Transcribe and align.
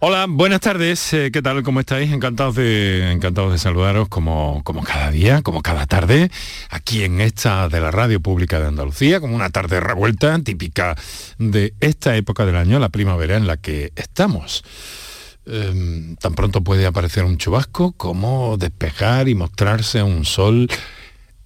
Hola, 0.00 0.26
buenas 0.28 0.60
tardes. 0.60 1.12
Eh, 1.12 1.30
¿Qué 1.32 1.40
tal? 1.40 1.62
¿Cómo 1.62 1.78
estáis? 1.78 2.10
Encantados 2.12 2.56
de, 2.56 3.12
encantados 3.12 3.52
de 3.52 3.58
saludaros 3.58 4.08
como, 4.08 4.60
como 4.64 4.82
cada 4.82 5.10
día, 5.12 5.40
como 5.42 5.62
cada 5.62 5.86
tarde, 5.86 6.30
aquí 6.68 7.04
en 7.04 7.20
esta 7.20 7.68
de 7.68 7.80
la 7.80 7.92
Radio 7.92 8.20
Pública 8.20 8.58
de 8.58 8.66
Andalucía, 8.66 9.20
como 9.20 9.36
una 9.36 9.50
tarde 9.50 9.78
revuelta, 9.78 10.36
típica 10.40 10.96
de 11.38 11.74
esta 11.80 12.16
época 12.16 12.44
del 12.44 12.56
año, 12.56 12.80
la 12.80 12.88
primavera 12.88 13.36
en 13.36 13.46
la 13.46 13.56
que 13.56 13.92
estamos. 13.94 14.64
Em, 15.46 16.16
tan 16.16 16.34
pronto 16.34 16.62
puede 16.62 16.86
aparecer 16.86 17.24
un 17.24 17.38
chubasco 17.38 17.92
como 17.92 18.56
despejar 18.56 19.28
y 19.28 19.36
mostrarse 19.36 20.02
un 20.02 20.24
sol 20.24 20.68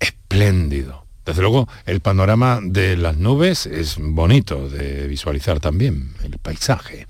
espléndido. 0.00 1.04
Desde 1.26 1.42
luego, 1.42 1.68
el 1.84 2.00
panorama 2.00 2.60
de 2.62 2.96
las 2.96 3.18
nubes 3.18 3.66
es 3.66 3.96
bonito 3.98 4.70
de 4.70 5.06
visualizar 5.06 5.60
también, 5.60 6.14
el 6.24 6.38
paisaje. 6.38 7.06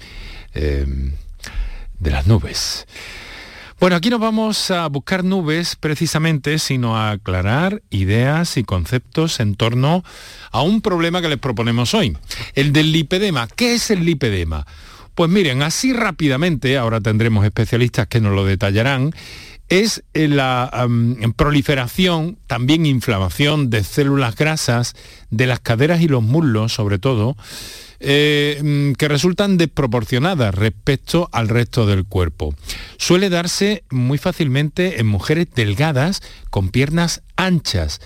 Em, 0.53 1.13
de 1.99 2.11
las 2.11 2.27
nubes. 2.27 2.87
Bueno, 3.81 3.95
aquí 3.95 4.11
no 4.11 4.19
vamos 4.19 4.73
a 4.73 4.89
buscar 4.89 5.23
nubes 5.23 5.77
precisamente, 5.77 6.59
sino 6.59 6.97
a 6.97 7.13
aclarar 7.13 7.81
ideas 7.91 8.57
y 8.57 8.65
conceptos 8.65 9.39
en 9.39 9.55
torno 9.55 10.03
a 10.51 10.63
un 10.63 10.81
problema 10.81 11.23
que 11.23 11.29
les 11.29 11.39
proponemos 11.39 11.95
hoy, 11.95 12.17
el 12.55 12.73
del 12.73 12.91
lipedema. 12.91 13.47
¿Qué 13.47 13.75
es 13.75 13.93
el 13.93 14.05
lipedema? 14.05 14.67
Pues 15.15 15.31
miren, 15.31 15.63
así 15.63 15.93
rápidamente, 15.93 16.77
ahora 16.77 17.01
tendremos 17.01 17.45
especialistas 17.45 18.09
que 18.09 18.21
nos 18.21 18.35
lo 18.35 18.45
detallarán, 18.45 19.13
es 19.69 20.03
la 20.13 20.89
proliferación, 21.37 22.39
también 22.47 22.87
inflamación 22.87 23.71
de 23.71 23.85
células 23.85 24.35
grasas 24.35 24.95
de 25.31 25.47
las 25.47 25.61
caderas 25.61 26.01
y 26.01 26.09
los 26.09 26.23
muslos, 26.23 26.73
sobre 26.73 26.99
todo, 26.99 27.37
eh, 28.01 28.61
mm, 28.63 28.93
que 28.93 29.09
resultan 29.09 29.57
desproporcionadas 29.57 30.55
respecto 30.55 31.29
al 31.33 31.49
resto 31.49 31.87
del 31.87 32.05
cuerpo. 32.05 32.55
Suele 32.97 33.29
darse 33.29 33.85
muy 33.91 34.19
fácilmente 34.19 35.01
en 35.01 35.07
mujeres 35.07 35.49
delgadas 35.55 36.23
con 36.51 36.69
piernas 36.69 37.23
anchas 37.37 38.01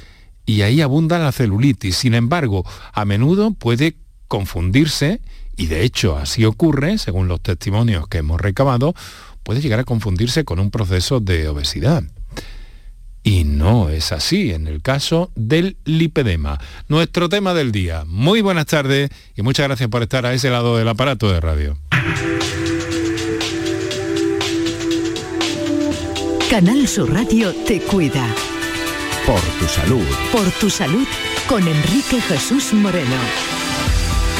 y 0.46 0.62
ahí 0.62 0.80
abunda 0.80 1.18
la 1.18 1.32
celulitis. 1.32 1.96
Sin 1.96 2.14
embargo, 2.14 2.64
a 2.92 3.04
menudo 3.04 3.52
puede 3.52 3.96
confundirse, 4.28 5.20
y 5.56 5.66
de 5.66 5.82
hecho 5.82 6.16
así 6.16 6.44
ocurre, 6.44 6.98
según 6.98 7.28
los 7.28 7.40
testimonios 7.40 8.08
que 8.08 8.18
hemos 8.18 8.40
recabado, 8.40 8.94
puede 9.42 9.60
llegar 9.60 9.80
a 9.80 9.84
confundirse 9.84 10.44
con 10.44 10.58
un 10.58 10.70
proceso 10.70 11.20
de 11.20 11.48
obesidad. 11.48 12.04
Y 13.24 13.44
no 13.44 13.88
es 13.88 14.10
así 14.10 14.52
en 14.52 14.66
el 14.66 14.82
caso 14.82 15.30
del 15.36 15.76
lipedema. 15.84 16.58
Nuestro 16.88 17.28
tema 17.28 17.54
del 17.54 17.70
día. 17.70 18.04
Muy 18.06 18.40
buenas 18.40 18.66
tardes 18.66 19.10
y 19.36 19.42
muchas 19.42 19.66
gracias 19.68 19.88
por 19.88 20.02
estar 20.02 20.26
a 20.26 20.34
ese 20.34 20.50
lado 20.50 20.76
del 20.76 20.88
aparato 20.88 21.30
de 21.32 21.40
radio. 21.40 21.78
Canal 26.50 26.86
Sur 26.86 27.12
Radio 27.12 27.54
te 27.66 27.80
cuida. 27.80 28.26
Por 29.24 29.40
tu 29.58 29.66
salud. 29.66 30.04
Por 30.32 30.50
tu 30.52 30.68
salud 30.68 31.06
con 31.48 31.66
Enrique 31.66 32.20
Jesús 32.20 32.74
Moreno. 32.74 33.61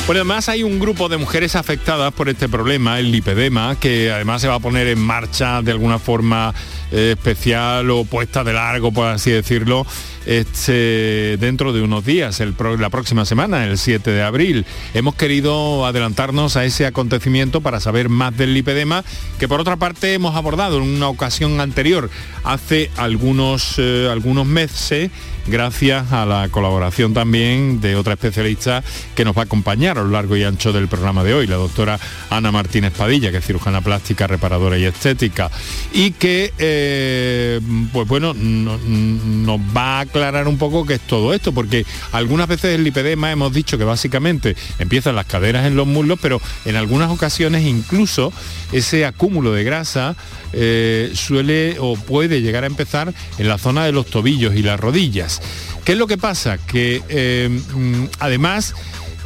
Bueno, 0.04 0.22
además 0.22 0.48
hay 0.48 0.64
un 0.64 0.80
grupo 0.80 1.08
de 1.08 1.16
mujeres 1.16 1.54
afectadas 1.54 2.12
por 2.12 2.28
este 2.28 2.48
problema, 2.48 2.98
el 2.98 3.12
lipedema, 3.12 3.76
que 3.78 4.10
además 4.10 4.42
se 4.42 4.48
va 4.48 4.56
a 4.56 4.60
poner 4.60 4.88
en 4.88 4.98
marcha 4.98 5.62
de 5.62 5.70
alguna 5.70 6.00
forma 6.00 6.52
eh, 6.90 7.14
especial 7.16 7.88
o 7.88 8.04
puesta 8.04 8.42
de 8.42 8.52
largo, 8.52 8.90
por 8.90 9.06
así 9.06 9.30
decirlo, 9.30 9.86
este, 10.26 11.36
dentro 11.38 11.72
de 11.72 11.82
unos 11.82 12.04
días, 12.04 12.40
la 12.40 12.90
próxima 12.90 13.24
semana, 13.24 13.64
el 13.64 13.78
7 13.78 14.10
de 14.10 14.22
abril. 14.22 14.66
Hemos 14.94 15.14
querido 15.14 15.86
adelantarnos 15.86 16.56
a 16.56 16.64
ese 16.64 16.86
acontecimiento 16.86 17.60
para 17.60 17.80
saber 17.80 18.08
más 18.08 18.36
del 18.36 18.54
lipedema, 18.54 19.04
que 19.38 19.48
por 19.48 19.60
otra 19.60 19.76
parte 19.76 20.14
hemos 20.14 20.36
abordado 20.36 20.78
en 20.78 20.84
una 20.84 21.08
ocasión 21.08 21.60
anterior, 21.60 22.10
hace 22.44 22.90
algunos, 22.96 23.74
eh, 23.78 24.08
algunos 24.10 24.46
meses, 24.46 25.10
gracias 25.46 26.12
a 26.12 26.24
la 26.24 26.48
colaboración 26.50 27.14
también 27.14 27.80
de 27.80 27.96
otra 27.96 28.14
especialista 28.14 28.82
que 29.14 29.24
nos 29.24 29.36
va 29.36 29.42
a 29.42 29.44
acompañar 29.44 29.98
a 29.98 30.02
lo 30.02 30.10
largo 30.10 30.36
y 30.36 30.44
ancho 30.44 30.72
del 30.72 30.88
programa 30.88 31.24
de 31.24 31.34
hoy, 31.34 31.46
la 31.46 31.56
doctora 31.56 31.98
Ana 32.30 32.52
Martínez 32.52 32.92
Padilla, 32.92 33.30
que 33.30 33.38
es 33.38 33.46
cirujana 33.46 33.80
plástica, 33.80 34.26
reparadora 34.26 34.78
y 34.78 34.84
estética, 34.84 35.50
y 35.92 36.12
que, 36.12 36.52
eh, 36.58 37.60
pues 37.92 38.06
bueno, 38.06 38.34
nos 38.34 39.60
va 39.76 40.00
a 40.00 40.06
aclarar 40.12 40.46
un 40.46 40.58
poco 40.58 40.84
qué 40.84 40.94
es 40.94 41.00
todo 41.00 41.32
esto, 41.32 41.52
porque 41.52 41.86
algunas 42.12 42.46
veces 42.46 42.74
el 42.74 42.84
lipedema 42.84 43.32
hemos 43.32 43.52
dicho 43.52 43.78
que 43.78 43.84
básicamente 43.84 44.54
empiezan 44.78 45.16
las 45.16 45.24
caderas 45.24 45.66
en 45.66 45.74
los 45.74 45.86
muslos, 45.86 46.18
pero 46.20 46.40
en 46.66 46.76
algunas 46.76 47.10
ocasiones 47.10 47.64
incluso 47.64 48.30
ese 48.72 49.06
acúmulo 49.06 49.52
de 49.52 49.64
grasa 49.64 50.14
eh, 50.52 51.10
suele 51.14 51.76
o 51.80 51.96
puede 51.96 52.42
llegar 52.42 52.64
a 52.64 52.66
empezar 52.66 53.14
en 53.38 53.48
la 53.48 53.56
zona 53.56 53.86
de 53.86 53.92
los 53.92 54.06
tobillos 54.06 54.54
y 54.54 54.62
las 54.62 54.78
rodillas. 54.78 55.40
¿Qué 55.84 55.92
es 55.92 55.98
lo 55.98 56.06
que 56.06 56.18
pasa? 56.18 56.58
Que 56.58 57.02
eh, 57.08 57.48
mm, 57.48 58.04
además 58.18 58.74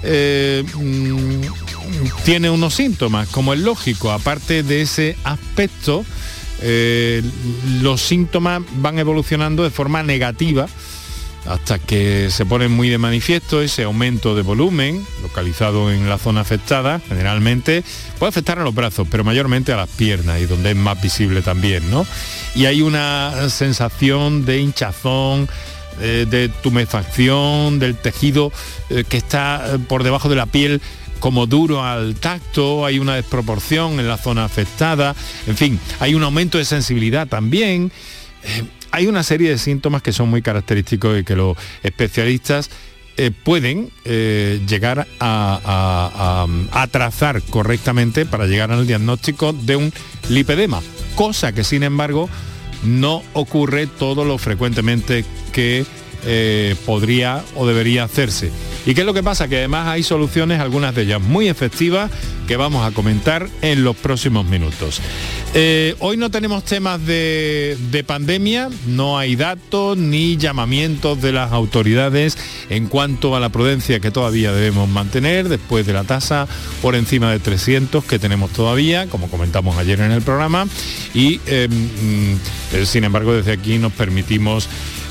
eh, 0.05 0.63
mm, 0.73 1.41
tiene 2.25 2.49
unos 2.49 2.75
síntomas, 2.75 3.29
como 3.29 3.55
es 3.55 3.61
lógico, 3.61 4.13
aparte 4.13 4.63
de 4.63 4.83
ese 4.83 5.17
aspecto, 5.25 6.05
los 6.63 8.01
síntomas 8.01 8.63
van 8.77 8.99
evolucionando 8.99 9.63
de 9.63 9.71
forma 9.71 10.03
negativa 10.03 10.67
hasta 11.49 11.79
que 11.79 12.29
se 12.31 12.45
pone 12.45 12.69
muy 12.69 12.89
de 12.89 12.99
manifiesto 12.99 13.63
ese 13.63 13.85
aumento 13.85 14.35
de 14.35 14.43
volumen 14.43 15.05
localizado 15.23 15.93
en 15.93 16.09
la 16.09 16.19
zona 16.19 16.41
afectada, 16.41 17.01
generalmente 17.09 17.85
puede 18.19 18.31
afectar 18.31 18.59
a 18.59 18.65
los 18.65 18.75
brazos, 18.75 19.07
pero 19.11 19.25
mayormente 19.25 19.73
a 19.73 19.77
las 19.77 19.89
piernas 19.89 20.41
y 20.41 20.47
donde 20.47 20.71
es 20.71 20.77
más 20.77 21.01
visible 21.01 21.43
también, 21.43 21.91
¿no? 21.91 22.07
Y 22.55 22.67
hay 22.67 22.83
una 22.83 23.49
sensación 23.49 24.45
de 24.45 24.61
hinchazón, 24.61 25.49
eh, 26.01 26.27
de 26.29 26.49
tumefacción 26.49 27.79
del 27.79 27.97
tejido 27.97 28.53
eh, 28.91 29.05
que 29.09 29.17
está 29.17 29.65
eh, 29.67 29.79
por 29.79 30.03
debajo 30.03 30.29
de 30.29 30.37
la 30.37 30.47
piel 30.47 30.83
como 31.21 31.47
duro 31.47 31.85
al 31.85 32.15
tacto, 32.17 32.85
hay 32.85 32.99
una 32.99 33.15
desproporción 33.15 33.99
en 34.01 34.09
la 34.09 34.19
zona 34.19 34.45
afectada, 34.45 35.15
en 35.47 35.57
fin, 35.57 35.81
hay 36.01 36.15
un 36.15 36.23
aumento 36.23 36.59
de 36.59 36.65
sensibilidad 36.65 37.27
también 37.27 37.91
hay 38.97 39.07
una 39.07 39.23
serie 39.23 39.51
de 39.51 39.59
síntomas 39.59 40.03
que 40.03 40.13
son 40.13 40.31
muy 40.31 40.43
característicos 40.43 41.21
y 41.21 41.25
que 41.25 41.37
los 41.37 41.57
especialistas 41.83 42.71
eh, 43.19 43.31
pueden 43.31 43.91
eh, 44.05 44.61
llegar 44.67 45.07
a, 45.21 46.47
trazar 46.91 47.43
correctamente 47.43 48.27
para 48.27 48.47
llegar 48.47 48.71
al 48.73 48.87
diagnóstico 48.87 49.53
de 49.53 49.77
un 49.77 49.93
lipedema, 50.29 50.81
cosa 51.15 51.53
que 51.53 51.65
sin 51.65 51.83
embargo 51.83 52.29
no 52.85 53.23
ocurre 53.33 53.87
todo 53.87 54.25
lo 54.25 54.39
frecuentemente 54.39 55.25
que 55.53 55.85
eh, 56.25 56.75
podría 56.85 57.45
o 57.55 57.67
debería 57.67 58.05
hacerse. 58.05 58.51
¿Y 58.87 58.95
qué 58.95 59.01
es 59.01 59.07
lo 59.07 59.15
que 59.15 59.25
pasa? 59.25 59.49
Que 59.49 59.59
además 59.59 59.89
hay 59.89 60.05
soluciones, 60.05 60.61
algunas 60.61 60.95
de 60.95 61.03
ellas 61.03 61.21
muy 61.21 61.49
efectivas, 61.49 62.09
que 62.47 62.57
vamos 62.57 62.87
a 62.87 62.93
comentar 62.95 63.49
en 63.61 63.83
los 63.83 63.97
próximos 63.97 64.47
minutos. 64.47 65.01
Eh, 65.55 65.97
hoy 65.99 66.17
no 66.17 66.31
tenemos 66.31 66.63
temas 66.65 67.05
de, 67.05 68.05
pandemia, 68.07 68.71
no 68.87 69.19
hay 69.19 69.35
datos 69.35 69.99
ni 69.99 70.37
llamamientos 70.37 71.21
de 71.21 71.33
las 71.33 71.51
autoridades 71.51 72.39
en 72.71 72.87
cuanto 72.87 73.35
a 73.35 73.41
la 73.41 73.49
prudencia 73.49 73.99
que 73.99 74.13
todavía 74.13 74.53
debemos 74.53 74.89
mantener 74.89 75.49
después 75.49 75.85
de 75.85 75.93
la 75.93 76.05
tasa 76.05 76.47
por 76.81 76.95
encima 76.95 77.33
de 77.33 77.41
300 77.41 78.05
que 78.05 78.21
tenemos 78.21 78.53
todavía, 78.53 79.09
como 79.09 79.29
comentamos 79.29 79.77
ayer 79.79 79.99
en 80.01 80.13
el 80.13 80.23
programa, 80.23 80.69
y 81.13 81.41
eh, 81.47 81.69
mm, 81.69 82.85
sin 82.85 83.03
embargo 83.03 83.35
desde 83.35 83.51
aquí 83.51 83.79
nos 83.79 83.93
permitimos 83.93 84.69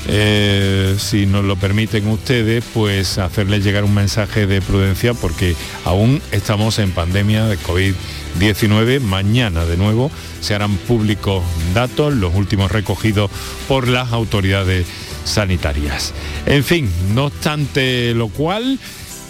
eh, 0.08 0.96
si 0.98 1.26
nos 1.26 1.44
lo 1.44 1.56
permiten 1.56 2.06
ustedes, 2.08 2.64
pues 2.72 3.18
hacerles 3.18 3.64
llegar 3.64 3.84
un 3.84 3.94
mensaje 3.94 4.46
de 4.46 4.62
prudencia 4.62 5.14
porque 5.14 5.56
aún 5.84 6.22
estamos 6.32 6.78
en 6.78 6.92
pandemia 6.92 7.46
de 7.46 7.58
COVID-19. 7.58 9.00
Mañana 9.00 9.64
de 9.64 9.76
nuevo 9.76 10.10
se 10.40 10.54
harán 10.54 10.76
públicos 10.76 11.42
datos, 11.74 12.14
los 12.14 12.34
últimos 12.34 12.70
recogidos 12.70 13.30
por 13.66 13.88
las 13.88 14.12
autoridades 14.12 14.86
sanitarias. 15.24 16.14
En 16.46 16.62
fin, 16.62 16.88
no 17.14 17.26
obstante 17.26 18.14
lo 18.14 18.28
cual, 18.28 18.78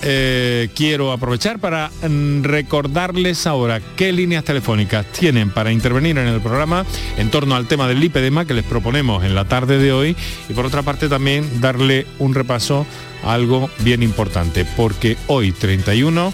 eh, 0.09 0.69
quiero 0.77 1.11
aprovechar 1.11 1.59
para 1.59 1.91
mm, 1.91 2.45
recordarles 2.45 3.45
ahora 3.45 3.81
qué 3.97 4.13
líneas 4.13 4.45
telefónicas 4.45 5.05
tienen 5.11 5.51
para 5.51 5.73
intervenir 5.73 6.17
en 6.19 6.29
el 6.29 6.41
programa 6.41 6.87
en 7.19 7.29
torno 7.29 7.57
al 7.57 7.67
tema 7.67 7.89
del 7.89 7.99
lipedema 7.99 8.45
que 8.45 8.55
les 8.55 8.65
proponemos 8.65 9.25
en 9.25 9.35
la 9.35 9.47
tarde 9.47 9.79
de 9.79 9.93
hoy 9.93 10.17
y 10.49 10.53
por 10.53 10.65
otra 10.65 10.83
parte 10.83 11.09
también 11.09 11.61
darle 11.61 12.07
un 12.21 12.35
repaso 12.35 12.87
a 13.25 13.35
algo 13.35 13.69
bien 13.81 14.05
importante 14.05 14.65
porque 14.77 15.17
hoy 15.27 15.51
31 15.51 16.33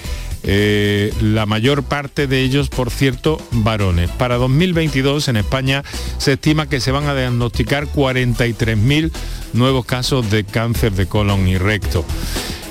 Eh, 0.47 1.11
la 1.21 1.47
mayor 1.47 1.83
parte 1.83 2.27
de 2.27 2.41
ellos, 2.41 2.69
por 2.69 2.91
cierto, 2.91 3.41
varones. 3.51 4.11
Para 4.11 4.35
2022 4.35 5.27
en 5.27 5.37
España 5.37 5.83
se 6.19 6.33
estima 6.33 6.69
que 6.69 6.79
se 6.79 6.91
van 6.91 7.07
a 7.07 7.15
diagnosticar 7.15 7.87
43.000 7.87 9.11
nuevos 9.53 9.85
casos 9.85 10.29
de 10.29 10.43
cáncer 10.43 10.93
de 10.93 11.07
colon 11.07 11.47
y 11.47 11.57
recto. 11.57 12.05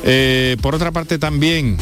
Eh, 0.05 0.56
por 0.61 0.75
otra 0.75 0.93
parte 0.93 1.19
también 1.19 1.79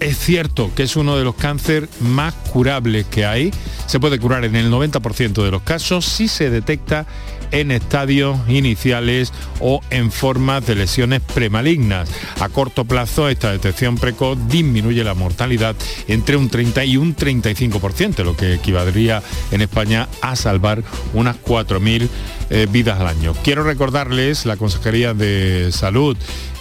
es 0.00 0.18
cierto 0.18 0.70
que 0.74 0.82
es 0.82 0.96
uno 0.96 1.16
de 1.16 1.24
los 1.24 1.36
cánceres 1.36 1.88
más 2.00 2.34
curables 2.52 3.06
que 3.06 3.24
hay. 3.24 3.52
Se 3.86 4.00
puede 4.00 4.18
curar 4.18 4.44
en 4.44 4.56
el 4.56 4.70
90% 4.70 5.44
de 5.44 5.50
los 5.50 5.62
casos 5.62 6.04
si 6.04 6.26
se 6.26 6.50
detecta 6.50 7.06
en 7.50 7.70
estadios 7.70 8.38
iniciales 8.48 9.32
o 9.60 9.80
en 9.90 10.10
formas 10.10 10.66
de 10.66 10.74
lesiones 10.74 11.20
premalignas. 11.20 12.10
A 12.40 12.48
corto 12.48 12.84
plazo, 12.84 13.28
esta 13.28 13.52
detección 13.52 13.96
precoz 13.96 14.38
disminuye 14.48 15.04
la 15.04 15.14
mortalidad 15.14 15.76
entre 16.08 16.36
un 16.36 16.48
30 16.48 16.84
y 16.84 16.96
un 16.96 17.16
35%, 17.16 18.24
lo 18.24 18.36
que 18.36 18.54
equivaldría 18.54 19.22
en 19.50 19.62
España 19.62 20.08
a 20.20 20.36
salvar 20.36 20.82
unas 21.14 21.36
4.000 21.42 22.08
eh, 22.50 22.66
vidas 22.70 23.00
al 23.00 23.08
año. 23.08 23.34
Quiero 23.42 23.64
recordarles 23.64 24.46
la 24.46 24.56
Consejería 24.56 25.14
de 25.14 25.70
Salud 25.72 26.16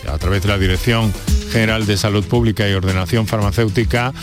a 0.07 0.17
través 0.17 0.41
de 0.43 0.49
la 0.49 0.57
Dirección 0.57 1.13
General 1.51 1.85
de 1.85 1.97
Salud 1.97 2.25
Pública 2.25 2.67
y 2.69 2.73
Ordenación 2.73 3.27
Farmacéutica, 3.27 4.13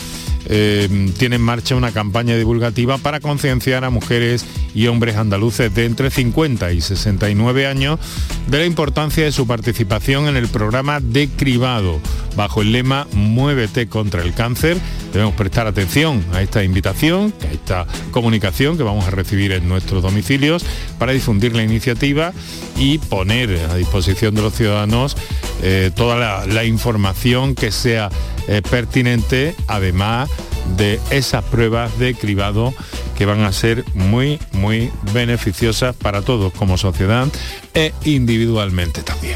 eh, 0.45 1.09
tiene 1.17 1.37
en 1.37 1.41
marcha 1.41 1.75
una 1.75 1.91
campaña 1.91 2.35
divulgativa 2.35 2.97
para 2.97 3.21
concienciar 3.21 3.85
a 3.85 3.89
mujeres 3.89 4.45
y 4.75 4.87
hombres 4.87 5.15
andaluces 5.15 5.73
de 5.73 5.85
entre 5.85 6.09
50 6.09 6.73
y 6.73 6.81
69 6.81 7.65
años 7.65 7.99
de 8.47 8.59
la 8.59 8.65
importancia 8.65 9.23
de 9.23 9.31
su 9.31 9.47
participación 9.47 10.27
en 10.27 10.35
el 10.35 10.49
programa 10.49 10.99
de 10.99 11.29
cribado 11.29 11.99
bajo 12.35 12.61
el 12.61 12.71
lema 12.71 13.07
Muévete 13.13 13.87
contra 13.87 14.21
el 14.21 14.33
cáncer. 14.33 14.77
Debemos 15.13 15.35
prestar 15.35 15.67
atención 15.67 16.25
a 16.33 16.41
esta 16.41 16.63
invitación, 16.63 17.33
a 17.47 17.53
esta 17.53 17.87
comunicación 18.11 18.77
que 18.77 18.83
vamos 18.83 19.05
a 19.05 19.11
recibir 19.11 19.51
en 19.51 19.69
nuestros 19.69 20.01
domicilios 20.01 20.65
para 20.97 21.13
difundir 21.13 21.55
la 21.55 21.63
iniciativa 21.63 22.33
y 22.77 22.97
poner 22.97 23.57
a 23.69 23.75
disposición 23.75 24.35
de 24.35 24.41
los 24.41 24.53
ciudadanos 24.53 25.15
eh, 25.61 25.72
toda 25.95 26.45
la, 26.45 26.63
información 26.65 27.55
que 27.55 27.71
sea 27.71 28.09
eh, 28.47 28.61
pertinente, 28.69 29.55
además 29.67 30.29
de 30.77 30.99
esas 31.09 31.43
pruebas 31.45 31.97
de 31.99 32.15
cribado 32.15 32.73
que 33.17 33.25
van 33.25 33.41
a 33.41 33.51
ser 33.51 33.83
muy, 33.93 34.39
muy 34.51 34.91
beneficiosas 35.13 35.95
para 35.95 36.21
todos 36.21 36.53
como 36.53 36.77
sociedad 36.77 37.27
e 37.73 37.93
individualmente 38.05 39.03
también. 39.03 39.35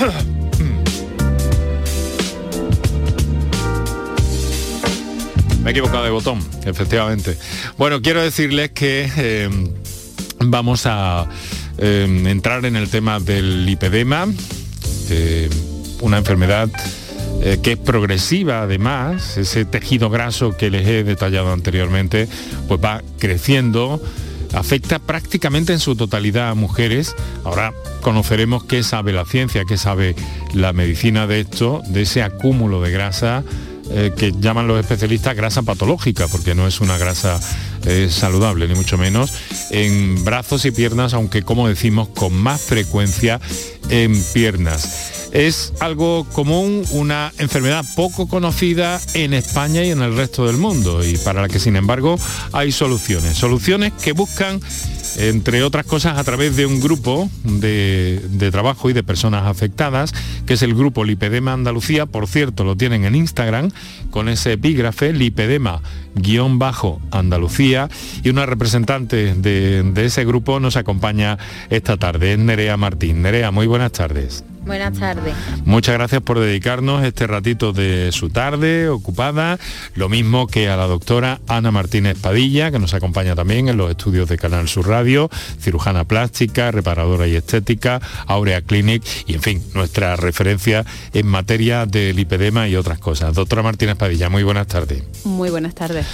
Equivocado 5.70 6.02
de 6.02 6.10
botón, 6.10 6.40
efectivamente. 6.64 7.38
Bueno, 7.78 8.02
quiero 8.02 8.20
decirles 8.20 8.72
que 8.72 9.08
eh, 9.16 9.48
vamos 10.40 10.82
a 10.86 11.28
eh, 11.78 12.24
entrar 12.26 12.64
en 12.64 12.74
el 12.74 12.88
tema 12.88 13.20
del 13.20 13.66
lipedema, 13.66 14.26
eh, 15.10 15.48
una 16.00 16.18
enfermedad 16.18 16.68
que 17.62 17.72
es 17.72 17.78
progresiva 17.78 18.62
además, 18.62 19.38
ese 19.38 19.64
tejido 19.64 20.10
graso 20.10 20.56
que 20.56 20.70
les 20.70 20.86
he 20.88 21.04
detallado 21.04 21.52
anteriormente, 21.52 22.28
pues 22.66 22.80
va 22.84 23.00
creciendo, 23.20 24.02
afecta 24.52 24.98
prácticamente 24.98 25.72
en 25.72 25.78
su 25.78 25.94
totalidad 25.94 26.50
a 26.50 26.54
mujeres. 26.54 27.14
Ahora 27.44 27.72
conoceremos 28.02 28.64
qué 28.64 28.82
sabe 28.82 29.12
la 29.12 29.24
ciencia, 29.24 29.64
qué 29.64 29.78
sabe 29.78 30.16
la 30.52 30.72
medicina 30.72 31.28
de 31.28 31.40
esto, 31.40 31.80
de 31.86 32.02
ese 32.02 32.22
acúmulo 32.22 32.82
de 32.82 32.90
grasa 32.90 33.44
eh, 33.90 34.12
que 34.16 34.32
llaman 34.38 34.68
los 34.68 34.78
especialistas 34.80 35.36
grasa 35.36 35.62
patológica, 35.62 36.28
porque 36.28 36.54
no 36.54 36.66
es 36.66 36.80
una 36.80 36.96
grasa 36.98 37.40
eh, 37.84 38.08
saludable, 38.10 38.68
ni 38.68 38.74
mucho 38.74 38.98
menos, 38.98 39.32
en 39.70 40.24
brazos 40.24 40.64
y 40.64 40.70
piernas, 40.70 41.14
aunque 41.14 41.42
como 41.42 41.68
decimos, 41.68 42.08
con 42.08 42.32
más 42.32 42.60
frecuencia 42.60 43.40
en 43.88 44.22
piernas. 44.32 45.28
Es 45.32 45.72
algo 45.80 46.26
común, 46.32 46.84
una 46.90 47.32
enfermedad 47.38 47.84
poco 47.94 48.26
conocida 48.26 49.00
en 49.14 49.32
España 49.32 49.84
y 49.84 49.90
en 49.90 50.02
el 50.02 50.16
resto 50.16 50.46
del 50.46 50.56
mundo, 50.56 51.04
y 51.04 51.18
para 51.18 51.42
la 51.42 51.48
que 51.48 51.60
sin 51.60 51.76
embargo 51.76 52.18
hay 52.52 52.72
soluciones. 52.72 53.38
Soluciones 53.38 53.92
que 53.92 54.12
buscan 54.12 54.60
entre 55.16 55.62
otras 55.62 55.86
cosas 55.86 56.18
a 56.18 56.24
través 56.24 56.56
de 56.56 56.66
un 56.66 56.80
grupo 56.80 57.30
de, 57.44 58.20
trabajo 58.50 58.90
y 58.90 58.92
de 58.92 59.02
personas 59.02 59.46
afectadas, 59.46 60.12
que 60.46 60.52
es 60.54 60.62
el 60.62 60.74
grupo 60.74 61.04
Lipedema 61.04 61.52
Andalucía, 61.52 62.06
por 62.06 62.26
cierto, 62.26 62.64
lo 62.64 62.76
tienen 62.76 63.04
en 63.04 63.14
Instagram, 63.14 63.70
con 64.10 64.28
ese 64.28 64.54
epígrafe, 64.54 65.12
lipedema-andalucía, 65.12 67.88
y 68.22 68.30
una 68.30 68.46
representante 68.46 69.34
de, 69.34 69.82
de 69.82 70.04
ese 70.04 70.24
grupo 70.24 70.60
nos 70.60 70.76
acompaña 70.76 71.38
esta 71.70 71.96
tarde, 71.96 72.32
es 72.32 72.38
Nerea 72.38 72.76
Martín. 72.76 73.22
Nerea, 73.22 73.50
muy 73.50 73.66
buenas 73.66 73.90
tardes. 73.92 74.44
Buenas 74.70 75.00
tardes. 75.00 75.34
Muchas 75.64 75.96
gracias 75.96 76.22
por 76.22 76.38
dedicarnos 76.38 77.02
este 77.02 77.26
ratito 77.26 77.72
de 77.72 78.12
su 78.12 78.30
tarde 78.30 78.88
ocupada, 78.88 79.58
lo 79.96 80.08
mismo 80.08 80.46
que 80.46 80.68
a 80.68 80.76
la 80.76 80.86
doctora 80.86 81.40
Ana 81.48 81.72
Martínez 81.72 82.16
Padilla, 82.16 82.70
que 82.70 82.78
nos 82.78 82.94
acompaña 82.94 83.34
también 83.34 83.66
en 83.66 83.76
los 83.76 83.90
estudios 83.90 84.28
de 84.28 84.38
Canal 84.38 84.68
Sur 84.68 84.86
Radio, 84.86 85.28
cirujana 85.58 86.04
plástica, 86.04 86.70
reparadora 86.70 87.26
y 87.26 87.34
estética, 87.34 88.00
Aurea 88.28 88.62
Clinic 88.62 89.02
y 89.26 89.34
en 89.34 89.42
fin, 89.42 89.60
nuestra 89.74 90.14
referencia 90.14 90.84
en 91.14 91.26
materia 91.26 91.84
de 91.84 92.14
lipedema 92.14 92.68
y 92.68 92.76
otras 92.76 93.00
cosas. 93.00 93.34
Doctora 93.34 93.64
Martínez 93.64 93.96
Padilla, 93.96 94.28
muy 94.28 94.44
buenas 94.44 94.68
tardes. 94.68 95.02
Muy 95.24 95.50
buenas 95.50 95.74
tardes. 95.74 96.06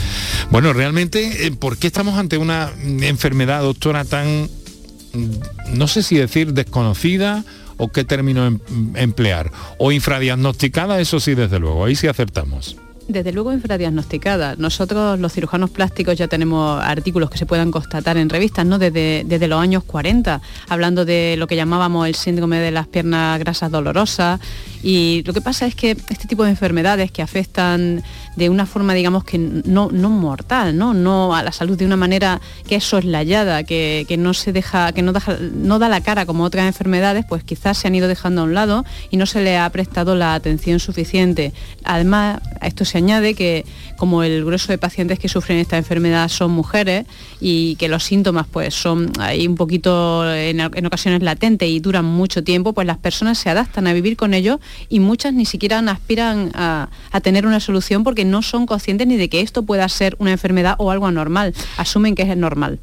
Bueno, 0.50 0.72
realmente, 0.72 1.46
eh, 1.46 1.50
¿por 1.50 1.76
qué 1.76 1.88
estamos 1.88 2.18
ante 2.18 2.38
una 2.38 2.72
enfermedad, 3.02 3.60
doctora, 3.60 4.06
tan, 4.06 4.48
mm, 5.12 5.74
no 5.74 5.88
sé 5.88 6.02
si 6.02 6.16
decir 6.16 6.54
desconocida, 6.54 7.44
o 7.76 7.88
qué 7.88 8.04
término 8.04 8.46
em, 8.46 8.58
emplear. 8.94 9.50
O 9.78 9.92
infradiagnosticada, 9.92 11.00
eso 11.00 11.20
sí, 11.20 11.34
desde 11.34 11.58
luego, 11.58 11.84
ahí 11.84 11.96
sí 11.96 12.08
acertamos. 12.08 12.76
Desde 13.08 13.30
luego 13.30 13.52
infradiagnosticada. 13.52 14.56
Nosotros 14.56 15.20
los 15.20 15.32
cirujanos 15.32 15.70
plásticos 15.70 16.18
ya 16.18 16.26
tenemos 16.26 16.82
artículos 16.82 17.30
que 17.30 17.38
se 17.38 17.46
puedan 17.46 17.70
constatar 17.70 18.16
en 18.16 18.28
revistas, 18.28 18.66
¿no? 18.66 18.80
Desde, 18.80 19.22
desde, 19.24 19.46
los 19.46 19.60
años 19.60 19.84
40, 19.84 20.40
hablando 20.68 21.04
de 21.04 21.36
lo 21.38 21.46
que 21.46 21.54
llamábamos 21.54 22.08
el 22.08 22.16
síndrome 22.16 22.58
de 22.58 22.72
las 22.72 22.88
piernas 22.88 23.38
grasas 23.38 23.70
dolorosas. 23.70 24.40
Y 24.88 25.24
lo 25.26 25.32
que 25.32 25.40
pasa 25.40 25.66
es 25.66 25.74
que 25.74 25.96
este 26.10 26.28
tipo 26.28 26.44
de 26.44 26.50
enfermedades 26.50 27.10
que 27.10 27.20
afectan 27.20 28.04
de 28.36 28.48
una 28.50 28.66
forma, 28.66 28.94
digamos, 28.94 29.24
que 29.24 29.36
no, 29.36 29.88
no 29.90 30.10
mortal, 30.10 30.78
¿no? 30.78 30.94
No 30.94 31.34
a 31.34 31.42
la 31.42 31.50
salud 31.50 31.76
de 31.76 31.84
una 31.84 31.96
manera 31.96 32.40
que 32.68 32.76
es 32.76 32.84
soslayada, 32.84 33.64
que, 33.64 34.04
que 34.06 34.16
no 34.16 34.32
se 34.32 34.52
deja, 34.52 34.92
que 34.92 35.02
no, 35.02 35.12
no 35.54 35.80
da 35.80 35.88
la 35.88 36.02
cara 36.02 36.24
como 36.24 36.44
otras 36.44 36.68
enfermedades, 36.68 37.24
pues 37.28 37.42
quizás 37.42 37.78
se 37.78 37.88
han 37.88 37.96
ido 37.96 38.06
dejando 38.06 38.42
a 38.42 38.44
un 38.44 38.54
lado 38.54 38.84
y 39.10 39.16
no 39.16 39.26
se 39.26 39.42
le 39.42 39.58
ha 39.58 39.68
prestado 39.70 40.14
la 40.14 40.34
atención 40.34 40.78
suficiente. 40.78 41.52
Además, 41.82 42.40
a 42.60 42.68
esto 42.68 42.84
se 42.84 42.98
añade 42.98 43.34
que 43.34 43.64
como 43.96 44.22
el 44.22 44.44
grueso 44.44 44.70
de 44.70 44.78
pacientes 44.78 45.18
que 45.18 45.28
sufren 45.28 45.58
esta 45.58 45.78
enfermedad 45.78 46.28
son 46.28 46.52
mujeres 46.52 47.06
y 47.40 47.74
que 47.76 47.88
los 47.88 48.04
síntomas 48.04 48.46
pues 48.46 48.72
son 48.72 49.10
ahí 49.18 49.48
un 49.48 49.56
poquito 49.56 50.32
en, 50.32 50.60
en 50.60 50.86
ocasiones 50.86 51.22
latentes 51.22 51.68
y 51.68 51.80
duran 51.80 52.04
mucho 52.04 52.44
tiempo, 52.44 52.72
pues 52.72 52.86
las 52.86 52.98
personas 52.98 53.36
se 53.38 53.50
adaptan 53.50 53.88
a 53.88 53.92
vivir 53.92 54.16
con 54.16 54.32
ello 54.32 54.60
y 54.88 55.00
muchas 55.00 55.32
ni 55.34 55.44
siquiera 55.44 55.78
aspiran 55.78 56.50
a, 56.54 56.88
a 57.12 57.20
tener 57.20 57.46
una 57.46 57.60
solución 57.60 58.04
porque 58.04 58.24
no 58.24 58.42
son 58.42 58.66
conscientes 58.66 59.06
ni 59.06 59.16
de 59.16 59.28
que 59.28 59.40
esto 59.40 59.62
pueda 59.62 59.88
ser 59.88 60.16
una 60.18 60.32
enfermedad 60.32 60.76
o 60.78 60.90
algo 60.90 61.06
anormal, 61.06 61.54
asumen 61.76 62.14
que 62.14 62.22
es 62.22 62.36
normal. 62.36 62.78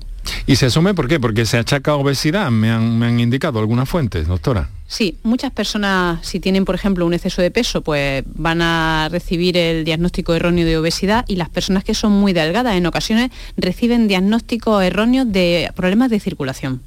¿Y 0.47 0.55
se 0.55 0.67
asume 0.67 0.93
por 0.93 1.07
qué? 1.07 1.19
Porque 1.19 1.45
se 1.45 1.57
achaca 1.57 1.95
obesidad, 1.95 2.49
me 2.49 2.71
han, 2.71 2.97
me 2.97 3.07
han 3.07 3.19
indicado 3.19 3.59
algunas 3.59 3.89
fuentes, 3.89 4.27
doctora. 4.27 4.69
Sí, 4.87 5.17
muchas 5.23 5.51
personas 5.51 6.25
si 6.25 6.39
tienen, 6.39 6.65
por 6.65 6.75
ejemplo, 6.75 7.05
un 7.05 7.13
exceso 7.13 7.41
de 7.41 7.51
peso, 7.51 7.81
pues 7.81 8.23
van 8.35 8.61
a 8.61 9.09
recibir 9.11 9.57
el 9.57 9.85
diagnóstico 9.85 10.33
erróneo 10.33 10.65
de 10.65 10.77
obesidad 10.77 11.25
y 11.27 11.35
las 11.35 11.49
personas 11.49 11.83
que 11.83 11.93
son 11.93 12.11
muy 12.11 12.33
delgadas 12.33 12.75
en 12.75 12.85
ocasiones 12.85 13.31
reciben 13.57 14.07
diagnósticos 14.07 14.83
erróneos 14.83 15.31
de 15.31 15.71
problemas 15.75 16.09
de 16.09 16.19
circulación 16.19 16.81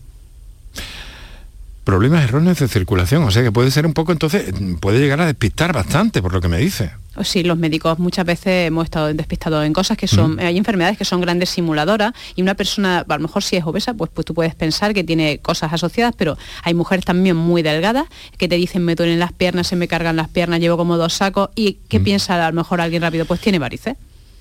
problemas 1.87 2.25
erróneos 2.25 2.59
de 2.59 2.67
circulación, 2.67 3.23
o 3.23 3.31
sea 3.31 3.45
que 3.45 3.53
puede 3.53 3.71
ser 3.71 3.87
un 3.87 3.95
poco, 3.95 4.11
entonces, 4.11 4.53
puede 4.81 4.99
llegar 4.99 5.21
a 5.21 5.27
despistar 5.27 5.73
bastante, 5.73 6.21
por 6.21 6.33
lo 6.33 6.41
que 6.41 6.49
me 6.49 6.59
dice. 6.59 6.91
Sí, 7.23 7.45
los 7.45 7.57
médicos 7.57 8.01
muchas 8.01 8.27
veces 8.27 8.67
hemos 8.67 8.85
estado 8.85 9.15
despistados 9.15 9.65
en 9.65 9.73
cosas 9.73 9.97
que 9.97 10.09
son, 10.09 10.41
hay 10.41 10.59
enfermedades 10.59 10.99
que 10.99 11.05
son 11.05 11.21
grandes 11.21 11.49
simuladoras 11.51 12.13
y 12.35 12.43
una 12.43 12.55
persona, 12.55 13.07
a 13.09 13.17
lo 13.17 13.21
mejor 13.21 13.45
si 13.45 13.55
es 13.55 13.65
obesa, 13.65 13.95
pues, 13.95 14.11
pues 14.13 14.25
tú 14.25 14.35
puedes 14.35 14.57
pensar 14.57 14.95
que 14.95 15.05
tiene 15.05 15.39
cosas 15.39 15.73
asociadas, 15.73 16.13
pero 16.19 16.37
hay 16.65 16.75
mujeres 16.75 17.05
también 17.05 17.37
muy 17.37 17.63
delgadas 17.63 18.07
que 18.37 18.49
te 18.49 18.57
dicen 18.57 18.85
me 18.85 18.97
duelen 18.97 19.21
las 19.21 19.33
piernas, 19.33 19.69
se 19.69 19.77
me 19.77 19.87
cargan 19.87 20.17
las 20.17 20.29
piernas, 20.29 20.59
llevo 20.59 20.77
como 20.77 20.97
dos 20.97 21.13
sacos 21.13 21.51
y 21.55 21.79
¿qué 21.89 22.01
piensa 22.01 22.45
a 22.45 22.51
lo 22.51 22.57
mejor 22.57 22.81
alguien 22.81 23.03
rápido? 23.03 23.27
Pues 23.27 23.41
tiene 23.41 23.61
varices. 23.61 23.97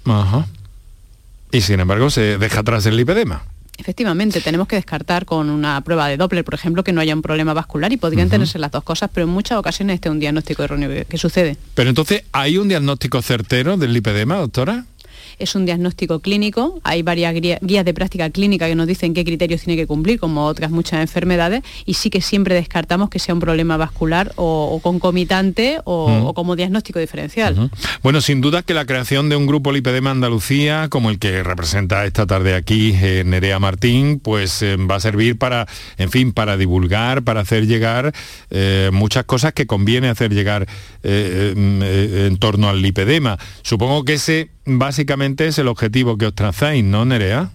Ajá. 0.05 0.47
Y 1.51 1.61
sin 1.61 1.79
embargo 1.79 2.09
se 2.09 2.39
deja 2.39 2.61
atrás 2.61 2.87
el 2.87 2.97
lipedema. 2.97 3.43
Efectivamente, 3.77 4.41
tenemos 4.41 4.67
que 4.67 4.75
descartar 4.75 5.25
con 5.25 5.50
una 5.50 5.82
prueba 5.82 6.08
de 6.08 6.17
Doppler, 6.17 6.44
por 6.44 6.53
ejemplo, 6.53 6.84
que 6.84 6.94
no 6.94 7.01
haya 7.01 7.13
un 7.13 7.22
problema 7.22 7.53
vascular 7.53 7.91
y 7.91 7.98
podrían 7.98 8.29
tenerse 8.29 8.58
las 8.58 8.72
dos 8.72 8.84
cosas, 8.84 9.10
pero 9.13 9.25
en 9.25 9.34
muchas 9.34 9.58
ocasiones 9.58 9.96
este 9.96 10.10
es 10.10 10.12
un 10.12 10.20
diagnóstico 10.20 10.63
erróneo 10.63 11.05
que 11.08 11.17
sucede. 11.17 11.58
Pero 11.74 11.89
entonces, 11.89 12.24
¿hay 12.32 12.58
un 12.58 12.67
diagnóstico 12.67 13.22
certero 13.22 13.77
del 13.77 13.94
lipedema, 13.94 14.38
doctora? 14.38 14.86
Es 15.39 15.55
un 15.55 15.65
diagnóstico 15.65 16.19
clínico, 16.19 16.79
hay 16.83 17.01
varias 17.01 17.33
guías 17.33 17.85
de 17.85 17.93
práctica 17.93 18.29
clínica 18.29 18.67
que 18.67 18.75
nos 18.75 18.87
dicen 18.87 19.13
qué 19.13 19.23
criterios 19.23 19.61
tiene 19.61 19.79
que 19.79 19.87
cumplir, 19.87 20.19
como 20.19 20.45
otras 20.45 20.71
muchas 20.71 21.01
enfermedades, 21.01 21.63
y 21.85 21.95
sí 21.95 22.09
que 22.09 22.21
siempre 22.21 22.55
descartamos 22.55 23.09
que 23.09 23.19
sea 23.19 23.33
un 23.33 23.39
problema 23.39 23.77
vascular 23.77 24.33
o, 24.35 24.79
concomitante 24.81 25.79
o, 25.83 26.33
como 26.33 26.55
diagnóstico 26.55 26.99
diferencial. 26.99 27.69
Bueno, 28.03 28.21
sin 28.21 28.41
duda 28.41 28.63
que 28.63 28.73
la 28.73 28.85
creación 28.85 29.29
de 29.29 29.35
un 29.35 29.47
grupo 29.47 29.71
Lipedema 29.71 30.11
Andalucía, 30.11 30.87
como 30.89 31.09
el 31.09 31.19
que 31.19 31.43
representa 31.43 32.05
esta 32.05 32.25
tarde 32.25 32.55
aquí 32.55 32.93
eh, 32.95 33.23
Nerea 33.25 33.59
Martín, 33.59 34.19
pues 34.19 34.61
eh, 34.61 34.75
va 34.77 34.95
a 34.95 34.99
servir 34.99 35.37
para, 35.37 35.67
en 35.97 36.11
fin, 36.11 36.31
para 36.31 36.57
divulgar, 36.57 37.23
para 37.23 37.41
hacer 37.41 37.67
llegar 37.67 38.13
eh, 38.49 38.89
muchas 38.93 39.25
cosas 39.25 39.53
que 39.53 39.67
conviene 39.67 40.09
hacer 40.09 40.33
llegar 40.33 40.67
en 41.03 42.37
torno 42.39 42.69
al 42.69 42.81
lipedema. 42.81 43.37
Supongo 43.61 44.03
que 44.03 44.15
ese 44.15 44.54
básicamente 44.65 45.48
es 45.48 45.57
el 45.60 45.67
objetivo 45.67 46.17
que 46.17 46.27
os 46.27 46.36
trazáis, 46.36 46.84
¿no, 46.84 47.05
Nerea? 47.05 47.51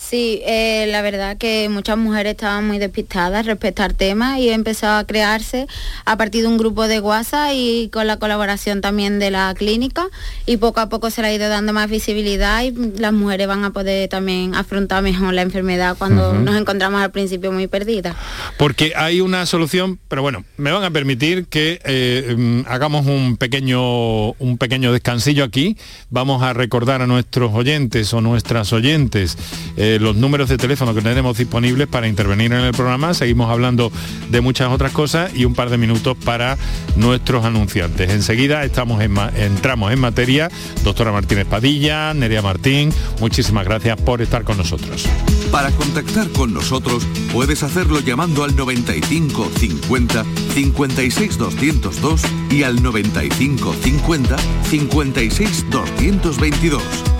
Sí, 0.00 0.40
eh, 0.46 0.86
la 0.88 1.02
verdad 1.02 1.36
que 1.36 1.68
muchas 1.68 1.96
mujeres 1.98 2.32
estaban 2.32 2.66
muy 2.66 2.78
despistadas 2.78 3.44
respecto 3.44 3.82
al 3.82 3.94
tema 3.94 4.40
y 4.40 4.48
empezó 4.48 4.88
a 4.88 5.04
crearse 5.04 5.66
a 6.06 6.16
partir 6.16 6.42
de 6.42 6.48
un 6.48 6.56
grupo 6.56 6.88
de 6.88 7.00
WhatsApp 7.00 7.50
y 7.54 7.90
con 7.92 8.06
la 8.06 8.16
colaboración 8.16 8.80
también 8.80 9.18
de 9.18 9.30
la 9.30 9.54
clínica 9.56 10.08
y 10.46 10.56
poco 10.56 10.80
a 10.80 10.88
poco 10.88 11.10
se 11.10 11.20
le 11.20 11.28
ha 11.28 11.34
ido 11.34 11.48
dando 11.48 11.74
más 11.74 11.88
visibilidad 11.90 12.62
y 12.62 12.72
las 12.98 13.12
mujeres 13.12 13.46
van 13.46 13.62
a 13.62 13.70
poder 13.70 14.08
también 14.08 14.54
afrontar 14.54 15.02
mejor 15.02 15.34
la 15.34 15.42
enfermedad 15.42 15.96
cuando 15.98 16.32
nos 16.32 16.56
encontramos 16.56 17.02
al 17.02 17.12
principio 17.12 17.52
muy 17.52 17.66
perdidas. 17.66 18.16
Porque 18.56 18.94
hay 18.96 19.20
una 19.20 19.44
solución, 19.44 20.00
pero 20.08 20.22
bueno, 20.22 20.44
me 20.56 20.72
van 20.72 20.82
a 20.82 20.90
permitir 20.90 21.46
que 21.46 21.80
eh, 21.84 22.34
mm, 22.36 22.62
hagamos 22.66 23.06
un 23.06 23.36
pequeño, 23.36 24.30
un 24.32 24.56
pequeño 24.58 24.92
descansillo 24.92 25.44
aquí. 25.44 25.76
Vamos 26.08 26.42
a 26.42 26.52
recordar 26.54 27.02
a 27.02 27.06
nuestros 27.06 27.52
oyentes 27.54 28.12
o 28.14 28.20
nuestras 28.20 28.72
oyentes. 28.72 29.36
Eh, 29.76 29.89
los 29.98 30.16
números 30.16 30.48
de 30.48 30.56
teléfono 30.56 30.94
que 30.94 31.02
tenemos 31.02 31.38
disponibles 31.38 31.88
para 31.88 32.06
intervenir 32.08 32.52
en 32.52 32.60
el 32.60 32.72
programa. 32.72 33.14
Seguimos 33.14 33.50
hablando 33.50 33.90
de 34.30 34.40
muchas 34.40 34.70
otras 34.70 34.92
cosas 34.92 35.34
y 35.34 35.44
un 35.44 35.54
par 35.54 35.70
de 35.70 35.78
minutos 35.78 36.16
para 36.24 36.56
nuestros 36.96 37.44
anunciantes. 37.44 38.10
Enseguida 38.10 38.64
estamos 38.64 39.02
en 39.02 39.18
entramos 39.36 39.92
en 39.92 40.00
materia. 40.00 40.50
Doctora 40.84 41.12
Martínez 41.12 41.46
Padilla, 41.46 42.14
Nerea 42.14 42.42
Martín, 42.42 42.92
muchísimas 43.20 43.64
gracias 43.64 44.00
por 44.00 44.22
estar 44.22 44.44
con 44.44 44.56
nosotros. 44.56 45.06
Para 45.50 45.70
contactar 45.72 46.28
con 46.30 46.54
nosotros 46.54 47.04
puedes 47.32 47.62
hacerlo 47.62 48.00
llamando 48.00 48.44
al 48.44 48.54
95 48.54 49.50
50 49.56 50.24
56 50.54 51.38
202 51.38 52.22
y 52.50 52.62
al 52.62 52.82
95 52.82 53.74
50 53.82 54.36
56 54.70 55.66
222 55.70 57.19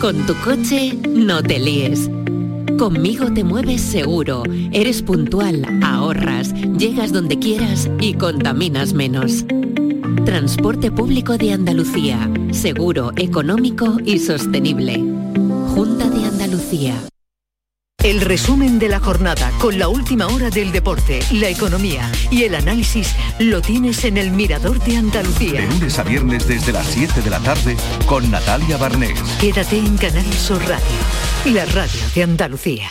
Con 0.00 0.16
tu 0.24 0.34
coche 0.36 0.94
no 1.10 1.42
te 1.42 1.58
líes. 1.58 2.10
Conmigo 2.78 3.30
te 3.34 3.44
mueves 3.44 3.82
seguro, 3.82 4.44
eres 4.72 5.02
puntual, 5.02 5.66
ahorras, 5.82 6.54
llegas 6.78 7.12
donde 7.12 7.38
quieras 7.38 7.90
y 8.00 8.14
contaminas 8.14 8.94
menos. 8.94 9.44
Transporte 10.24 10.90
público 10.90 11.36
de 11.36 11.52
Andalucía, 11.52 12.30
seguro, 12.50 13.12
económico 13.16 13.98
y 14.02 14.20
sostenible. 14.20 14.96
Junta 15.74 16.08
de 16.08 16.24
Andalucía. 16.24 16.94
El 18.02 18.22
resumen 18.22 18.78
de 18.78 18.88
la 18.88 18.98
jornada 18.98 19.52
con 19.58 19.78
la 19.78 19.88
última 19.88 20.26
hora 20.26 20.48
del 20.48 20.72
deporte, 20.72 21.20
la 21.32 21.50
economía 21.50 22.10
y 22.30 22.44
el 22.44 22.54
análisis 22.54 23.14
lo 23.38 23.60
tienes 23.60 24.04
en 24.04 24.16
el 24.16 24.30
Mirador 24.30 24.82
de 24.84 24.96
Andalucía. 24.96 25.60
De 25.60 25.66
lunes 25.66 25.98
a 25.98 26.02
viernes 26.02 26.48
desde 26.48 26.72
las 26.72 26.86
7 26.86 27.20
de 27.20 27.30
la 27.30 27.40
tarde 27.40 27.76
con 28.06 28.30
Natalia 28.30 28.78
Barnés. 28.78 29.20
Quédate 29.38 29.76
en 29.76 29.98
Canal 29.98 30.32
Sur 30.32 30.60
Radio, 30.60 31.52
la 31.52 31.66
radio 31.66 32.00
de 32.14 32.22
Andalucía. 32.22 32.90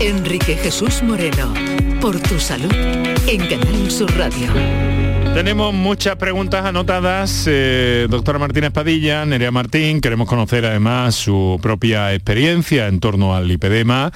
Enrique 0.00 0.56
Jesús 0.56 1.02
Moreno, 1.02 1.54
por 1.98 2.20
tu 2.20 2.38
salud 2.38 2.72
en 2.74 3.46
Canal 3.48 3.90
Sur 3.90 4.14
Radio. 4.18 5.05
Tenemos 5.36 5.74
muchas 5.74 6.16
preguntas 6.16 6.64
anotadas. 6.64 7.44
Eh, 7.46 8.06
doctora 8.08 8.38
Martínez 8.38 8.70
Padilla, 8.70 9.26
Nerea 9.26 9.50
Martín, 9.50 10.00
queremos 10.00 10.26
conocer 10.26 10.64
además 10.64 11.14
su 11.14 11.58
propia 11.60 12.14
experiencia 12.14 12.88
en 12.88 13.00
torno 13.00 13.36
al 13.36 13.46
lipedema. 13.46 14.10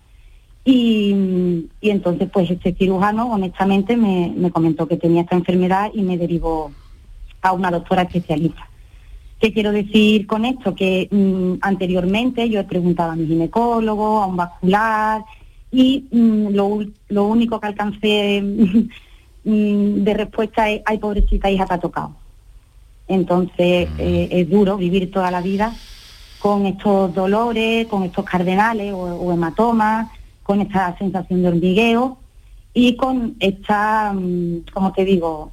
y, 0.64 1.68
entonces, 1.82 2.30
pues 2.32 2.50
este 2.50 2.74
cirujano, 2.74 3.30
honestamente, 3.30 3.98
me, 3.98 4.50
comentó 4.52 4.88
que 4.88 4.96
tenía 4.96 5.24
esta 5.24 5.36
enfermedad 5.36 5.92
y 5.94 6.02
me 6.02 6.18
derivó 6.18 6.72
a 7.42 7.52
una 7.52 7.72
doctora 7.72 8.04
especialista. 8.04 8.70
¿Qué 9.42 9.52
quiero 9.52 9.74
decir 9.74 10.28
con 10.28 10.46
esto? 10.46 10.76
Que 10.76 11.10
mm, 11.12 11.60
anteriormente 11.62 12.50
yo 12.50 12.60
he 12.62 12.66
preguntado 12.66 13.12
a 13.12 13.16
mi 13.16 13.26
ginecólogo, 13.26 14.22
a 14.22 14.28
un 14.28 14.38
vascular, 14.38 15.24
y 15.72 16.08
mm, 16.12 16.48
lo, 16.50 17.24
único 17.24 17.60
que 17.60 17.68
alcancé 17.68 18.42
mm, 19.44 20.04
de 20.04 20.14
respuesta 20.14 20.70
es, 20.70 20.82
ay, 20.86 20.98
pobrecita 20.98 21.50
hija, 21.50 21.66
te 21.66 21.74
ha 21.74 21.80
tocado. 21.80 22.16
Entonces 23.08 23.90
eh, 23.98 24.30
es 24.32 24.50
duro 24.50 24.78
vivir 24.78 25.12
toda 25.12 25.32
la 25.32 25.42
vida 25.42 25.74
con 26.40 26.66
estos 26.66 27.14
dolores, 27.14 27.88
con 27.88 28.04
estos 28.04 28.24
cardenales 28.24 28.94
o 28.94 29.32
hematomas, 29.34 30.10
con 30.44 30.62
esta 30.62 30.98
sensación 30.98 31.42
de 31.42 31.48
hormigueo 31.50 32.18
y 32.74 32.96
con 32.96 33.36
esta, 33.40 34.14
mm, 34.14 34.66
como 34.74 34.92
te 34.94 35.06
digo, 35.06 35.52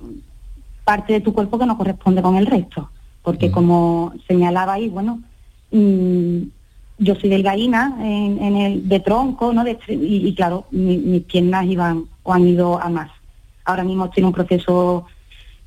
parte 0.85 1.15
de 1.15 1.21
tu 1.21 1.33
cuerpo 1.33 1.59
que 1.59 1.67
no 1.67 1.77
corresponde 1.77 2.23
con 2.23 2.37
el 2.37 2.47
resto. 2.47 2.91
Porque 3.23 3.51
como 3.51 4.15
señalaba 4.29 4.75
ahí, 4.75 4.89
bueno, 4.89 5.21
mm, 5.73 6.43
yo 6.99 7.15
soy 7.15 7.31
delgadina 7.31 7.97
en, 8.01 8.43
en 8.43 8.57
el 8.57 8.89
de 8.89 9.01
tronco, 9.01 9.53
¿no? 9.53 9.65
y, 9.89 10.35
claro, 10.35 10.67
mis 10.71 11.23
piernas 11.23 11.67
iban 11.67 12.05
o 12.23 12.33
han 12.33 12.47
ido 12.47 12.81
a 12.81 12.89
más. 12.89 13.11
Ahora 13.65 13.85
mismo 13.85 14.07
estoy 14.07 14.23
en 14.23 14.27
un 14.27 14.33
proceso 14.33 15.07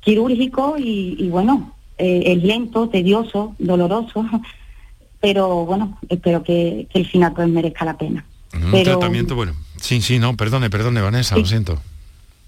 quirúrgico 0.00 0.76
y, 0.78 1.28
bueno, 1.30 1.74
eh, 1.98 2.22
es 2.26 2.42
lento, 2.42 2.88
tedioso, 2.88 3.54
doloroso, 3.58 4.24
pero 5.20 5.66
bueno, 5.66 5.98
espero 6.08 6.42
que, 6.42 6.86
que 6.92 6.98
el 6.98 7.06
final 7.06 7.32
pues 7.34 7.48
merezca 7.48 7.84
la 7.84 7.96
pena. 7.96 8.24
Un 8.54 8.82
tratamiento 8.82 9.36
bueno. 9.36 9.52
Sí, 9.76 10.00
sí, 10.00 10.18
no, 10.18 10.36
perdone, 10.36 10.70
perdone, 10.70 11.00
Vanessa, 11.00 11.36
lo 11.36 11.46
siento. 11.46 11.80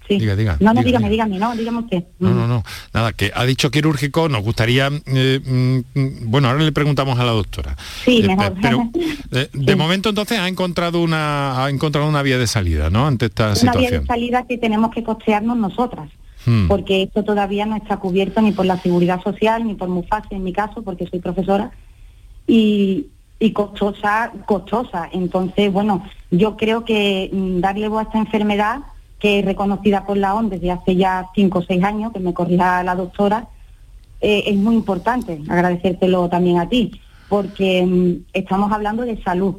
Sí. 0.07 0.19
Diga, 0.19 0.35
diga. 0.35 0.57
No, 0.59 0.73
no, 0.73 0.83
dígame, 0.83 1.09
dígame, 1.09 1.39
no, 1.39 1.55
dígame 1.55 1.79
usted. 1.79 2.03
No, 2.19 2.31
no, 2.31 2.47
no. 2.47 2.63
Nada, 2.93 3.13
que 3.13 3.31
ha 3.33 3.45
dicho 3.45 3.71
quirúrgico, 3.71 4.27
nos 4.27 4.43
gustaría... 4.43 4.89
Eh, 5.05 5.39
mm, 5.43 6.29
bueno, 6.29 6.49
ahora 6.49 6.63
le 6.63 6.71
preguntamos 6.71 7.19
a 7.19 7.23
la 7.23 7.31
doctora. 7.31 7.75
Sí, 8.03 8.21
eh, 8.23 8.27
mejor. 8.27 8.53
Pero 8.61 8.89
eh, 9.31 9.49
de 9.53 9.75
momento 9.75 10.09
entonces 10.09 10.39
ha 10.39 10.47
encontrado 10.47 11.01
una 11.01 11.63
ha 11.63 11.69
encontrado 11.69 12.07
una 12.07 12.21
vía 12.21 12.37
de 12.37 12.47
salida, 12.47 12.89
¿no? 12.89 13.07
Ante 13.07 13.27
esta 13.27 13.55
situación. 13.55 13.81
Una 13.81 13.89
vía 13.89 13.99
de 13.99 14.05
salida 14.05 14.47
que 14.47 14.57
tenemos 14.57 14.91
que 14.91 15.03
costearnos 15.03 15.57
nosotras. 15.57 16.09
Hmm. 16.45 16.67
Porque 16.67 17.03
esto 17.03 17.23
todavía 17.23 17.65
no 17.65 17.77
está 17.77 17.97
cubierto 17.97 18.41
ni 18.41 18.51
por 18.51 18.65
la 18.65 18.77
seguridad 18.81 19.21
social, 19.23 19.65
ni 19.65 19.75
por 19.75 19.87
MUFASE 19.87 20.35
en 20.35 20.43
mi 20.43 20.51
caso, 20.51 20.81
porque 20.81 21.07
soy 21.07 21.19
profesora. 21.19 21.71
Y, 22.47 23.07
y 23.39 23.51
costosa, 23.51 24.31
costosa. 24.45 25.09
Entonces, 25.13 25.71
bueno, 25.71 26.05
yo 26.31 26.57
creo 26.57 26.83
que 26.83 27.29
mm, 27.31 27.59
darle 27.61 27.87
voz 27.87 28.01
a 28.01 28.03
esta 28.03 28.17
enfermedad, 28.17 28.79
que 29.23 29.39
es 29.39 29.45
reconocida 29.45 30.05
por 30.05 30.17
la 30.17 30.35
ONU 30.35 30.49
desde 30.49 30.69
hace 30.69 30.97
ya 30.97 31.29
cinco 31.33 31.59
o 31.59 31.61
seis 31.63 31.81
años, 31.81 32.11
que 32.11 32.19
me 32.19 32.33
corrija 32.33 32.83
la 32.83 32.93
doctora, 32.93 33.47
eh, 34.19 34.43
es 34.47 34.57
muy 34.57 34.75
importante. 34.75 35.39
Agradecértelo 35.47 36.27
también 36.27 36.59
a 36.59 36.67
ti, 36.67 36.99
porque 37.29 37.85
mm, 37.85 38.25
estamos 38.33 38.69
hablando 38.73 39.03
de 39.03 39.23
salud, 39.23 39.55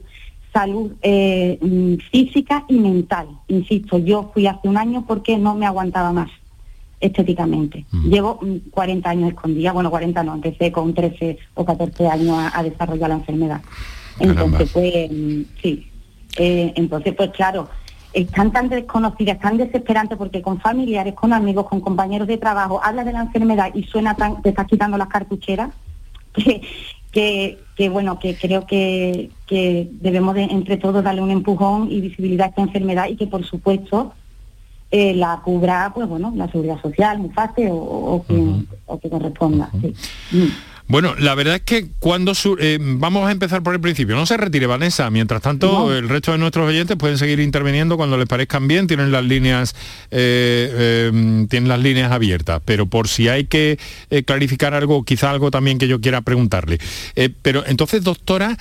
salud 0.52 0.92
eh, 1.00 1.58
mm, 1.62 1.94
física 2.12 2.66
y 2.68 2.74
mental. 2.74 3.26
Insisto, 3.48 3.96
yo 3.96 4.30
fui 4.34 4.46
hace 4.46 4.68
un 4.68 4.76
año 4.76 5.06
porque 5.06 5.38
no 5.38 5.54
me 5.54 5.64
aguantaba 5.64 6.12
más 6.12 6.30
estéticamente. 7.00 7.86
Llevo 8.04 8.40
40 8.70 9.08
años 9.08 9.30
escondida, 9.30 9.72
bueno, 9.72 9.88
40 9.88 10.22
no, 10.24 10.34
empecé 10.34 10.72
con 10.72 10.92
13 10.92 11.38
o 11.54 11.64
14 11.64 12.06
años 12.06 12.36
a, 12.52 12.62
desarrollar 12.62 13.08
la 13.08 13.16
enfermedad. 13.16 13.62
Entonces, 14.20 14.70
pues, 14.74 15.10
sí. 15.62 15.88
Eh, 16.36 16.72
entonces, 16.76 17.14
pues 17.14 17.30
claro, 17.30 17.68
están 18.14 18.52
tan 18.52 18.68
desconocidas, 18.68 19.40
tan 19.40 19.56
desesperantes, 19.56 20.16
porque 20.16 20.40
con 20.40 20.60
familiares, 20.60 21.14
con 21.14 21.32
amigos, 21.32 21.66
con 21.66 21.80
compañeros 21.80 22.28
de 22.28 22.38
trabajo, 22.38 22.80
hablas 22.82 23.04
de 23.04 23.12
la 23.12 23.22
enfermedad 23.22 23.70
y 23.74 23.82
suena 23.82 24.14
tan, 24.14 24.40
te 24.40 24.50
estás 24.50 24.66
quitando 24.66 24.96
las 24.96 25.08
cartucheras, 25.08 25.70
que, 27.12 27.58
que, 27.76 27.88
bueno, 27.88 28.18
que 28.18 28.36
creo 28.36 28.66
que, 28.66 29.30
que 29.46 29.88
debemos 29.92 30.34
de, 30.34 30.44
entre 30.44 30.76
todos 30.76 31.02
darle 31.04 31.22
un 31.22 31.30
empujón 31.30 31.90
y 31.90 32.00
visibilidad 32.00 32.46
a 32.46 32.50
esta 32.50 32.62
enfermedad 32.62 33.08
y 33.08 33.16
que 33.16 33.26
por 33.26 33.44
supuesto 33.44 34.14
eh, 34.90 35.14
la 35.14 35.40
cubra, 35.44 35.90
pues 35.94 36.08
bueno, 36.08 36.32
la 36.36 36.48
seguridad 36.48 36.80
social, 36.80 37.18
muy 37.18 37.30
fácil 37.30 37.68
o, 37.70 38.24
que, 39.00 39.10
corresponda. 39.10 39.68
Mm. 39.72 40.44
Bueno, 40.86 41.14
la 41.18 41.34
verdad 41.34 41.56
es 41.56 41.62
que 41.62 41.86
cuando 41.98 42.32
eh, 42.58 42.78
vamos 42.80 43.26
a 43.26 43.32
empezar 43.32 43.62
por 43.62 43.74
el 43.74 43.80
principio, 43.80 44.16
no 44.16 44.26
se 44.26 44.36
retire 44.36 44.66
Vanessa, 44.66 45.08
mientras 45.10 45.40
tanto 45.40 45.94
el 45.94 46.08
resto 46.08 46.32
de 46.32 46.38
nuestros 46.38 46.68
oyentes 46.68 46.96
pueden 46.96 47.16
seguir 47.16 47.40
interviniendo 47.40 47.96
cuando 47.96 48.18
les 48.18 48.28
parezcan 48.28 48.68
bien, 48.68 48.86
tienen 48.86 49.10
las 49.10 49.24
líneas 49.24 49.74
eh, 50.10 51.08
em, 51.08 51.48
tienen 51.48 51.68
las 51.68 51.80
líneas 51.80 52.12
abiertas, 52.12 52.60
pero 52.64 52.86
por 52.86 53.08
si 53.08 53.28
hay 53.28 53.46
que 53.46 53.78
clarificar 54.26 54.74
algo, 54.74 55.04
quizá 55.04 55.30
algo 55.30 55.50
también 55.50 55.78
que 55.78 55.88
yo 55.88 56.00
quiera 56.00 56.20
preguntarle. 56.20 56.78
pero 57.42 57.64
entonces, 57.66 58.04
doctora, 58.04 58.58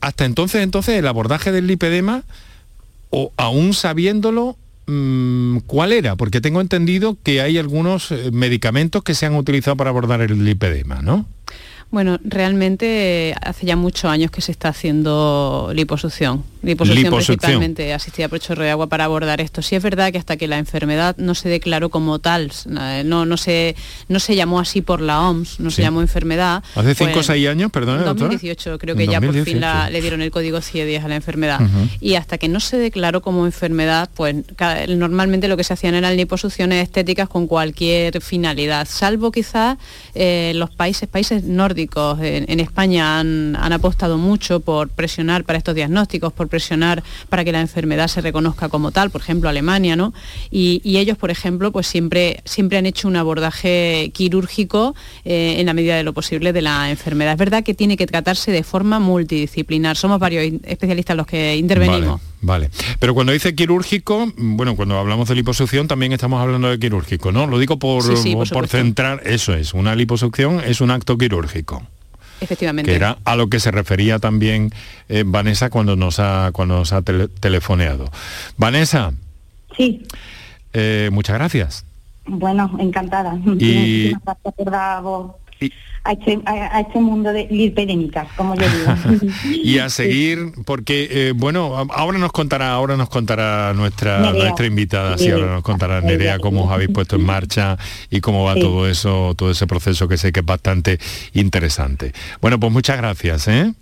hasta 0.00 0.24
entonces, 0.24 0.62
entonces 0.62 0.96
el 0.98 1.06
abordaje 1.06 1.52
del 1.52 1.66
lipedema, 1.66 2.24
o 3.10 3.32
aún 3.36 3.72
sabiéndolo, 3.72 4.58
Mm, 4.86 5.58
¿cuál 5.66 5.92
era? 5.92 6.14
Porque 6.14 6.40
tengo 6.40 6.60
entendido 6.60 7.16
que 7.22 7.40
hay 7.40 7.58
algunos 7.58 8.12
eh, 8.12 8.30
medicamentos 8.32 9.02
que 9.02 9.14
se 9.14 9.26
han 9.26 9.34
utilizado 9.34 9.76
para 9.76 9.90
abordar 9.90 10.20
el 10.20 10.44
lipedema, 10.44 11.02
¿no? 11.02 11.26
Bueno, 11.90 12.18
realmente 12.24 13.34
hace 13.40 13.64
ya 13.66 13.76
muchos 13.76 14.10
años 14.10 14.30
que 14.30 14.40
se 14.40 14.52
está 14.52 14.68
haciendo 14.68 15.70
liposucción. 15.72 16.44
Liposucción, 16.62 17.14
principalmente 17.14 17.94
asistida 17.94 18.28
por 18.28 18.40
chorro 18.40 18.64
de 18.64 18.70
agua 18.70 18.88
para 18.88 19.04
abordar 19.04 19.40
esto. 19.40 19.62
Sí 19.62 19.76
es 19.76 19.82
verdad 19.82 20.10
que 20.10 20.18
hasta 20.18 20.36
que 20.36 20.48
la 20.48 20.58
enfermedad 20.58 21.16
no 21.16 21.36
se 21.36 21.48
declaró 21.48 21.88
como 21.90 22.18
tal, 22.18 22.50
eh, 22.80 23.02
no, 23.04 23.24
no, 23.24 23.36
se, 23.36 23.76
no 24.08 24.18
se 24.18 24.34
llamó 24.34 24.58
así 24.58 24.82
por 24.82 25.00
la 25.00 25.20
OMS, 25.28 25.60
no 25.60 25.70
se 25.70 25.82
llamó 25.82 26.00
enfermedad. 26.00 26.64
Hace 26.74 26.94
cinco 26.96 27.20
o 27.20 27.22
seis 27.22 27.46
años, 27.48 27.70
perdón. 27.70 28.00
En 28.00 28.04
2018 28.04 28.78
creo 28.78 28.96
que 28.96 29.06
ya 29.06 29.20
por 29.20 29.44
fin 29.44 29.60
le 29.60 30.00
dieron 30.00 30.22
el 30.22 30.32
código 30.32 30.58
CIE-10 30.60 31.04
a 31.04 31.08
la 31.08 31.16
enfermedad. 31.16 31.60
Y 32.00 32.14
hasta 32.14 32.36
que 32.36 32.48
no 32.48 32.58
se 32.58 32.78
declaró 32.78 33.22
como 33.22 33.46
enfermedad, 33.46 34.10
pues 34.14 34.34
normalmente 34.88 35.46
lo 35.46 35.56
que 35.56 35.62
se 35.62 35.72
hacían 35.72 35.94
eran 35.94 36.16
liposucciones 36.16 36.82
estéticas 36.82 37.28
con 37.28 37.46
cualquier 37.46 38.20
finalidad, 38.20 38.88
salvo 38.90 39.30
quizás 39.30 39.78
eh, 40.14 40.52
los 40.56 40.70
países, 40.70 41.08
países 41.08 41.44
en, 41.76 42.60
España 42.60 43.20
han, 43.20 43.56
apostado 43.72 44.16
mucho 44.18 44.60
por 44.60 44.88
presionar 44.88 45.44
para 45.44 45.58
estos 45.58 45.74
diagnósticos, 45.74 46.32
por 46.32 46.48
presionar 46.48 47.02
para 47.28 47.44
que 47.44 47.52
la 47.52 47.60
enfermedad 47.60 48.08
se 48.08 48.20
reconozca 48.20 48.68
como 48.68 48.90
tal, 48.90 49.10
por 49.10 49.20
ejemplo 49.20 49.48
Alemania, 49.48 49.96
¿no? 49.96 50.14
Y, 50.50 50.80
ellos, 50.96 51.18
por 51.18 51.30
ejemplo, 51.30 51.72
pues 51.72 51.86
siempre, 51.86 52.40
siempre 52.46 52.78
han 52.78 52.86
hecho 52.86 53.06
un 53.06 53.16
abordaje 53.16 54.10
quirúrgico 54.14 54.94
eh, 55.26 55.56
en 55.58 55.66
la 55.66 55.74
medida 55.74 55.96
de 55.96 56.04
lo 56.04 56.14
posible 56.14 56.54
de 56.54 56.62
la 56.62 56.90
enfermedad. 56.90 57.32
Es 57.32 57.38
verdad 57.38 57.62
que 57.62 57.74
tiene 57.74 57.98
que 57.98 58.06
tratarse 58.06 58.50
de 58.50 58.62
forma 58.62 58.98
multidisciplinar. 58.98 59.96
Somos 59.96 60.18
varios 60.18 60.60
especialistas 60.64 61.16
los 61.16 61.26
que 61.26 61.56
intervenimos. 61.56 62.20
Pero 62.98 63.14
cuando 63.14 63.32
dice 63.32 63.54
quirúrgico, 63.54 64.32
bueno, 64.36 64.76
cuando 64.76 64.98
hablamos 64.98 65.28
de 65.28 65.34
liposucción 65.34 65.88
también 65.88 66.12
estamos 66.12 66.40
hablando 66.40 66.68
de 66.68 66.78
quirúrgico, 66.78 67.32
¿no? 67.32 67.46
Lo 67.46 67.58
digo 67.58 67.78
por, 67.78 68.04
por, 68.52 68.68
centrar, 68.68 69.22
eso 69.24 69.54
es, 69.54 69.74
una 69.74 69.94
liposucción 69.94 70.60
es 70.60 70.80
un 70.80 70.90
acto 70.90 71.18
quirúrgico. 71.18 71.82
Efectivamente. 72.40 72.90
Que 72.90 72.96
era 72.96 73.18
a 73.24 73.34
lo 73.34 73.48
que 73.48 73.60
se 73.60 73.70
refería 73.70 74.18
también 74.18 74.70
eh, 75.08 75.24
Vanessa 75.26 75.70
cuando 75.70 75.96
nos 75.96 76.20
ha, 76.20 76.50
cuando 76.52 76.76
nos 76.76 76.92
ha 76.92 77.02
telefoneado. 77.02 78.10
Vanessa. 78.58 79.12
Sí. 79.76 80.06
Eh, 80.72 81.08
muchas 81.12 81.36
gracias. 81.36 81.84
Bueno, 82.26 82.76
encantada. 82.78 83.38
Y, 83.58 84.12
a 86.06 86.12
este, 86.12 86.38
a, 86.46 86.80
este 86.80 87.00
mundo 87.00 87.32
de 87.32 87.48
lipedémicas, 87.50 88.28
como 88.36 88.54
yo 88.54 88.66
digo. 88.68 89.32
y 89.64 89.78
a 89.78 89.88
seguir, 89.88 90.52
porque 90.64 91.08
eh, 91.10 91.32
bueno, 91.34 91.74
ahora 91.90 92.18
nos 92.18 92.32
contará, 92.32 92.72
ahora 92.72 92.96
nos 92.96 93.08
contará 93.08 93.72
nuestra 93.74 94.32
nuestra 94.32 94.66
invitada, 94.66 95.18
sí, 95.18 95.30
ahora 95.30 95.54
nos 95.54 95.62
contará 95.62 96.00
Nerea 96.00 96.38
cómo 96.38 96.64
os 96.64 96.72
habéis 96.72 96.90
puesto 96.90 97.16
en 97.16 97.24
marcha 97.24 97.76
y 98.10 98.20
cómo 98.20 98.44
va 98.44 98.54
todo 98.54 98.88
eso, 98.88 99.34
todo 99.36 99.50
ese 99.50 99.66
proceso 99.66 100.06
que 100.08 100.16
sé 100.16 100.32
que 100.32 100.40
es 100.40 100.46
bastante 100.46 100.98
interesante. 101.34 102.12
Bueno, 102.40 102.60
pues 102.60 102.72
muchas 102.72 102.96
gracias, 102.98 103.48
¿eh? 103.48 103.72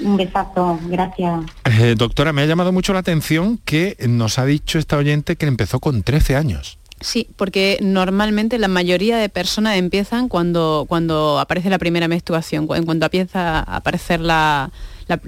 Un 0.00 0.16
besazo, 0.16 0.80
gracias. 0.86 1.40
Eh, 1.64 1.94
doctora, 1.96 2.32
me 2.32 2.42
ha 2.42 2.46
llamado 2.46 2.72
mucho 2.72 2.92
la 2.92 3.00
atención 3.00 3.58
que 3.64 3.96
nos 4.08 4.38
ha 4.38 4.46
dicho 4.46 4.78
esta 4.78 4.96
oyente 4.96 5.36
que 5.36 5.46
empezó 5.46 5.80
con 5.80 6.02
13 6.02 6.36
años. 6.36 6.78
Sí, 7.02 7.28
porque 7.36 7.78
normalmente 7.82 8.58
la 8.58 8.68
mayoría 8.68 9.16
de 9.16 9.28
personas 9.28 9.76
empiezan 9.76 10.28
cuando, 10.28 10.86
cuando 10.88 11.38
aparece 11.38 11.68
la 11.68 11.78
primera 11.78 12.08
menstruación, 12.08 12.68
en 12.74 12.84
cuanto 12.84 13.06
empieza 13.06 13.58
a 13.58 13.76
aparecer 13.76 14.20
la, 14.20 14.70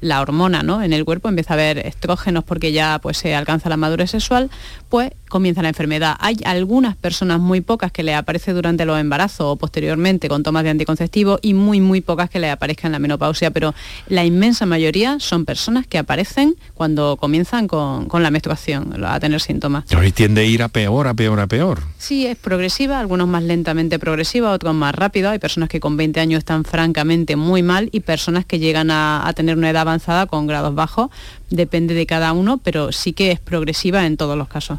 la, 0.01 0.21
hormona 0.21 0.63
¿no? 0.63 0.83
en 0.83 0.93
el 0.93 1.05
cuerpo, 1.05 1.29
empieza 1.29 1.55
a 1.55 1.57
haber 1.57 1.79
estrógenos 1.79 2.45
porque 2.45 2.73
ya 2.73 2.99
pues, 3.03 3.19
se 3.19 3.35
alcanza 3.35 3.69
la 3.69 3.77
madurez 3.77 4.11
sexual, 4.11 4.51
pues 4.89 5.13
comienza 5.35 5.63
la 5.63 5.69
enfermedad. 5.71 6.15
Hay 6.21 6.37
algunas 6.45 6.95
personas, 6.95 7.41
muy 7.41 7.61
pocas, 7.61 7.91
que 7.91 8.05
le 8.05 8.15
aparece 8.15 8.53
durante 8.53 8.85
los 8.85 9.01
embarazos 9.01 9.47
o 9.49 9.57
posteriormente 9.57 10.29
con 10.29 10.45
tomas 10.45 10.63
de 10.63 10.71
anticonceptivos 10.71 11.41
y 11.43 11.55
muy, 11.55 11.81
muy 11.81 12.01
pocas 12.01 12.31
que 12.31 12.39
le 12.39 12.53
aparezcan 12.53 12.91
en 12.91 12.93
la 12.93 12.99
menopausia, 13.01 13.51
pero 13.51 13.75
la 14.07 14.25
inmensa 14.25 14.65
mayoría 14.65 15.19
son 15.19 15.45
personas 15.45 15.89
que 15.89 15.99
aparecen 15.99 16.55
cuando 16.75 17.17
comienzan 17.17 17.67
con, 17.67 18.07
la 18.23 18.31
menstruación, 18.31 19.05
a 19.05 19.19
tener 19.19 19.41
síntomas. 19.41 19.87
Y 19.91 20.13
tiende 20.13 20.43
a 20.43 20.45
ir 20.45 20.63
a 20.63 20.69
peor, 20.69 21.09
a 21.09 21.15
peor, 21.15 21.41
a 21.41 21.49
peor. 21.49 21.83
Sí, 21.99 22.29
es 22.29 22.37
progresiva, 22.37 23.01
algunos 23.01 23.27
más 23.27 23.43
lentamente 23.43 23.99
progresiva, 23.99 24.53
otros 24.53 24.73
más 24.73 24.95
rápido. 24.95 25.31
Hay 25.31 25.41
personas 25.41 25.69
que 25.69 25.81
con 25.81 25.97
20 25.97 26.21
años 26.21 26.39
están 26.39 26.63
francamente 26.63 27.35
muy 27.35 27.65
mal 27.65 27.89
y 27.91 28.01
personas 28.01 28.45
que 28.45 28.61
llegan 28.61 28.93
a, 28.93 29.27
a 29.27 29.33
tener 29.33 29.59
una 29.59 29.71
edad 29.71 29.83
avanzada 29.83 30.27
con 30.27 30.47
grados 30.47 30.77
bajos, 30.77 31.11
depende 31.51 31.95
de 31.95 32.07
cada 32.07 32.33
uno, 32.33 32.59
pero 32.59 32.93
sí 32.93 33.13
que 33.13 33.33
es 33.33 33.41
progresiva 33.41 34.07
en 34.07 34.17
todos 34.17 34.39
los 34.39 34.47
casos. 34.47 34.79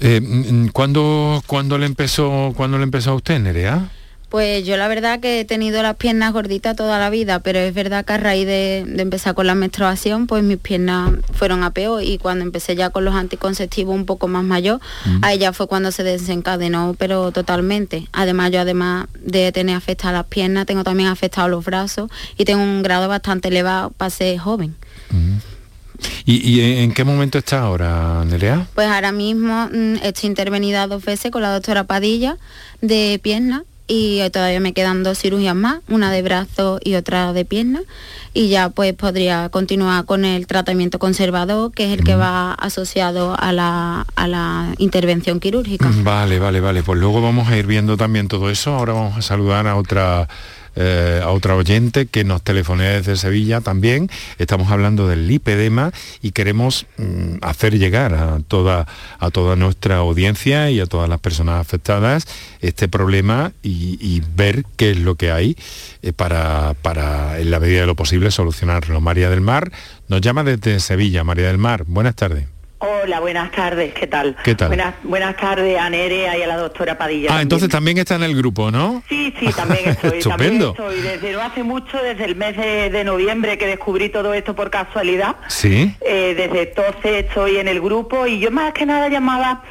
Eh, 0.00 0.20
mm, 0.20 0.64
mm, 0.64 0.68
¿cuándo, 0.68 1.42
le 1.78 1.86
empezó, 1.86 2.52
¿Cuándo 2.56 2.78
le 2.78 2.84
empezó 2.84 3.10
a 3.10 3.14
usted, 3.14 3.38
Nerea? 3.40 3.90
Pues 4.28 4.66
yo 4.66 4.76
la 4.76 4.88
verdad 4.88 5.20
que 5.20 5.40
he 5.40 5.44
tenido 5.46 5.82
las 5.82 5.96
piernas 5.96 6.34
gorditas 6.34 6.76
toda 6.76 6.98
la 6.98 7.08
vida, 7.08 7.38
pero 7.38 7.60
es 7.60 7.72
verdad 7.72 8.04
que 8.04 8.12
a 8.12 8.18
raíz 8.18 8.46
de, 8.46 8.80
empezar 8.98 9.34
con 9.34 9.46
la 9.46 9.54
menstruación, 9.54 10.26
pues 10.26 10.44
mis 10.44 10.58
piernas 10.58 11.12
fueron 11.32 11.62
a 11.62 11.70
peor 11.70 12.02
y 12.02 12.18
cuando 12.18 12.44
empecé 12.44 12.76
ya 12.76 12.90
con 12.90 13.06
los 13.06 13.14
anticonceptivos 13.14 13.94
un 13.94 14.04
poco 14.04 14.28
más 14.28 14.44
mayor, 14.44 14.80
mm. 15.06 15.24
ahí 15.24 15.38
ya 15.38 15.54
fue 15.54 15.66
cuando 15.66 15.92
se 15.92 16.02
desencadenó, 16.02 16.94
pero 16.98 17.32
totalmente. 17.32 18.06
Además 18.12 18.50
yo 18.50 18.60
además 18.60 19.06
de 19.18 19.50
tener 19.50 19.74
afectadas 19.74 20.12
las 20.12 20.26
piernas, 20.26 20.66
tengo 20.66 20.84
también 20.84 21.08
afectados 21.08 21.50
los 21.50 21.64
brazos 21.64 22.10
y 22.36 22.44
tengo 22.44 22.62
un 22.62 22.82
grado 22.82 23.08
bastante 23.08 23.48
elevado 23.48 23.90
para 23.96 24.10
ser 24.10 24.36
joven. 24.38 24.76
¿Y, 26.24 26.60
en 26.60 26.92
qué 26.92 27.04
momento 27.04 27.38
está 27.38 27.60
ahora, 27.60 28.24
Nerea? 28.24 28.66
Pues 28.74 28.86
ahora 28.86 29.12
mismo 29.12 29.68
mm, 29.72 29.96
estoy 30.02 30.28
intervenida 30.28 30.86
dos 30.86 31.04
veces 31.04 31.30
con 31.30 31.42
la 31.42 31.52
doctora 31.52 31.84
Padilla 31.84 32.36
de 32.80 33.18
piernas 33.22 33.62
y 33.90 34.20
todavía 34.30 34.60
me 34.60 34.74
quedan 34.74 35.02
dos 35.02 35.18
cirugías 35.18 35.54
más, 35.54 35.78
una 35.88 36.12
de 36.12 36.20
brazo 36.20 36.78
y 36.84 36.94
otra 36.94 37.32
de 37.32 37.46
pierna 37.46 37.80
y 38.34 38.48
ya 38.48 38.68
pues 38.68 38.92
podría 38.92 39.48
continuar 39.48 40.04
con 40.04 40.26
el 40.26 40.46
tratamiento 40.46 40.98
conservador 40.98 41.72
que 41.72 41.86
es 41.86 41.98
el 41.98 42.04
que 42.04 42.14
va 42.14 42.52
asociado 42.52 43.34
a 43.38 43.52
la, 43.52 44.06
a 44.14 44.28
la 44.28 44.74
intervención 44.76 45.40
quirúrgica. 45.40 45.90
Vale, 46.02 46.38
vale, 46.38 46.60
vale, 46.60 46.82
pues 46.82 47.00
luego 47.00 47.22
vamos 47.22 47.48
a 47.48 47.56
ir 47.56 47.66
viendo 47.66 47.96
también 47.96 48.28
todo 48.28 48.50
eso, 48.50 48.74
ahora 48.74 48.92
vamos 48.92 49.16
a 49.16 49.22
saludar 49.22 49.66
a 49.66 49.76
otra 49.76 50.28
eh, 50.80 51.20
a 51.24 51.30
otra 51.30 51.56
oyente 51.56 52.06
que 52.06 52.22
nos 52.22 52.42
telefoné 52.42 52.84
desde 52.84 53.16
Sevilla 53.16 53.60
también. 53.60 54.08
Estamos 54.38 54.70
hablando 54.70 55.08
del 55.08 55.26
lipedema 55.26 55.90
y 56.22 56.30
queremos 56.30 56.86
mm, 56.98 57.38
hacer 57.42 57.76
llegar 57.76 58.14
a 58.14 58.38
toda, 58.46 58.86
a 59.18 59.30
toda 59.30 59.56
nuestra 59.56 59.96
audiencia 59.96 60.70
y 60.70 60.78
a 60.78 60.86
todas 60.86 61.08
las 61.08 61.18
personas 61.18 61.60
afectadas 61.60 62.26
este 62.60 62.86
problema 62.86 63.52
y, 63.62 64.22
ver 64.36 64.64
qué 64.76 64.92
es 64.92 64.98
lo 64.98 65.16
que 65.16 65.32
hay 65.32 65.56
eh, 66.02 66.12
para, 66.12 66.74
para, 66.82 67.40
en 67.40 67.50
la 67.50 67.58
medida 67.58 67.80
de 67.80 67.86
lo 67.86 67.96
posible, 67.96 68.30
solucionarlo. 68.30 69.00
María 69.00 69.30
del 69.30 69.40
Mar 69.40 69.72
nos 70.06 70.20
llama 70.20 70.44
desde 70.44 70.78
Sevilla. 70.78 71.24
María 71.24 71.48
del 71.48 71.58
Mar, 71.58 71.84
buenas 71.86 72.14
tardes. 72.14 72.57
Hola, 72.80 73.18
buenas 73.18 73.50
tardes, 73.50 73.92
¿qué 73.92 74.06
tal? 74.06 74.36
¿Qué 74.44 74.54
tal? 74.54 74.68
Buenas, 74.68 74.94
buenas 75.02 75.36
tardes 75.36 75.76
a 75.76 75.90
Nerea 75.90 76.38
y 76.38 76.42
a 76.42 76.46
la 76.46 76.56
doctora 76.56 76.96
Padilla. 76.96 77.30
Ah, 77.32 77.42
entonces 77.42 77.68
también 77.68 77.98
está 77.98 78.14
en 78.14 78.22
el 78.22 78.36
grupo, 78.36 78.70
¿no? 78.70 79.02
Sí, 79.08 79.34
sí, 79.40 79.46
también 79.52 79.88
estoy. 79.88 80.18
Estupendo. 80.18 80.74
También 80.74 80.96
estoy. 81.00 81.10
Desde 81.18 81.32
no 81.32 81.42
hace 81.42 81.64
mucho, 81.64 82.00
desde 82.00 82.24
el 82.24 82.36
mes 82.36 82.56
de, 82.56 83.02
noviembre 83.02 83.58
que 83.58 83.66
descubrí 83.66 84.10
todo 84.10 84.32
esto 84.32 84.54
por 84.54 84.70
casualidad. 84.70 85.36
Sí. 85.48 85.92
Eh, 86.00 86.34
desde 86.36 86.68
entonces 86.68 87.24
estoy 87.24 87.56
en 87.56 87.66
el 87.66 87.80
grupo 87.80 88.28
y 88.28 88.38
yo 88.38 88.52
más 88.52 88.72
que 88.72 88.86
nada 88.86 89.08
llamaba 89.08 89.62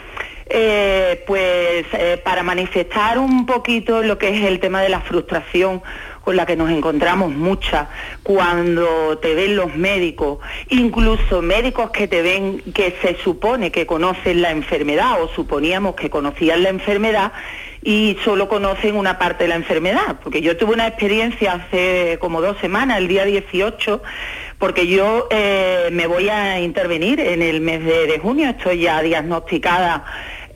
eh, 0.50 1.24
pues 1.28 1.86
eh, 1.94 2.22
para 2.24 2.44
manifestar 2.44 3.20
un 3.20 3.46
poquito 3.46 4.02
lo 4.02 4.18
que 4.18 4.30
es 4.30 4.46
el 4.46 4.60
tema 4.60 4.82
de 4.82 4.90
la 4.90 5.02
frustración 5.02 5.82
con 6.28 6.36
la 6.36 6.46
que 6.46 6.58
nos 6.58 6.70
encontramos 6.70 7.32
muchas 7.32 7.88
cuando 8.22 9.18
te 9.20 9.34
ven 9.34 9.56
los 9.56 9.78
médicos, 9.78 10.40
incluso 10.68 11.42
médicos 11.42 11.92
que 11.92 12.10
te 12.10 12.22
ven 12.22 12.62
que 12.74 12.98
se 13.02 13.16
supone 13.24 13.72
que 13.72 13.86
conocen 13.86 14.42
la 14.42 14.52
enfermedad 14.52 15.22
o 15.22 15.30
suponíamos 15.30 15.96
que 15.96 16.10
conocían 16.10 16.64
la 16.64 16.70
enfermedad 16.70 17.32
y 17.82 18.18
solo 18.26 18.50
conocen 18.50 18.98
una 18.98 19.18
parte 19.18 19.46
de 19.46 19.48
la 19.48 19.56
enfermedad, 19.56 20.18
porque 20.22 20.42
yo 20.42 20.58
tuve 20.58 20.74
una 20.74 20.88
experiencia 20.88 21.54
hace 21.54 22.18
como 22.20 22.42
dos 22.42 22.58
semanas, 22.58 22.98
el 22.98 23.08
día 23.08 23.24
18, 23.24 24.04
porque 24.60 24.86
yo 24.86 25.30
eh, 25.32 25.88
me 25.94 26.08
voy 26.08 26.28
a 26.28 26.60
intervenir 26.60 27.22
en 27.22 27.42
el 27.42 27.62
mes 27.62 27.86
de 27.86 28.20
junio, 28.22 28.50
estoy 28.50 28.82
ya 28.82 29.02
diagnosticada 29.02 30.04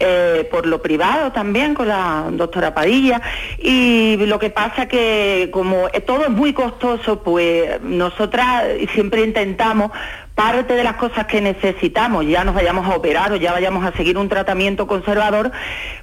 eh, 0.04 0.48
por 0.50 0.66
lo 0.66 0.82
privado 0.82 1.32
también 1.32 1.74
con 1.74 1.88
la 1.88 2.26
doctora 2.32 2.74
Padilla. 2.74 3.22
Y 3.60 4.18
lo 4.18 4.40
que 4.40 4.50
pasa 4.50 4.88
que 4.88 5.50
como 5.52 5.90
todo 6.06 6.24
es 6.24 6.30
muy 6.30 6.54
costoso, 6.54 7.22
pues 7.22 7.82
nosotras 7.82 8.66
siempre 8.94 9.24
intentamos 9.24 9.92
parte 10.36 10.74
de 10.74 10.84
las 10.84 10.96
cosas 10.96 11.28
que 11.28 11.40
necesitamos, 11.40 12.26
ya 12.26 12.44
nos 12.44 12.56
vayamos 12.56 12.88
a 12.88 12.96
operar 12.96 13.32
o 13.32 13.36
ya 13.36 13.52
vayamos 13.52 13.86
a 13.86 13.92
seguir 13.92 14.18
un 14.18 14.30
tratamiento 14.30 14.88
conservador, 14.88 15.52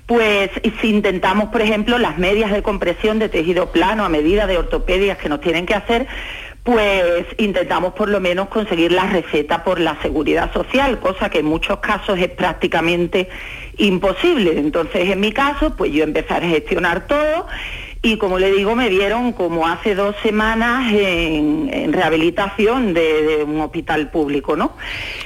pues 0.06 0.50
si 0.80 0.90
intentamos, 0.90 1.48
por 1.48 1.60
ejemplo, 1.60 1.98
las 1.98 2.18
medias 2.18 2.52
de 2.52 2.62
compresión 2.62 3.18
de 3.18 3.28
tejido 3.28 3.72
plano 3.72 4.04
a 4.04 4.08
medida 4.08 4.46
de 4.46 4.58
ortopedias 4.58 5.18
que 5.18 5.28
nos 5.28 5.40
tienen 5.40 5.66
que 5.66 5.74
hacer, 5.74 6.06
pues 6.68 7.24
intentamos 7.38 7.94
por 7.94 8.10
lo 8.10 8.20
menos 8.20 8.48
conseguir 8.48 8.92
la 8.92 9.06
receta 9.06 9.64
por 9.64 9.80
la 9.80 9.96
seguridad 10.02 10.52
social, 10.52 11.00
cosa 11.00 11.30
que 11.30 11.38
en 11.38 11.46
muchos 11.46 11.78
casos 11.78 12.18
es 12.18 12.28
prácticamente 12.28 13.30
imposible. 13.78 14.58
Entonces, 14.58 15.08
en 15.08 15.18
mi 15.18 15.32
caso, 15.32 15.74
pues 15.74 15.92
yo 15.92 16.04
empecé 16.04 16.34
a 16.34 16.40
gestionar 16.42 17.06
todo 17.06 17.46
y 18.02 18.18
como 18.18 18.38
le 18.38 18.52
digo, 18.52 18.76
me 18.76 18.90
vieron 18.90 19.32
como 19.32 19.66
hace 19.66 19.94
dos 19.94 20.14
semanas 20.22 20.92
en, 20.92 21.90
rehabilitación 21.90 22.92
de, 22.92 23.44
un 23.46 23.62
hospital 23.62 24.10
público, 24.10 24.54
¿no? 24.54 24.72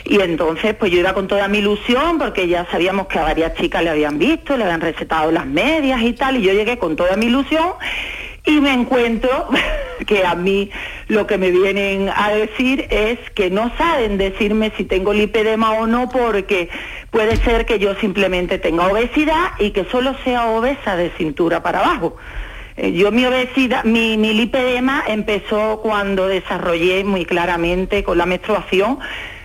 Y 0.05 0.21
entonces, 0.21 0.77
pues 0.77 0.93
yo 0.93 1.01
iba 1.01 1.13
con 1.13 1.27
toda 1.27 1.49
mi 1.49 1.59
ilusión, 1.59 2.19
porque 2.19 2.47
ya 2.47 2.69
sabíamos 2.71 3.09
que 3.09 3.19
a 3.19 3.25
varias 3.25 3.55
chicas 3.55 3.83
le 3.83 3.91
habían 3.91 4.17
visto, 4.17 4.57
le 4.57 4.63
habían 4.63 4.81
recetado 4.81 5.33
las 5.33 5.47
medias 5.47 6.03
y 6.03 6.13
tal, 6.13 6.37
y 6.37 6.43
yo 6.43 6.53
llegué 6.53 6.79
con 6.79 6.95
toda 6.95 7.17
mi 7.17 7.27
ilusión 7.27 7.73
y 8.45 8.61
me 8.61 8.73
encuentro 8.73 9.49
que 10.07 10.27
a 10.27 10.35
mí 10.35 10.71
lo 11.09 11.27
que 11.27 11.39
me 11.39 11.51
vienen 11.51 12.11
a 12.15 12.31
decir 12.31 12.87
es 12.91 13.19
que 13.35 13.51
no 13.51 13.71
saben 13.77 14.19
decirme 14.19 14.73
si 14.77 14.85
tengo 14.85 15.13
lipedema 15.13 15.73
o 15.73 15.87
no 15.87 16.09
porque 16.09 16.69
puede 17.11 17.37
ser 17.37 17.67
que 17.67 17.79
yo 17.79 17.95
simplemente 17.97 18.59
tenga 18.59 18.89
obesidad 18.89 19.53
y 19.59 19.71
que 19.71 19.85
solo 19.85 20.15
sea 20.25 20.47
obesa 20.47 20.97
de 20.97 21.11
cintura 21.11 21.63
para 21.63 21.81
abajo. 21.81 22.17
Eh, 22.77 22.93
yo 22.93 23.13
mi 23.13 23.25
obesidad, 23.27 23.85
mi, 23.85 24.17
mi 24.17 24.33
lipedema 24.33 25.05
empezó 25.07 25.81
cuando 25.83 26.27
desarrollé 26.27 27.05
muy 27.05 27.25
claramente 27.25 28.03
con 28.03 28.19
la 28.19 28.27
menstruación 28.27 28.99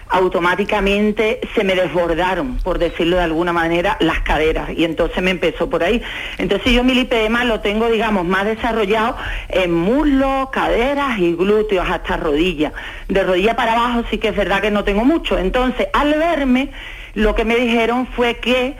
automáticamente 0.09 1.39
se 1.55 1.63
me 1.63 1.75
desbordaron, 1.75 2.57
por 2.57 2.79
decirlo 2.79 3.17
de 3.17 3.23
alguna 3.23 3.53
manera, 3.53 3.97
las 3.99 4.21
caderas 4.21 4.69
y 4.75 4.83
entonces 4.85 5.21
me 5.21 5.31
empezó 5.31 5.69
por 5.69 5.83
ahí. 5.83 6.01
Entonces 6.37 6.73
yo 6.73 6.83
mi 6.83 6.93
lipedema 6.93 7.43
lo 7.43 7.59
tengo, 7.59 7.89
digamos, 7.89 8.25
más 8.25 8.45
desarrollado 8.45 9.15
en 9.49 9.73
muslos, 9.73 10.49
caderas 10.49 11.19
y 11.19 11.33
glúteos 11.33 11.87
hasta 11.89 12.17
rodillas. 12.17 12.73
De 13.07 13.23
rodilla 13.23 13.55
para 13.55 13.73
abajo 13.73 14.03
sí 14.09 14.17
que 14.17 14.29
es 14.29 14.35
verdad 14.35 14.61
que 14.61 14.71
no 14.71 14.83
tengo 14.83 15.03
mucho. 15.05 15.37
Entonces, 15.37 15.87
al 15.93 16.13
verme, 16.13 16.69
lo 17.13 17.35
que 17.35 17.45
me 17.45 17.55
dijeron 17.55 18.07
fue 18.07 18.37
que 18.37 18.75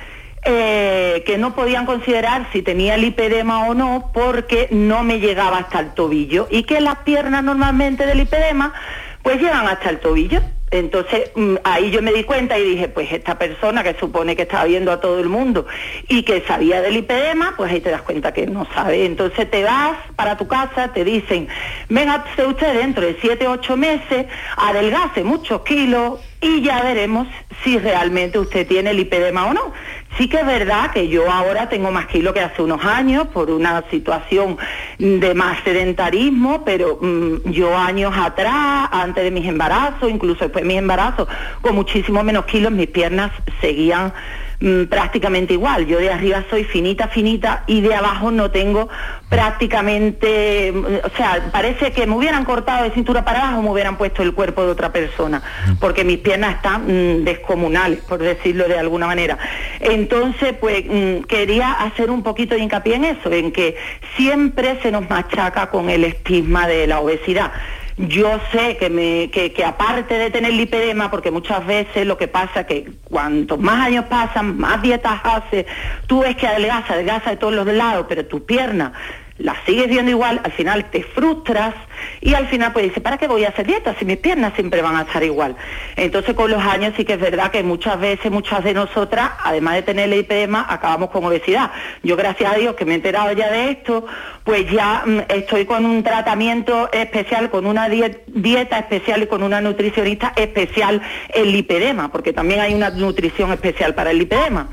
eh, 0.50 1.24
que 1.26 1.38
no 1.38 1.56
podían 1.56 1.86
considerar 1.86 2.48
si 2.54 2.62
tenía 2.62 2.96
lipedema 2.96 3.68
o 3.68 3.74
no 3.74 4.12
porque 4.13 4.70
no 4.72 5.04
me 5.04 5.20
llegaba 5.20 5.58
hasta 5.58 5.80
el 5.82 5.94
tobillo 5.94 6.48
y 6.50 6.63
que 6.63 6.80
las 6.80 7.00
piernas 7.00 7.44
normalmente 7.44 8.06
del 8.06 8.20
lipedema 8.20 8.74
pues 9.23 9.38
llegan 9.38 9.67
hasta 9.67 9.89
el 9.89 9.99
tobillo. 9.99 10.41
Entonces 10.69 11.32
mm, 11.36 11.56
ahí 11.63 11.91
yo 11.91 12.01
me 12.01 12.12
di 12.12 12.23
cuenta 12.25 12.60
y 12.60 12.63
dije, 12.63 12.89
pues 12.89 13.12
esta 13.13 13.38
persona 13.38 13.84
que 13.84 13.93
supone 13.97 14.36
que 14.36 14.41
estaba 14.41 14.65
viendo 14.65 14.91
a 14.91 14.99
todo 14.99 15.19
el 15.19 15.30
mundo 15.30 15.65
y 16.10 16.23
que 16.23 16.41
sabía 16.41 16.82
del 16.82 16.95
lipedema, 16.95 17.53
pues 17.56 17.71
ahí 17.71 17.80
te 17.80 17.89
das 17.89 18.01
cuenta 18.01 18.34
que 18.34 18.47
no 18.47 18.67
sabe. 18.73 19.06
Entonces 19.06 19.49
te 19.49 19.63
vas 19.63 19.97
para 20.17 20.36
tu 20.36 20.47
casa, 20.47 20.91
te 20.91 21.06
dicen, 21.06 21.47
venga 21.88 22.25
usted 22.45 22.73
dentro 22.73 23.06
de 23.06 23.17
7, 23.21 23.47
8 23.47 23.77
meses, 23.77 24.25
adelgace 24.58 25.23
muchos 25.23 25.62
kilos 25.62 26.19
y 26.41 26.62
ya 26.62 26.84
veremos 26.84 27.27
si 27.63 27.80
realmente 27.80 28.38
usted 28.38 28.67
tiene 28.67 28.93
lipedema 28.93 29.47
o 29.47 29.53
no. 29.53 29.73
Sí 30.17 30.28
que 30.28 30.39
es 30.39 30.46
verdad 30.46 30.91
que 30.91 31.10
yo 31.10 31.32
ahora 31.32 31.70
tengo 31.70 31.91
más 31.91 32.08
kilos 32.08 32.34
que 32.34 32.39
hace 32.39 32.62
unos 32.62 32.84
años 32.84 33.28
por 33.28 33.52
una 33.52 33.84
situación 33.91 34.58
de 34.98 35.34
más 35.36 35.60
sedentarismo, 35.63 36.63
pero 36.65 36.98
mm, 37.00 37.52
yo 37.52 37.78
años 37.78 38.13
atrás, 38.17 38.89
antes 38.91 39.24
de 39.24 39.32
mis 39.32 39.46
embarazos, 39.46 40.10
incluso 40.10 40.46
después 40.46 40.63
de 40.63 40.67
mis 40.67 40.78
embarazos, 40.78 41.28
con 41.62 41.76
muchísimo 41.76 42.24
menos 42.24 42.46
kilos, 42.46 42.72
mis 42.72 42.88
piernas 42.88 43.32
seguían 43.62 44.13
Mm, 44.60 44.86
prácticamente 44.86 45.54
igual. 45.54 45.86
Yo 45.86 46.00
de 46.00 46.12
arriba 46.12 46.43
soy 46.50 46.63
finita, 46.63 47.10
finita 47.10 47.63
y 47.67 47.82
de 47.82 47.93
abajo 47.93 48.32
no 48.32 48.50
tengo 48.50 48.89
prácticamente, 49.30 50.72
mm, 50.72 51.06
o 51.06 51.15
sea, 51.15 51.50
parece 51.52 51.91
que 51.91 52.08
me 52.08 52.15
hubieran 52.15 52.43
cortado 52.43 52.84
de 52.84 52.89
cintura 52.89 53.24
para 53.24 53.43
abajo, 53.43 53.62
me 53.62 53.70
hubieran 53.70 53.98
puesto 53.98 54.24
el 54.24 54.34
cuerpo 54.34 54.63
de 54.63 54.72
otra 54.72 54.91
persona, 54.91 55.43
porque 55.80 56.04
mis 56.04 56.17
piernas 56.17 56.56
están 56.56 56.86
mm, 56.88 57.24
descomunales, 57.24 58.00
por 58.00 58.17
decirlo 58.17 58.67
de 58.67 58.80
alguna 58.80 59.06
manera. 59.06 59.38
Entonces, 59.80 60.56
pues 60.60 60.86
quería 61.28 61.74
hacer 61.74 62.10
un 62.10 62.24
poquito 62.24 62.56
de 62.56 62.62
hincapié 62.62 62.96
en 62.96 63.06
eso, 63.06 63.32
en 63.32 63.52
que 63.52 63.76
siempre 64.15 64.80
se 64.82 64.91
nos 64.91 65.08
machaca 65.08 65.70
con 65.70 65.91
el 65.91 66.04
estigma 66.04 66.67
de 66.67 66.88
la 66.88 67.00
obesidad 67.00 67.52
yo 67.97 68.39
sé 68.51 68.77
que, 68.77 68.89
me, 68.89 69.31
que, 69.31 69.51
que, 69.51 69.65
aparte 69.65 70.17
de 70.17 70.29
tener 70.29 70.53
lipedema, 70.53 71.10
porque 71.10 71.31
muchas 71.31 71.65
veces 71.65 72.05
lo 72.05 72.17
que 72.17 72.27
pasa 72.27 72.62
es 72.62 72.67
que 72.67 72.91
cuanto 73.05 73.57
más 73.57 73.88
años 73.88 74.05
pasan, 74.05 74.57
más 74.57 74.81
dietas 74.83 75.19
haces, 75.23 75.65
tú 76.05 76.21
ves 76.21 76.36
que 76.36 76.47
adelgaza, 76.47 76.93
adelgaza 76.93 77.31
de 77.31 77.38
todos 77.38 77.53
los 77.53 77.65
lados, 77.65 78.05
pero 78.07 78.25
tu 78.25 78.45
pierna 78.45 78.93
la 79.38 79.56
sigues 79.65 79.88
viendo 79.88 80.12
igual, 80.12 80.41
al 80.43 80.52
final 80.52 80.89
te 80.89 81.04
frustras 81.04 81.76
y 82.21 82.34
al 82.34 82.47
final 82.47 82.73
pues 82.73 82.86
dices, 82.86 83.02
¿para 83.02 83.17
qué 83.17 83.28
voy 83.28 83.45
a 83.45 83.50
hacer 83.50 83.67
dieta 83.67 83.95
si 84.00 84.06
mis 84.06 84.17
piernas 84.17 84.54
siempre 84.56 84.82
van 84.82 84.95
a 84.95 85.02
estar 85.02 85.23
igual? 85.23 85.56
Entonces 85.95 86.34
con 86.36 86.50
los 86.50 86.63
años 86.63 86.93
sí 86.97 87.06
que 87.06 87.13
es 87.13 87.19
verdad 87.19 87.52
que 87.52 87.63
muchas 87.63 88.00
veces, 88.00 88.32
muchas 88.32 88.63
de 88.63 88.73
nosotras, 88.73 89.32
además 89.43 89.76
de 89.76 89.82
tener 89.84 90.12
el 90.12 90.19
IPM, 90.19 90.56
acabamos 90.56 91.10
con 91.10 91.23
obesidad. 91.23 91.71
Yo 92.04 92.15
gracias 92.15 92.52
a 92.52 92.56
Dios 92.56 92.76
que 92.76 92.86
me 92.86 92.93
he 92.93 92.95
enterado 92.95 93.32
ya 93.34 93.52
de 93.52 93.71
esto, 93.71 94.06
pues 94.43 94.69
ya 94.71 95.04
mm, 95.06 95.19
estoy 95.30 95.65
con 95.65 95.86
un 95.86 96.04
tratamiento 96.04 96.89
especial, 96.91 97.50
con 97.50 97.65
una 97.65 97.89
dieta 97.89 98.80
especial 98.80 99.23
y 99.23 99.28
con 99.28 99.43
una 99.43 99.62
nutricionista 99.62 100.34
especial 100.36 101.02
el 101.34 101.52
lipedema, 101.52 102.12
porque 102.12 102.34
también 102.34 102.62
hay 102.62 102.73
una 102.73 102.89
nutrición 102.89 103.52
especial 103.52 103.93
para 103.93 104.12
el 104.12 104.19
lipedema 104.19 104.69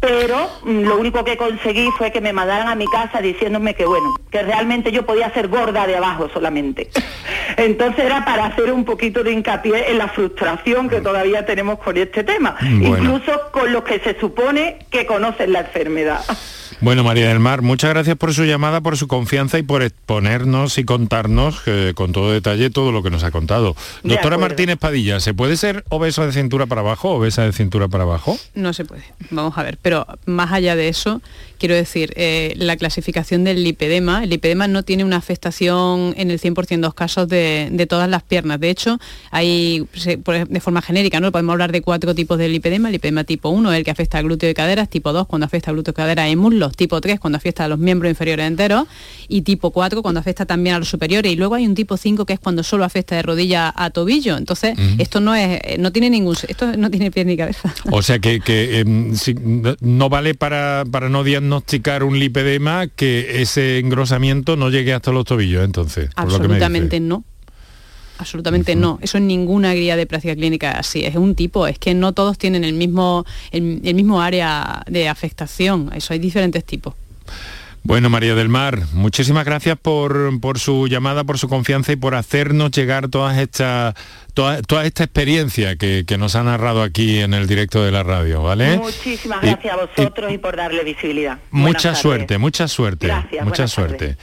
pero 0.00 0.50
mm, 0.62 0.82
lo 0.82 0.96
único 0.98 1.24
que 1.24 1.36
conseguí 1.36 1.90
fue 1.96 2.12
que 2.12 2.20
me 2.20 2.32
mandaran 2.32 2.68
a 2.68 2.74
mi 2.74 2.86
casa 2.86 3.20
diciéndome 3.20 3.74
que 3.74 3.84
bueno, 3.84 4.14
que 4.30 4.42
realmente 4.42 4.92
yo 4.92 5.04
podía 5.04 5.32
ser 5.32 5.48
gorda 5.48 5.86
de 5.86 5.96
abajo 5.96 6.28
solamente. 6.32 6.90
Entonces 7.56 8.04
era 8.04 8.24
para 8.24 8.46
hacer 8.46 8.72
un 8.72 8.84
poquito 8.84 9.24
de 9.24 9.32
hincapié 9.32 9.90
en 9.90 9.98
la 9.98 10.08
frustración 10.08 10.88
que 10.88 11.00
todavía 11.00 11.44
tenemos 11.44 11.78
con 11.78 11.96
este 11.96 12.22
tema, 12.22 12.56
incluso 12.62 13.50
con 13.50 13.72
los 13.72 13.82
que 13.82 13.98
se 14.00 14.18
supone 14.18 14.78
que 14.90 15.06
conocen 15.06 15.52
la 15.52 15.60
enfermedad. 15.60 16.20
Bueno, 16.80 17.02
María 17.02 17.28
del 17.28 17.40
Mar, 17.40 17.62
muchas 17.62 17.90
gracias 17.90 18.16
por 18.16 18.32
su 18.32 18.44
llamada, 18.44 18.80
por 18.80 18.96
su 18.96 19.08
confianza 19.08 19.58
y 19.58 19.64
por 19.64 19.82
exponernos 19.82 20.78
y 20.78 20.84
contarnos 20.84 21.60
eh, 21.66 21.92
con 21.96 22.12
todo 22.12 22.30
detalle 22.30 22.70
todo 22.70 22.92
lo 22.92 23.02
que 23.02 23.10
nos 23.10 23.24
ha 23.24 23.32
contado. 23.32 23.74
Doctora 24.04 24.38
Martínez 24.38 24.76
Padilla, 24.78 25.18
¿se 25.18 25.34
puede 25.34 25.56
ser 25.56 25.84
obeso 25.88 26.24
de 26.24 26.32
cintura 26.32 26.66
para 26.66 26.82
abajo, 26.82 27.10
obesa 27.10 27.42
de 27.42 27.52
cintura 27.52 27.88
para 27.88 28.04
abajo? 28.04 28.38
No 28.54 28.72
se 28.72 28.84
puede, 28.84 29.02
vamos 29.30 29.58
a 29.58 29.64
ver, 29.64 29.76
pero 29.82 30.06
más 30.26 30.52
allá 30.52 30.76
de 30.76 30.88
eso, 30.88 31.20
quiero 31.58 31.74
decir, 31.74 32.12
eh, 32.16 32.54
la 32.56 32.76
clasificación 32.76 33.44
del 33.44 33.62
lipedema, 33.62 34.24
el 34.24 34.30
lipedema 34.30 34.68
no 34.68 34.82
tiene 34.82 35.04
una 35.04 35.16
afectación 35.16 36.14
en 36.16 36.30
el 36.30 36.40
100% 36.40 36.68
de 36.68 36.76
los 36.78 36.94
casos 36.94 37.28
de, 37.28 37.86
todas 37.88 38.08
las 38.08 38.22
piernas. 38.22 38.60
De 38.60 38.70
hecho, 38.70 38.98
hay, 39.30 39.86
de 40.04 40.60
forma 40.60 40.82
genérica, 40.82 41.20
¿no? 41.20 41.32
podemos 41.32 41.52
hablar 41.52 41.72
de 41.72 41.82
cuatro 41.82 42.14
tipos 42.14 42.38
de 42.38 42.48
lipedema. 42.48 42.88
El 42.88 42.92
lipedema 42.92 43.24
tipo 43.24 43.48
1 43.48 43.72
el 43.72 43.84
que 43.84 43.90
afecta 43.90 44.18
al 44.18 44.24
glúteo 44.24 44.50
y 44.50 44.54
caderas, 44.54 44.88
tipo 44.88 45.12
2 45.12 45.26
cuando 45.26 45.46
afecta 45.46 45.70
al 45.70 45.76
glúteo 45.76 45.92
y 45.92 45.94
caderas 45.94 46.30
y 46.30 46.36
muslos, 46.36 46.76
tipo 46.76 47.00
3 47.00 47.18
cuando 47.20 47.36
afecta 47.36 47.64
a 47.64 47.68
los 47.68 47.78
miembros 47.78 48.10
inferiores 48.10 48.46
enteros 48.46 48.86
y 49.28 49.42
tipo 49.42 49.70
4 49.70 50.02
cuando 50.02 50.20
afecta 50.20 50.46
también 50.46 50.76
a 50.76 50.78
los 50.78 50.88
superiores. 50.88 51.32
Y 51.32 51.36
luego 51.36 51.54
hay 51.54 51.66
un 51.66 51.74
tipo 51.74 51.96
5 51.96 52.24
que 52.24 52.34
es 52.34 52.40
cuando 52.40 52.62
solo 52.62 52.84
afecta 52.84 53.16
de 53.16 53.22
rodilla 53.22 53.72
a 53.76 53.90
tobillo. 53.90 54.36
Entonces, 54.36 54.76
esto 54.98 55.20
no 55.20 55.34
es, 55.34 55.60
no 55.78 55.92
tiene 55.92 56.10
ningún, 56.10 56.36
esto 56.46 56.76
no 56.76 56.90
tiene 56.90 57.10
pie 57.10 57.24
ni 57.24 57.36
cabeza. 57.36 57.74
O 57.90 58.02
sea 58.02 58.18
que, 58.18 58.40
em, 58.78 59.14
no 59.80 60.08
vale 60.08 60.34
para, 60.34 60.84
para 60.90 61.08
no 61.08 61.24
diagnosticar 61.24 61.47
un 62.02 62.18
lipedema 62.18 62.86
que 62.86 63.42
ese 63.42 63.78
engrosamiento 63.78 64.56
no 64.56 64.70
llegue 64.70 64.92
hasta 64.92 65.12
los 65.12 65.24
tobillos, 65.24 65.64
entonces. 65.64 66.10
Absolutamente 66.16 67.00
no. 67.00 67.24
Absolutamente 68.18 68.74
no. 68.74 68.98
Eso 69.00 69.18
en 69.18 69.28
ninguna 69.28 69.72
guía 69.74 69.96
de 69.96 70.06
práctica 70.06 70.34
clínica 70.34 70.72
así. 70.72 71.04
Es 71.04 71.14
un 71.14 71.34
tipo, 71.34 71.66
es 71.66 71.78
que 71.78 71.94
no 71.94 72.12
todos 72.12 72.36
tienen 72.36 72.64
el 72.64 72.72
mismo, 72.72 73.24
el 73.52 73.94
mismo 73.94 74.20
área 74.20 74.82
de 74.88 75.08
afectación. 75.08 75.90
Eso 75.94 76.12
hay 76.12 76.18
diferentes 76.18 76.64
tipos. 76.64 76.94
Bueno, 77.88 78.10
María 78.10 78.34
del 78.34 78.50
Mar, 78.50 78.80
muchísimas 78.92 79.46
gracias 79.46 79.78
por, 79.80 80.30
su 80.58 80.88
llamada, 80.88 81.24
por 81.24 81.38
su 81.38 81.48
confianza 81.48 81.90
y 81.90 81.96
por 81.96 82.14
hacernos 82.14 82.70
llegar 82.70 83.08
todas 83.08 83.38
estas 83.38 83.94
toda, 84.34 84.60
toda, 84.60 84.84
esta 84.84 85.04
experiencia 85.04 85.76
que, 85.76 86.04
nos 86.18 86.36
ha 86.36 86.42
narrado 86.42 86.82
aquí 86.82 87.20
en 87.20 87.32
el 87.32 87.46
directo 87.46 87.82
de 87.82 87.90
la 87.90 88.02
radio, 88.02 88.42
¿vale? 88.42 88.76
Muchísimas 88.76 89.40
gracias 89.40 89.72
a 89.72 89.76
vosotros 89.76 90.30
y, 90.30 90.36
por 90.36 90.54
darle 90.54 90.84
visibilidad. 90.84 91.38
Mucha 91.50 91.94
suerte, 91.94 92.36
mucha 92.36 92.68
suerte. 92.68 93.06
Gracias, 93.06 93.46
mucha 93.46 93.66
suerte. 93.66 94.18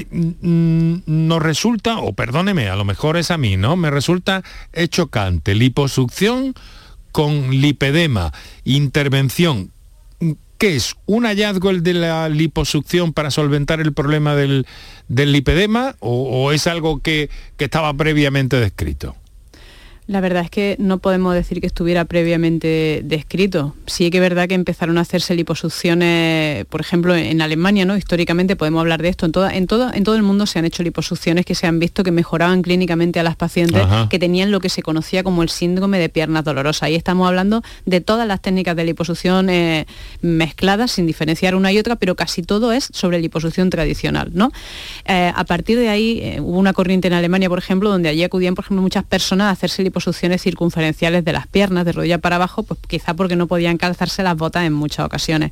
nos 0.01 1.43
resulta, 1.43 1.97
o 1.97 2.13
perdóneme, 2.13 2.69
a 2.69 2.77
lo 2.77 2.85
mejor 2.85 3.17
es 3.17 3.29
a 3.29 3.37
mí, 3.37 3.57
¿no? 3.57 3.75
Me 3.75 3.91
resulta 3.91 4.41
chocante, 4.89 5.53
liposucción 5.53 6.55
con 7.11 7.51
lipedema, 7.51 8.33
intervención, 8.63 9.71
¿qué 10.57 10.75
es? 10.75 10.95
¿Un 11.05 11.25
hallazgo 11.25 11.69
el 11.69 11.83
de 11.83 11.93
la 11.93 12.29
liposucción 12.29 13.13
para 13.13 13.31
solventar 13.31 13.79
el 13.79 13.93
problema 13.93 14.35
del, 14.35 14.65
lipedema 15.07 15.95
o, 15.99 16.51
es 16.51 16.67
algo 16.67 17.01
que 17.01 17.29
estaba 17.57 17.93
previamente 17.93 18.59
descrito? 18.59 19.15
La 20.09 20.21
verdad 20.21 20.43
es 20.43 20.49
que 20.49 20.75
no 20.79 20.97
podemos 20.97 21.35
decir 21.35 21.61
que 21.61 21.67
estuviera 21.67 22.03
previamente 22.03 23.01
descrito. 23.03 23.75
Sí 23.85 24.09
que 24.09 24.17
es 24.17 24.21
verdad 24.21 24.47
que 24.47 24.55
empezaron 24.55 24.97
a 24.97 25.01
hacerse 25.01 25.35
liposucciones, 25.35 26.65
por 26.65 26.81
ejemplo, 26.81 27.15
en 27.15 27.43
Alemania, 27.43 27.85
¿no? 27.85 27.95
Históricamente 27.95 28.55
podemos 28.55 28.79
hablar 28.79 29.03
de 29.03 29.09
esto. 29.09 29.27
En, 29.27 29.31
toda, 29.31 29.55
en, 29.55 29.67
todo, 29.67 29.93
en 29.93 30.03
todo 30.03 30.15
el 30.15 30.23
mundo 30.23 30.47
se 30.47 30.57
han 30.57 30.65
hecho 30.65 30.81
liposucciones 30.81 31.45
que 31.45 31.53
se 31.53 31.67
han 31.67 31.77
visto 31.77 32.01
que 32.01 32.09
mejoraban 32.09 32.63
clínicamente 32.63 33.19
a 33.19 33.23
las 33.23 33.35
pacientes 33.35 33.83
que 34.09 34.17
tenían 34.17 34.49
lo 34.49 34.59
que 34.61 34.69
se 34.69 34.81
conocía 34.81 35.21
como 35.21 35.43
el 35.43 35.49
síndrome 35.49 35.99
de 35.99 36.09
piernas 36.09 36.43
dolorosas. 36.43 36.81
Ahí 36.81 36.95
estamos 36.95 37.27
hablando 37.27 37.61
de 37.85 38.01
todas 38.01 38.27
las 38.27 38.41
técnicas 38.41 38.75
de 38.75 38.85
liposucción 38.85 39.51
eh, 39.51 39.85
mezcladas, 40.21 40.89
sin 40.89 41.05
diferenciar 41.05 41.53
una 41.53 41.71
y 41.71 41.77
otra, 41.77 41.97
pero 41.97 42.15
casi 42.15 42.41
todo 42.41 42.71
es 42.71 42.89
sobre 42.93 43.19
liposucción 43.19 43.69
tradicional, 43.69 44.31
¿no? 44.33 44.51
Eh, 45.05 45.31
a 45.35 45.43
partir 45.43 45.77
de 45.77 45.89
ahí 45.89 46.19
eh, 46.23 46.39
hubo 46.41 46.57
una 46.57 46.73
corriente 46.73 47.09
en 47.09 47.13
Alemania, 47.13 47.47
por 47.47 47.59
ejemplo, 47.59 47.91
donde 47.91 48.09
allí 48.09 48.23
acudían, 48.23 48.55
por 48.55 48.65
ejemplo, 48.65 48.81
muchas 48.81 49.03
personas 49.03 49.45
a 49.45 49.51
hacerse 49.51 49.83
liposucción 49.83 49.98
liposucciones 49.99 50.41
circunferenciales 50.41 51.25
de 51.25 51.33
las 51.33 51.47
piernas, 51.47 51.83
de 51.85 51.91
rodilla 51.91 52.17
para 52.19 52.37
abajo, 52.37 52.63
pues 52.63 52.79
quizá 52.87 53.13
porque 53.13 53.35
no 53.35 53.47
podían 53.47 53.77
calzarse 53.77 54.23
las 54.23 54.37
botas 54.37 54.65
en 54.65 54.73
muchas 54.73 55.05
ocasiones. 55.05 55.51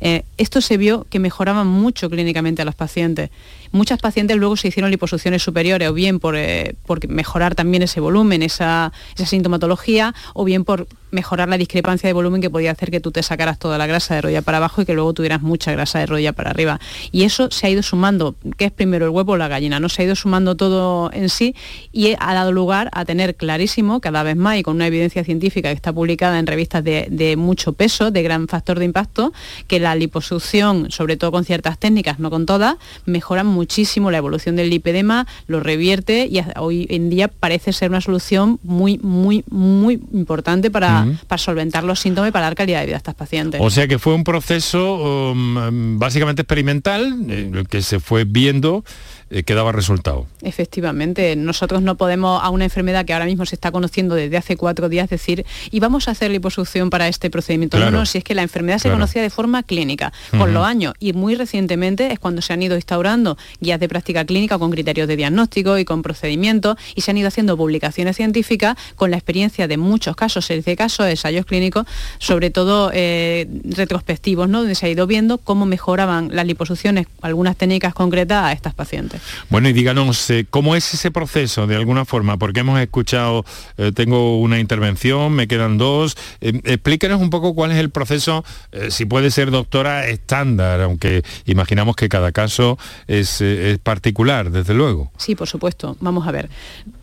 Eh, 0.00 0.24
esto 0.36 0.60
se 0.60 0.76
vio 0.76 1.06
que 1.08 1.18
mejoraba 1.18 1.64
mucho 1.64 2.10
clínicamente 2.10 2.60
a 2.60 2.66
los 2.66 2.74
pacientes. 2.74 3.30
Muchas 3.72 3.98
pacientes 3.98 4.36
luego 4.36 4.56
se 4.56 4.68
hicieron 4.68 4.90
liposucciones 4.90 5.42
superiores, 5.42 5.88
o 5.88 5.92
bien 5.92 6.20
por, 6.20 6.36
eh, 6.36 6.76
mejorar 7.08 7.54
también 7.54 7.82
ese 7.82 8.00
volumen, 8.00 8.42
esa, 8.42 8.92
sintomatología, 9.16 10.14
o 10.34 10.44
bien 10.44 10.64
por 10.64 10.86
mejorar 11.10 11.48
la 11.48 11.56
discrepancia 11.56 12.08
de 12.08 12.12
volumen 12.12 12.40
que 12.40 12.50
podía 12.50 12.72
hacer 12.72 12.90
que 12.90 13.00
tú 13.00 13.10
te 13.10 13.22
sacaras 13.22 13.58
toda 13.58 13.78
la 13.78 13.86
grasa 13.86 14.14
de 14.14 14.22
rodilla 14.22 14.42
para 14.42 14.58
abajo 14.58 14.82
y 14.82 14.84
que 14.84 14.92
luego 14.92 15.14
tuvieras 15.14 15.40
mucha 15.40 15.72
grasa 15.72 15.98
de 15.98 16.06
rodilla 16.06 16.32
para 16.32 16.50
arriba. 16.50 16.80
Y 17.10 17.22
eso 17.22 17.50
se 17.50 17.66
ha 17.66 17.70
ido 17.70 17.82
sumando, 17.82 18.36
que 18.56 18.66
es 18.66 18.72
primero 18.72 19.06
el 19.06 19.10
huevo 19.10 19.32
o 19.32 19.36
la 19.36 19.48
gallina, 19.48 19.80
¿no? 19.80 19.88
Se 19.88 20.02
ha 20.02 20.04
ido 20.04 20.14
sumando 20.14 20.56
todo 20.56 21.10
en 21.12 21.28
sí 21.28 21.54
y 21.92 22.14
ha 22.18 22.34
dado 22.34 22.52
lugar 22.52 22.90
a 22.92 23.04
tener 23.04 23.36
clarísimo, 23.36 24.00
cada 24.00 24.22
vez 24.22 24.36
más 24.36 24.58
y 24.58 24.62
con 24.62 24.76
una 24.76 24.86
evidencia 24.86 25.24
científica 25.24 25.70
que 25.70 25.74
está 25.74 25.92
publicada 25.92 26.38
en 26.38 26.46
revistas 26.46 26.84
de, 26.84 27.34
mucho 27.36 27.72
peso, 27.72 28.10
de 28.10 28.22
gran 28.22 28.48
factor 28.48 28.78
de 28.78 28.84
impacto, 28.84 29.32
que 29.66 29.80
la 29.80 29.94
liposucción, 29.94 30.90
sobre 30.90 31.16
todo 31.16 31.32
con 31.32 31.44
ciertas 31.44 31.78
técnicas, 31.78 32.18
no 32.18 32.30
con 32.30 32.46
todas, 32.46 32.76
mejora 33.04 33.44
muchísimo 33.56 34.10
la 34.10 34.18
evolución 34.18 34.54
del 34.56 34.70
lipedema, 34.70 35.26
lo 35.48 35.60
revierte 35.60 36.28
y 36.30 36.40
hoy 36.56 36.86
en 36.90 37.10
día 37.10 37.28
parece 37.28 37.72
ser 37.72 37.90
una 37.90 38.00
solución 38.00 38.60
muy, 38.62 38.98
muy, 38.98 39.44
muy 39.50 40.00
importante 40.12 40.70
para, 40.70 41.06
para 41.26 41.38
solventar 41.38 41.82
los 41.84 42.00
síntomas 42.00 42.28
y 42.28 42.32
para 42.32 42.46
dar 42.46 42.54
calidad 42.54 42.80
de 42.80 42.86
vida 42.86 42.96
a 42.96 42.98
estas 42.98 43.14
pacientes. 43.14 43.60
O 43.60 43.70
sea 43.70 43.88
que 43.88 43.98
fue 43.98 44.14
un 44.14 44.24
proceso 44.24 45.32
um, 45.32 45.98
básicamente 45.98 46.42
experimental, 46.42 47.16
eh, 47.28 47.64
que 47.68 47.82
se 47.82 47.98
fue 47.98 48.24
viendo 48.24 48.84
eh, 49.28 49.42
que 49.42 49.54
daba 49.54 49.72
resultado. 49.72 50.26
Efectivamente, 50.42 51.34
nosotros 51.34 51.82
no 51.82 51.96
podemos 51.96 52.42
a 52.42 52.50
una 52.50 52.64
enfermedad 52.64 53.04
que 53.04 53.12
ahora 53.12 53.24
mismo 53.24 53.44
se 53.44 53.56
está 53.56 53.72
conociendo 53.72 54.14
desde 54.14 54.36
hace 54.36 54.56
cuatro 54.56 54.88
días 54.88 55.10
decir, 55.10 55.44
y 55.70 55.80
vamos 55.80 56.06
a 56.06 56.12
hacer 56.12 56.30
liposucción 56.30 56.90
para 56.90 57.08
este 57.08 57.28
procedimiento. 57.28 57.78
No, 57.90 58.06
si 58.06 58.18
es 58.18 58.24
que 58.24 58.34
la 58.34 58.42
enfermedad 58.42 58.78
se 58.78 58.90
conocía 58.90 59.22
de 59.22 59.30
forma 59.30 59.62
clínica, 59.62 60.12
con 60.30 60.54
los 60.54 60.64
años, 60.64 60.94
y 61.00 61.12
muy 61.12 61.34
recientemente 61.34 62.12
es 62.12 62.18
cuando 62.18 62.40
se 62.40 62.52
han 62.52 62.62
ido 62.62 62.76
instaurando 62.76 63.36
guías 63.60 63.80
de 63.80 63.88
práctica 63.88 64.24
clínica 64.24 64.58
con 64.58 64.70
criterios 64.70 65.08
de 65.08 65.16
diagnóstico 65.16 65.78
y 65.78 65.84
con 65.84 66.02
procedimientos, 66.02 66.76
y 66.94 67.00
se 67.00 67.10
han 67.10 67.18
ido 67.18 67.28
haciendo 67.28 67.56
publicaciones 67.56 68.16
científicas 68.16 68.76
con 68.94 69.10
la 69.10 69.16
experiencia 69.16 69.66
de 69.66 69.76
muchos 69.76 70.14
casos, 70.14 70.46
seis 70.46 70.64
de 70.64 70.76
casos, 70.76 71.06
ensayos 71.06 71.46
clínicos, 71.46 71.86
sobre 72.18 72.50
todo 72.50 72.90
eh, 72.94 73.48
retrospectivos, 73.64 74.48
¿no? 74.48 74.60
donde 74.60 74.74
se 74.74 74.86
ha 74.86 74.88
ido 74.88 75.06
viendo 75.06 75.38
cómo 75.38 75.66
mejoraban 75.66 76.28
las 76.32 76.46
liposucciones, 76.46 77.06
algunas 77.22 77.56
técnicas 77.56 77.94
concretas 77.94 78.44
a 78.44 78.52
estas 78.52 78.74
pacientes. 78.74 79.15
Bueno, 79.50 79.68
y 79.68 79.72
díganos, 79.72 80.30
eh, 80.30 80.46
¿cómo 80.48 80.76
es 80.76 80.94
ese 80.94 81.10
proceso 81.10 81.66
de 81.66 81.76
alguna 81.76 82.04
forma? 82.04 82.36
Porque 82.36 82.60
hemos 82.60 82.80
escuchado, 82.80 83.44
eh, 83.76 83.92
tengo 83.94 84.40
una 84.40 84.58
intervención, 84.58 85.32
me 85.32 85.48
quedan 85.48 85.78
dos. 85.78 86.16
Eh, 86.40 86.60
explíquenos 86.64 87.20
un 87.20 87.30
poco 87.30 87.54
cuál 87.54 87.72
es 87.72 87.78
el 87.78 87.90
proceso, 87.90 88.44
si 88.90 89.04
puede 89.04 89.30
ser 89.30 89.50
doctora 89.50 90.06
estándar, 90.08 90.80
aunque 90.80 91.22
imaginamos 91.46 91.96
que 91.96 92.08
cada 92.08 92.32
caso 92.32 92.78
es 93.06 93.42
particular, 93.82 94.50
desde 94.50 94.74
luego. 94.74 95.10
Sí, 95.16 95.34
por 95.34 95.48
supuesto. 95.48 95.96
Vamos 96.00 96.26
a 96.26 96.32
ver. 96.32 96.48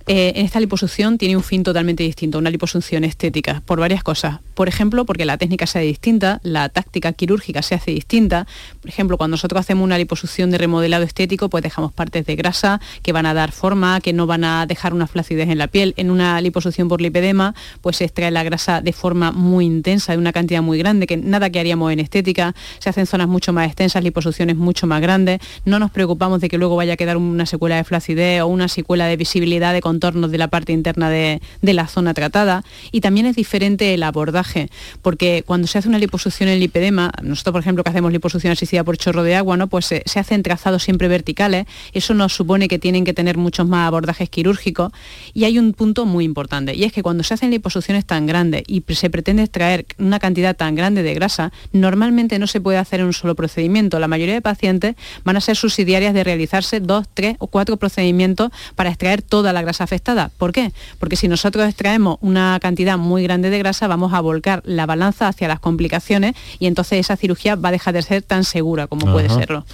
Eh, 0.07 0.33
en 0.35 0.45
esta 0.45 0.59
liposucción 0.59 1.17
tiene 1.17 1.37
un 1.37 1.43
fin 1.43 1.63
totalmente 1.63 2.03
distinto, 2.03 2.37
una 2.37 2.49
liposucción 2.49 3.05
estética, 3.05 3.61
por 3.65 3.79
varias 3.79 4.03
cosas. 4.03 4.39
Por 4.53 4.67
ejemplo, 4.67 5.05
porque 5.05 5.23
la 5.23 5.37
técnica 5.37 5.65
sea 5.65 5.81
distinta, 5.81 6.41
la 6.43 6.67
táctica 6.69 7.13
quirúrgica 7.13 7.61
se 7.61 7.75
hace 7.75 7.91
distinta. 7.91 8.45
Por 8.81 8.89
ejemplo, 8.89 9.17
cuando 9.17 9.35
nosotros 9.35 9.61
hacemos 9.61 9.85
una 9.85 9.97
liposucción 9.97 10.51
de 10.51 10.57
remodelado 10.57 11.03
estético, 11.05 11.49
pues 11.49 11.63
dejamos 11.63 11.93
partes 11.93 12.25
de 12.25 12.35
grasa 12.35 12.81
que 13.01 13.13
van 13.13 13.25
a 13.25 13.33
dar 13.33 13.51
forma, 13.53 14.01
que 14.01 14.11
no 14.11 14.27
van 14.27 14.43
a 14.43 14.65
dejar 14.65 14.93
una 14.93 15.07
flacidez 15.07 15.49
en 15.49 15.57
la 15.57 15.67
piel. 15.67 15.93
En 15.95 16.11
una 16.11 16.39
liposucción 16.41 16.89
por 16.89 17.01
lipedema, 17.01 17.55
pues 17.81 17.97
se 17.97 18.03
extrae 18.03 18.29
la 18.29 18.43
grasa 18.43 18.81
de 18.81 18.91
forma 18.91 19.31
muy 19.31 19.65
intensa, 19.65 20.11
de 20.11 20.17
una 20.17 20.33
cantidad 20.33 20.61
muy 20.61 20.77
grande, 20.77 21.07
que 21.07 21.15
nada 21.15 21.49
que 21.49 21.59
haríamos 21.59 21.91
en 21.93 22.01
estética. 22.01 22.53
Se 22.79 22.89
hacen 22.89 23.07
zonas 23.07 23.29
mucho 23.29 23.53
más 23.53 23.67
extensas, 23.67 24.03
liposucciones 24.03 24.57
mucho 24.57 24.85
más 24.85 25.01
grandes. 25.01 25.39
No 25.65 25.79
nos 25.79 25.91
preocupamos 25.91 26.41
de 26.41 26.49
que 26.49 26.57
luego 26.57 26.75
vaya 26.75 26.93
a 26.93 26.97
quedar 26.97 27.15
una 27.15 27.45
secuela 27.45 27.77
de 27.77 27.85
flacidez 27.85 28.41
o 28.41 28.47
una 28.47 28.67
secuela 28.67 29.07
de 29.07 29.15
visibilidad 29.15 29.71
de 29.73 29.81
contornos 29.93 30.31
de 30.31 30.39
la 30.39 30.47
parte 30.47 30.73
interna 30.73 31.09
de, 31.11 31.39
la 31.61 31.87
zona 31.87 32.13
tratada 32.13 32.63
y 32.91 33.01
también 33.01 33.25
es 33.25 33.35
diferente 33.35 33.93
el 33.93 34.03
abordaje, 34.03 34.69
porque 35.01 35.43
cuando 35.45 35.67
se 35.67 35.77
hace 35.77 35.87
una 35.87 35.99
liposucción 35.99 36.49
en 36.49 36.59
lipedema, 36.59 37.11
nosotros 37.21 37.53
por 37.53 37.61
ejemplo 37.61 37.83
que 37.83 37.91
hacemos 37.91 38.11
liposucción 38.11 38.51
asistida 38.53 38.83
por 38.83 38.97
chorro 38.97 39.23
de 39.23 39.35
agua, 39.35 39.55
¿no? 39.55 39.67
pues 39.67 39.85
se, 39.85 40.03
hacen 40.15 40.41
trazados 40.41 40.83
siempre 40.83 41.07
verticales, 41.07 41.65
eso 41.93 42.13
nos 42.13 42.33
supone 42.33 42.67
que 42.67 42.79
tienen 42.79 43.05
que 43.05 43.13
tener 43.13 43.37
muchos 43.37 43.67
más 43.67 43.87
abordajes 43.87 44.29
quirúrgicos 44.29 44.91
y 45.33 45.43
hay 45.45 45.59
un 45.59 45.73
punto 45.73 46.05
muy 46.05 46.25
importante 46.25 46.75
y 46.75 46.83
es 46.83 46.91
que 46.91 47.03
cuando 47.03 47.23
se 47.23 47.35
hacen 47.35 47.51
liposucciones 47.51 48.05
tan 48.05 48.25
grandes 48.25 48.63
y 48.67 48.83
se 48.95 49.09
pretende 49.09 49.43
extraer 49.43 49.85
una 49.99 50.19
cantidad 50.19 50.55
tan 50.55 50.75
grande 50.75 51.03
de 51.03 51.13
grasa, 51.13 51.51
normalmente 51.71 52.39
no 52.39 52.47
se 52.47 52.61
puede 52.61 52.77
hacer 52.77 52.99
en 52.99 53.07
un 53.07 53.13
solo 53.13 53.35
procedimiento. 53.35 53.99
La 53.99 54.07
mayoría 54.07 54.33
de 54.33 54.41
pacientes 54.41 54.95
van 55.23 55.37
a 55.37 55.41
ser 55.41 55.55
subsidiarias 55.55 56.13
de 56.13 56.23
realizarse 56.23 56.79
dos, 56.79 57.07
tres 57.13 57.35
o 57.39 57.47
cuatro 57.47 57.77
procedimientos 57.77 58.51
para 58.75 58.89
extraer 58.89 59.21
toda 59.21 59.53
la 59.53 59.61
grasa 59.61 59.82
afectada 59.83 60.31
¿Por 60.37 60.51
qué? 60.51 60.71
Porque 60.99 61.15
si 61.15 61.27
nosotros 61.27 61.67
extraemos 61.67 62.17
una 62.21 62.59
cantidad 62.61 62.97
muy 62.97 63.23
grande 63.23 63.49
de 63.49 63.59
grasa, 63.59 63.87
vamos 63.87 64.13
a 64.13 64.19
volcar 64.21 64.61
la 64.65 64.85
balanza 64.85 65.27
hacia 65.27 65.47
las 65.47 65.59
complicaciones 65.59 66.35
y 66.59 66.67
entonces 66.67 66.99
esa 66.99 67.15
cirugía 67.15 67.55
va 67.55 67.69
a 67.69 67.71
dejar 67.71 67.93
de 67.93 68.01
ser 68.01 68.21
tan 68.21 68.43
segura 68.43 68.87
como 68.87 69.11
puede 69.11 69.29
serlo. 69.29 69.65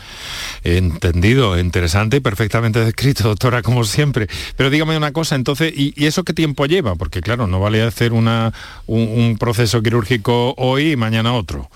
Entendido, 0.63 1.59
interesante 1.59 2.17
y 2.17 2.19
perfectamente 2.19 2.79
descrito, 2.79 3.23
doctora, 3.23 3.61
como 3.61 3.83
siempre. 3.83 4.27
Pero 4.55 4.69
dígame 4.69 4.97
una 4.97 5.11
cosa, 5.11 5.35
entonces, 5.35 5.73
¿y, 5.75 5.93
eso 6.05 6.23
qué 6.23 6.33
tiempo 6.33 6.65
lleva? 6.65 6.95
Porque 6.95 7.21
claro, 7.21 7.47
no 7.47 7.59
vale 7.59 7.81
hacer 7.81 8.13
una, 8.13 8.53
un 8.87 9.37
proceso 9.39 9.81
quirúrgico 9.81 10.53
hoy 10.57 10.91
y 10.91 10.95
mañana 10.95 11.33
otro. 11.33 11.69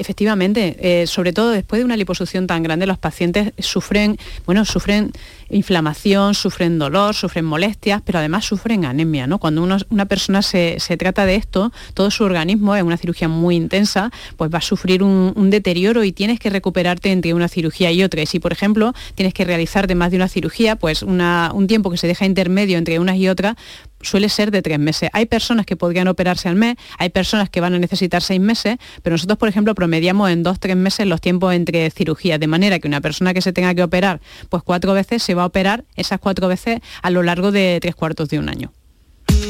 Efectivamente, 0.00 0.76
eh, 0.80 1.06
sobre 1.06 1.34
todo 1.34 1.50
después 1.50 1.78
de 1.78 1.84
una 1.84 1.94
liposucción 1.94 2.46
tan 2.46 2.62
grande, 2.62 2.86
los 2.86 2.96
pacientes 2.96 3.52
sufren, 3.58 4.16
bueno, 4.46 4.64
sufren 4.64 5.12
inflamación, 5.50 6.34
sufren 6.34 6.78
dolor, 6.78 7.14
sufren 7.14 7.44
molestias, 7.44 8.02
pero 8.04 8.18
además 8.18 8.44
sufren 8.44 8.84
anemia. 8.84 9.26
¿no? 9.26 9.38
Cuando 9.38 9.62
una 9.62 10.06
persona 10.06 10.42
se, 10.42 10.78
trata 10.98 11.26
de 11.26 11.36
esto, 11.36 11.72
todo 11.94 12.10
su 12.10 12.24
organismo, 12.24 12.74
es 12.76 12.82
una 12.82 12.96
cirugía 12.96 13.28
muy 13.28 13.56
intensa, 13.56 14.10
pues 14.36 14.52
va 14.52 14.58
a 14.58 14.62
sufrir 14.62 15.02
un, 15.02 15.50
deterioro 15.50 16.04
y 16.04 16.12
tienes 16.12 16.38
que 16.38 16.48
recuperarte 16.48 17.10
entre 17.10 17.34
una 17.34 17.48
cirugía 17.48 17.90
y 17.90 18.02
otra. 18.02 18.22
Y 18.22 18.26
si, 18.26 18.38
por 18.38 18.52
ejemplo, 18.52 18.94
tienes 19.14 19.34
que 19.34 19.44
realizarte 19.44 19.94
más 19.94 20.10
de 20.10 20.16
una 20.16 20.28
cirugía, 20.28 20.76
pues 20.76 21.02
un 21.02 21.66
tiempo 21.66 21.90
que 21.90 21.96
se 21.96 22.06
deja 22.06 22.24
intermedio 22.24 22.78
entre 22.78 22.98
unas 22.98 23.16
y 23.16 23.28
otras, 23.28 23.56
suele 24.02 24.28
ser 24.28 24.50
de 24.50 24.62
tres 24.62 24.78
meses. 24.78 25.10
Hay 25.12 25.26
personas 25.26 25.66
que 25.66 25.76
podrían 25.76 26.08
operarse 26.08 26.48
al 26.48 26.56
mes, 26.56 26.76
hay 26.98 27.10
personas 27.10 27.50
que 27.50 27.60
van 27.60 27.74
a 27.74 27.78
necesitar 27.78 28.22
seis 28.22 28.40
meses, 28.40 28.78
pero 29.02 29.14
nosotros, 29.14 29.38
por 29.38 29.48
ejemplo, 29.48 29.74
promediamos 29.74 30.30
en 30.30 30.42
dos, 30.42 30.58
tres 30.58 30.76
meses 30.76 31.06
los 31.06 31.20
tiempos 31.20 31.54
entre 31.54 31.90
cirugías, 31.90 32.40
de 32.40 32.46
manera 32.46 32.78
que 32.78 32.88
una 32.88 33.00
persona 33.00 33.34
que 33.34 33.42
se 33.42 33.52
tenga 33.52 33.74
que 33.74 33.82
operar 33.82 34.20
pues 34.48 34.62
cuatro 34.62 34.94
veces 34.94 35.22
se 35.22 35.34
va 35.34 35.39
a 35.42 35.46
operar 35.46 35.84
esas 35.96 36.20
cuatro 36.20 36.48
veces 36.48 36.80
a 37.02 37.10
lo 37.10 37.22
largo 37.22 37.52
de 37.52 37.78
tres 37.80 37.94
cuartos 37.94 38.28
de 38.28 38.38
un 38.38 38.48
año. 38.48 38.72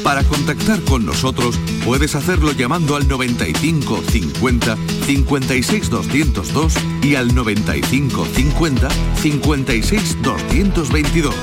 Para 0.03 0.23
contactar 0.23 0.81
con 0.81 1.05
nosotros 1.05 1.59
puedes 1.85 2.15
hacerlo 2.15 2.53
llamando 2.53 2.95
al 2.95 3.07
95 3.07 4.01
50 4.09 4.77
56 5.05 5.89
202 5.89 6.73
y 7.03 7.15
al 7.15 7.33
95 7.35 8.25
50 8.25 8.89
56 9.21 10.21
222 10.23 11.35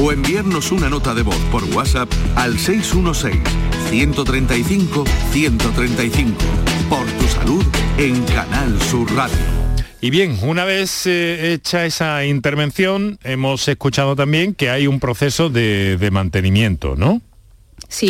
o 0.00 0.12
enviarnos 0.12 0.70
una 0.70 0.88
nota 0.88 1.14
de 1.14 1.22
voz 1.22 1.38
por 1.50 1.64
WhatsApp 1.74 2.08
al 2.36 2.58
616 2.58 3.42
135 3.90 5.04
135 5.32 6.38
por 6.88 7.06
tu 7.06 7.28
salud 7.28 7.64
en 7.98 8.22
Canal 8.24 8.80
Sur 8.82 9.12
Radio. 9.14 9.63
Y 10.04 10.10
bien, 10.10 10.36
una 10.42 10.66
vez 10.66 11.06
eh, 11.06 11.54
hecha 11.54 11.86
esa 11.86 12.26
intervención, 12.26 13.18
hemos 13.24 13.66
escuchado 13.68 14.14
también 14.14 14.52
que 14.52 14.68
hay 14.68 14.86
un 14.86 15.00
proceso 15.00 15.48
de, 15.48 15.96
de 15.96 16.10
mantenimiento, 16.10 16.94
¿no? 16.94 17.22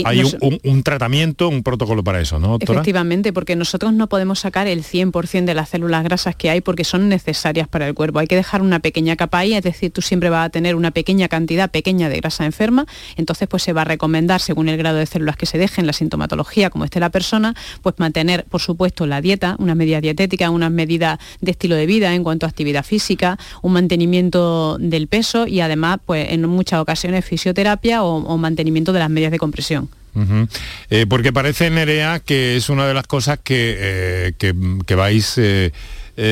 Hay 0.04 0.22
un, 0.62 0.82
tratamiento, 0.82 1.48
un 1.48 1.62
protocolo 1.62 2.02
para 2.02 2.20
eso, 2.20 2.38
¿no, 2.38 2.48
doctora? 2.48 2.78
Efectivamente, 2.78 3.32
porque 3.32 3.56
nosotros 3.56 3.92
no 3.92 4.08
podemos 4.08 4.40
sacar 4.40 4.66
el 4.66 4.82
100% 4.82 5.44
de 5.44 5.54
las 5.54 5.70
células 5.70 6.04
grasas 6.04 6.36
que 6.36 6.50
hay 6.50 6.60
porque 6.60 6.84
son 6.84 7.08
necesarias 7.08 7.68
para 7.68 7.86
el 7.86 7.94
cuerpo. 7.94 8.18
Hay 8.18 8.26
que 8.26 8.36
dejar 8.36 8.62
una 8.62 8.80
pequeña 8.80 9.16
capa 9.16 9.38
ahí, 9.38 9.54
es 9.54 9.62
decir, 9.62 9.90
tú 9.90 10.02
siempre 10.02 10.30
vas 10.30 10.46
a 10.46 10.50
tener 10.50 10.76
una 10.76 10.90
pequeña 10.90 11.28
cantidad 11.28 11.70
pequeña 11.70 12.08
de 12.08 12.16
grasa 12.16 12.44
enferma, 12.44 12.86
entonces 13.16 13.48
pues 13.48 13.62
se 13.62 13.72
va 13.72 13.82
a 13.82 13.84
recomendar, 13.84 14.40
según 14.40 14.68
el 14.68 14.76
grado 14.76 14.98
de 14.98 15.06
células 15.06 15.36
que 15.36 15.46
se 15.46 15.58
dejen, 15.58 15.86
la 15.86 15.92
sintomatología, 15.92 16.70
como 16.70 16.84
esté 16.84 17.00
la 17.00 17.10
persona, 17.10 17.54
pues 17.82 17.96
mantener, 17.98 18.44
por 18.44 18.60
supuesto, 18.60 19.06
la 19.06 19.20
dieta, 19.20 19.56
unas 19.58 19.76
medidas 19.76 20.02
dietéticas, 20.02 20.50
unas 20.50 20.70
medidas 20.70 21.18
de 21.40 21.50
estilo 21.50 21.76
de 21.76 21.86
vida 21.86 22.14
en 22.14 22.22
cuanto 22.22 22.46
a 22.46 22.48
actividad 22.48 22.84
física, 22.84 23.38
un 23.62 23.72
mantenimiento 23.72 24.78
del 24.78 25.08
peso 25.08 25.46
y 25.46 25.60
además, 25.60 25.98
pues 26.04 26.30
en 26.30 26.46
muchas 26.48 26.80
ocasiones 26.80 27.24
fisioterapia 27.24 28.02
o 28.02 28.36
mantenimiento 28.38 28.92
de 28.92 28.98
las 28.98 29.10
medidas 29.10 29.32
de 29.32 29.38
compresión 29.38 29.73
eh, 30.90 31.06
porque 31.08 31.32
parece, 31.32 31.70
Nerea, 31.70 32.20
que 32.20 32.56
es 32.56 32.68
una 32.68 32.86
de 32.86 32.94
las 32.94 33.06
cosas 33.06 33.38
que, 33.42 33.76
eh, 33.78 34.32
que, 34.86 34.94
vais... 34.94 35.38
Eh, 35.38 35.72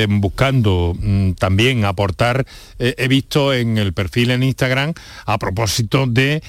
buscando 0.09 0.94
mm, 0.96 1.33
también 1.33 1.85
aportar, 1.85 2.46
he 2.78 3.09
visto 3.09 3.52
en 3.52 3.78
el 3.78 3.92
perfil 3.92 4.31
en 4.31 4.44
Instagram 4.44 4.95
a 5.26 5.38
propósito 5.38 6.07
de 6.07 6.40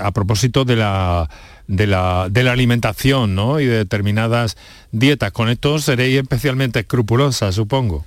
a 0.00 0.10
propósito 0.12 0.64
de 0.64 0.76
la 0.76 1.28
de 1.66 1.86
la, 1.86 2.28
de 2.30 2.42
la 2.44 2.52
alimentación 2.52 3.34
¿no? 3.34 3.60
y 3.60 3.66
de 3.66 3.76
determinadas 3.76 4.56
dietas. 4.92 5.30
Con 5.32 5.50
esto 5.50 5.78
seréis 5.78 6.22
especialmente 6.22 6.80
escrupulosas, 6.80 7.54
supongo 7.54 8.06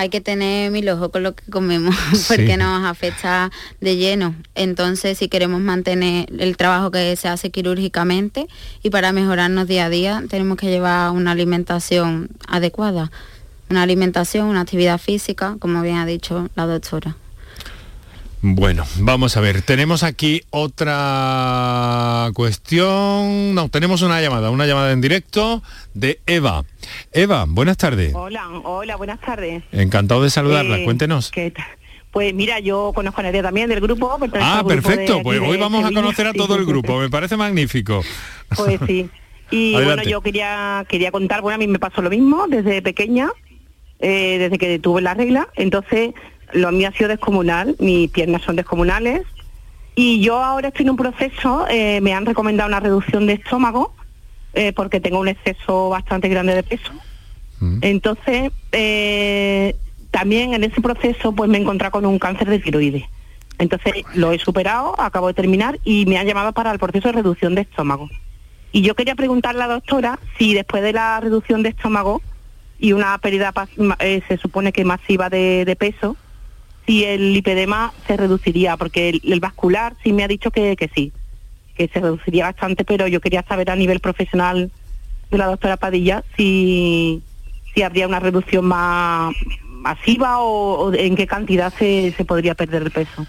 hay 0.00 0.08
que 0.08 0.22
tener 0.22 0.70
mil 0.70 0.88
ojos 0.88 1.10
con 1.10 1.22
lo 1.22 1.34
que 1.34 1.44
comemos 1.50 1.94
porque 2.28 2.56
nos 2.56 2.86
afecta 2.86 3.50
de 3.82 3.96
lleno. 3.96 4.34
Entonces, 4.54 5.18
si 5.18 5.28
queremos 5.28 5.60
mantener 5.60 6.26
el 6.38 6.56
trabajo 6.56 6.90
que 6.90 7.14
se 7.16 7.28
hace 7.28 7.50
quirúrgicamente 7.50 8.46
y 8.82 8.88
para 8.88 9.12
mejorarnos 9.12 9.68
día 9.68 9.84
a 9.84 9.90
día, 9.90 10.22
tenemos 10.30 10.56
que 10.56 10.68
llevar 10.68 11.10
una 11.10 11.32
alimentación 11.32 12.30
adecuada, 12.48 13.10
una 13.68 13.82
alimentación, 13.82 14.46
una 14.46 14.62
actividad 14.62 14.98
física, 14.98 15.56
como 15.58 15.82
bien 15.82 15.96
ha 15.96 16.06
dicho 16.06 16.48
la 16.56 16.64
doctora. 16.64 17.16
Bueno, 18.40 18.86
vamos 19.00 19.36
a 19.36 19.40
ver, 19.40 19.60
tenemos 19.60 20.02
aquí 20.02 20.44
otra 20.48 22.30
cuestión, 22.32 23.54
no, 23.54 23.68
tenemos 23.68 24.00
una 24.00 24.22
llamada, 24.22 24.48
una 24.48 24.64
llamada 24.64 24.92
en 24.92 25.02
directo 25.02 25.62
de 25.92 26.20
Eva. 26.24 26.64
Eva, 27.12 27.44
buenas 27.48 27.76
tardes. 27.76 28.14
Hola, 28.14 28.48
hola, 28.64 28.96
buenas 28.96 29.20
tardes. 29.20 29.62
Encantado 29.72 30.22
de 30.22 30.30
saludarla, 30.30 30.78
eh, 30.78 30.84
cuéntenos. 30.84 31.30
Pues 32.10 32.34
mira, 32.34 32.58
yo 32.58 32.92
conozco 32.94 33.20
a 33.20 33.24
Nadia 33.24 33.42
también 33.42 33.68
del 33.68 33.80
grupo. 33.80 34.18
Ah, 34.40 34.64
perfecto, 34.66 35.22
pues 35.22 35.40
hoy 35.40 35.56
vamos 35.58 35.84
a 35.84 35.92
conocer 35.92 36.26
a 36.26 36.32
todo 36.32 36.56
el 36.56 36.66
grupo, 36.66 36.98
me 37.00 37.08
parece 37.08 37.36
magnífico. 37.36 38.02
Pues 38.56 38.80
sí. 38.86 39.08
Y 39.52 39.72
bueno, 39.72 40.04
yo 40.04 40.20
quería, 40.20 40.84
quería 40.88 41.10
contar, 41.10 41.42
bueno, 41.42 41.56
a 41.56 41.58
mí 41.58 41.66
me 41.66 41.80
pasó 41.80 42.02
lo 42.02 42.08
mismo 42.08 42.46
desde 42.46 42.82
pequeña, 42.82 43.30
eh, 43.98 44.38
desde 44.38 44.58
que 44.58 44.78
tuve 44.78 45.02
la 45.02 45.14
regla, 45.14 45.48
entonces 45.56 46.14
lo 46.52 46.70
mío 46.70 46.88
ha 46.88 46.92
sido 46.92 47.08
descomunal, 47.08 47.74
mis 47.80 48.08
piernas 48.10 48.42
son 48.42 48.54
descomunales 48.54 49.22
y 49.96 50.20
yo 50.20 50.42
ahora 50.42 50.68
estoy 50.68 50.84
en 50.84 50.90
un 50.90 50.96
proceso, 50.96 51.66
eh, 51.68 52.00
me 52.00 52.14
han 52.14 52.26
recomendado 52.26 52.68
una 52.68 52.78
reducción 52.78 53.26
de 53.26 53.34
estómago 53.34 53.92
eh, 54.54 54.72
porque 54.72 55.00
tengo 55.00 55.20
un 55.20 55.28
exceso 55.28 55.88
bastante 55.88 56.28
grande 56.28 56.54
de 56.54 56.62
peso. 56.62 56.92
Mm. 57.60 57.78
Entonces, 57.82 58.52
eh, 58.72 59.76
también 60.10 60.54
en 60.54 60.64
ese 60.64 60.80
proceso 60.80 61.32
pues 61.32 61.48
me 61.48 61.58
he 61.58 61.60
encontrado 61.60 61.92
con 61.92 62.06
un 62.06 62.18
cáncer 62.18 62.48
de 62.48 62.58
tiroides. 62.58 63.04
Entonces 63.58 63.92
lo 64.14 64.32
he 64.32 64.38
superado, 64.38 64.98
acabo 64.98 65.28
de 65.28 65.34
terminar 65.34 65.78
y 65.84 66.06
me 66.06 66.16
han 66.16 66.26
llamado 66.26 66.52
para 66.52 66.72
el 66.72 66.78
proceso 66.78 67.08
de 67.08 67.12
reducción 67.12 67.54
de 67.54 67.62
estómago. 67.62 68.08
Y 68.72 68.82
yo 68.82 68.94
quería 68.94 69.14
preguntarle 69.14 69.62
a 69.62 69.66
la 69.66 69.74
doctora 69.74 70.18
si 70.38 70.54
después 70.54 70.82
de 70.82 70.92
la 70.92 71.20
reducción 71.20 71.62
de 71.62 71.70
estómago 71.70 72.22
y 72.78 72.92
una 72.92 73.18
pérdida 73.18 73.52
se 74.28 74.36
supone 74.38 74.72
que 74.72 74.84
masiva 74.84 75.28
de 75.28 75.76
peso, 75.78 76.16
si 76.86 77.04
el 77.04 77.34
lipedema 77.34 77.92
se 78.06 78.16
reduciría, 78.16 78.76
porque 78.76 79.20
el, 79.22 79.40
vascular 79.40 79.94
sí 80.02 80.12
me 80.12 80.24
ha 80.24 80.28
dicho 80.28 80.50
que, 80.50 80.90
sí, 80.94 81.12
que 81.80 81.88
se 81.88 82.00
reduciría 82.00 82.44
bastante, 82.44 82.84
pero 82.84 83.06
yo 83.06 83.22
quería 83.22 83.42
saber 83.42 83.70
a 83.70 83.76
nivel 83.76 84.00
profesional 84.00 84.70
de 85.30 85.38
la 85.38 85.46
doctora 85.46 85.78
Padilla 85.78 86.22
si, 86.36 87.22
si 87.74 87.82
habría 87.82 88.06
una 88.06 88.20
reducción 88.20 88.66
más 88.66 89.34
masiva 89.64 90.40
o, 90.40 90.92
en 90.92 91.16
qué 91.16 91.26
cantidad 91.26 91.72
se, 91.72 92.12
se 92.14 92.24
podría 92.26 92.54
perder 92.54 92.82
el 92.82 92.90
peso. 92.90 93.26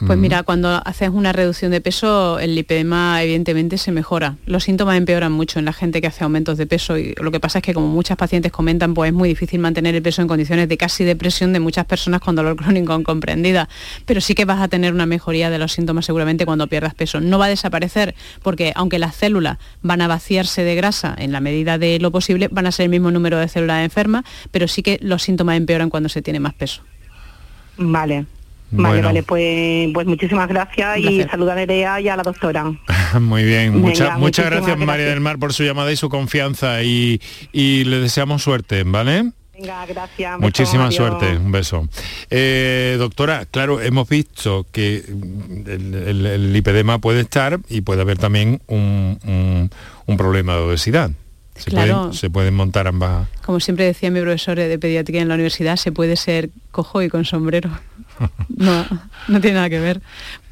Pues 0.00 0.18
mira, 0.18 0.42
cuando 0.42 0.82
haces 0.84 1.08
una 1.08 1.32
reducción 1.32 1.70
de 1.70 1.80
peso, 1.80 2.38
el 2.38 2.54
lipedema 2.54 3.22
evidentemente 3.22 3.78
se 3.78 3.92
mejora. 3.92 4.36
Los 4.44 4.64
síntomas 4.64 4.96
empeoran 4.96 5.32
mucho 5.32 5.58
en 5.58 5.64
la 5.64 5.72
gente 5.72 6.00
que 6.00 6.08
hace 6.08 6.24
aumentos 6.24 6.58
de 6.58 6.66
peso 6.66 6.98
y 6.98 7.14
lo 7.20 7.30
que 7.30 7.40
pasa 7.40 7.58
es 7.58 7.64
que 7.64 7.74
como 7.74 7.86
muchas 7.88 8.16
pacientes 8.16 8.50
comentan, 8.50 8.94
pues 8.94 9.08
es 9.08 9.14
muy 9.14 9.28
difícil 9.28 9.60
mantener 9.60 9.94
el 9.94 10.02
peso 10.02 10.20
en 10.20 10.28
condiciones 10.28 10.68
de 10.68 10.76
casi 10.76 11.04
depresión 11.04 11.52
de 11.52 11.60
muchas 11.60 11.86
personas 11.86 12.20
con 12.20 12.34
dolor 12.34 12.56
crónico 12.64 12.98
incomprendida. 12.98 13.68
Pero 14.04 14.20
sí 14.20 14.34
que 14.34 14.44
vas 14.44 14.60
a 14.60 14.68
tener 14.68 14.92
una 14.92 15.06
mejoría 15.06 15.48
de 15.50 15.58
los 15.58 15.72
síntomas 15.72 16.06
seguramente 16.06 16.44
cuando 16.44 16.66
pierdas 16.66 16.94
peso. 16.94 17.20
No 17.20 17.38
va 17.38 17.46
a 17.46 17.48
desaparecer 17.48 18.14
porque 18.42 18.72
aunque 18.74 18.98
las 18.98 19.14
células 19.14 19.58
van 19.82 20.00
a 20.00 20.08
vaciarse 20.08 20.64
de 20.64 20.74
grasa 20.74 21.14
en 21.16 21.32
la 21.32 21.40
medida 21.40 21.78
de 21.78 21.98
lo 22.00 22.10
posible, 22.10 22.48
van 22.50 22.66
a 22.66 22.72
ser 22.72 22.84
el 22.84 22.90
mismo 22.90 23.10
número 23.10 23.38
de 23.38 23.48
células 23.48 23.84
enfermas, 23.84 24.24
pero 24.50 24.68
sí 24.68 24.82
que 24.82 24.98
los 25.00 25.22
síntomas 25.22 25.56
empeoran 25.56 25.88
cuando 25.88 26.08
se 26.08 26.22
tiene 26.22 26.40
más 26.40 26.54
peso. 26.54 26.82
Vale, 27.76 28.26
Vale, 28.76 29.02
vale, 29.02 29.22
pues, 29.22 29.90
pues 29.92 30.06
muchísimas 30.06 30.48
gracias 30.48 30.98
y 30.98 31.22
saludar 31.22 31.58
a 31.58 31.60
Nerea 31.60 32.00
y 32.00 32.08
a 32.08 32.16
la 32.16 32.22
doctora. 32.22 32.72
Muy 33.20 33.44
bien, 33.44 33.80
muchas 33.80 34.18
muchas 34.18 34.46
gracias, 34.46 34.78
María 34.78 35.06
del 35.06 35.20
Mar 35.20 35.38
por 35.38 35.52
su 35.52 35.62
llamada 35.62 35.92
y 35.92 35.96
su 35.96 36.08
confianza 36.08 36.82
y, 36.82 37.20
le 37.52 37.98
deseamos 37.98 38.42
suerte, 38.42 38.82
¿vale? 38.84 39.30
Venga, 39.52 39.86
gracias. 39.86 40.40
Muchísima 40.40 40.90
suerte, 40.90 41.36
un 41.36 41.52
beso. 41.52 41.88
Eh, 42.28 42.96
doctora, 42.98 43.46
claro, 43.46 43.80
hemos 43.80 44.08
visto 44.08 44.66
que 44.72 45.04
el, 45.06 46.52
lipedema 46.52 46.98
puede 46.98 47.20
estar 47.20 47.60
y 47.68 47.82
puede 47.82 48.00
haber 48.00 48.18
también 48.18 48.60
un, 48.66 49.70
un 50.06 50.16
problema 50.16 50.54
de 50.54 50.60
obesidad. 50.60 51.10
Se, 51.56 51.70
pueden, 51.70 52.12
se 52.12 52.30
pueden 52.30 52.54
montar 52.54 52.88
ambas. 52.88 53.28
Como 53.46 53.60
siempre 53.60 53.84
decía 53.84 54.10
mi 54.10 54.20
profesor 54.20 54.56
de 54.56 54.78
pediatría 54.78 55.22
en 55.22 55.28
la 55.28 55.34
universidad, 55.34 55.76
se 55.76 55.92
puede 55.92 56.16
ser 56.16 56.50
cojo 56.72 57.00
y 57.00 57.08
con 57.08 57.24
sombrero. 57.24 57.70
No, 58.56 58.86
no 59.28 59.40
tiene 59.40 59.56
nada 59.56 59.68
que 59.68 59.80
ver. 59.80 60.00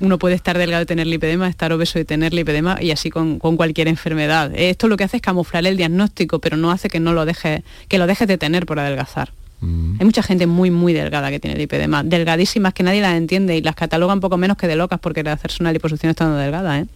Uno 0.00 0.18
puede 0.18 0.34
estar 0.34 0.58
delgado 0.58 0.82
y 0.82 0.86
tener 0.86 1.06
lipedema, 1.06 1.48
estar 1.48 1.72
obeso 1.72 1.98
y 1.98 2.04
tener 2.04 2.32
lipedema 2.32 2.78
y 2.80 2.90
así 2.90 3.10
con, 3.10 3.38
cualquier 3.38 3.88
enfermedad. 3.88 4.50
Esto 4.54 4.88
lo 4.88 4.96
que 4.96 5.04
hace 5.04 5.18
es 5.18 5.22
camuflar 5.22 5.66
el 5.66 5.76
diagnóstico, 5.76 6.40
pero 6.40 6.56
no 6.56 6.70
hace 6.70 6.88
que 6.88 7.00
no 7.00 7.12
lo 7.12 7.24
deje, 7.24 7.62
que 7.88 7.98
lo 7.98 8.06
dejes 8.06 8.28
de 8.28 8.38
tener 8.38 8.66
por 8.66 8.78
adelgazar. 8.78 9.32
Mm. 9.60 9.96
Hay 10.00 10.04
mucha 10.04 10.22
gente 10.22 10.46
muy, 10.46 10.70
muy 10.70 10.92
delgada 10.92 11.30
que 11.30 11.38
tiene 11.38 11.56
lipedema, 11.56 12.02
delgadísimas 12.02 12.74
que 12.74 12.82
nadie 12.82 13.00
las 13.00 13.14
entiende 13.14 13.56
y 13.56 13.62
las 13.62 13.76
catalogan 13.76 14.20
poco 14.20 14.36
menos 14.36 14.56
que 14.56 14.66
de 14.66 14.76
locas 14.76 14.98
porque 15.00 15.20
hacerse 15.20 15.58
una 15.60 15.72
liposucción 15.72 16.10
estando 16.10 16.36
delgada. 16.36 16.80
¿eh? 16.80 16.86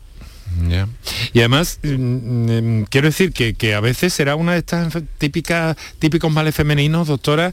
Y 1.32 1.40
además, 1.40 1.78
mm, 1.82 1.88
mm, 1.96 2.84
quiero 2.88 3.08
decir 3.08 3.32
que, 3.32 3.54
que, 3.54 3.74
a 3.74 3.80
veces 3.80 4.12
será 4.12 4.36
una 4.36 4.52
de 4.52 4.58
estas 4.58 4.96
típicas, 5.18 5.76
típicos 5.98 6.32
males 6.32 6.54
femeninos, 6.54 7.08
doctora, 7.08 7.52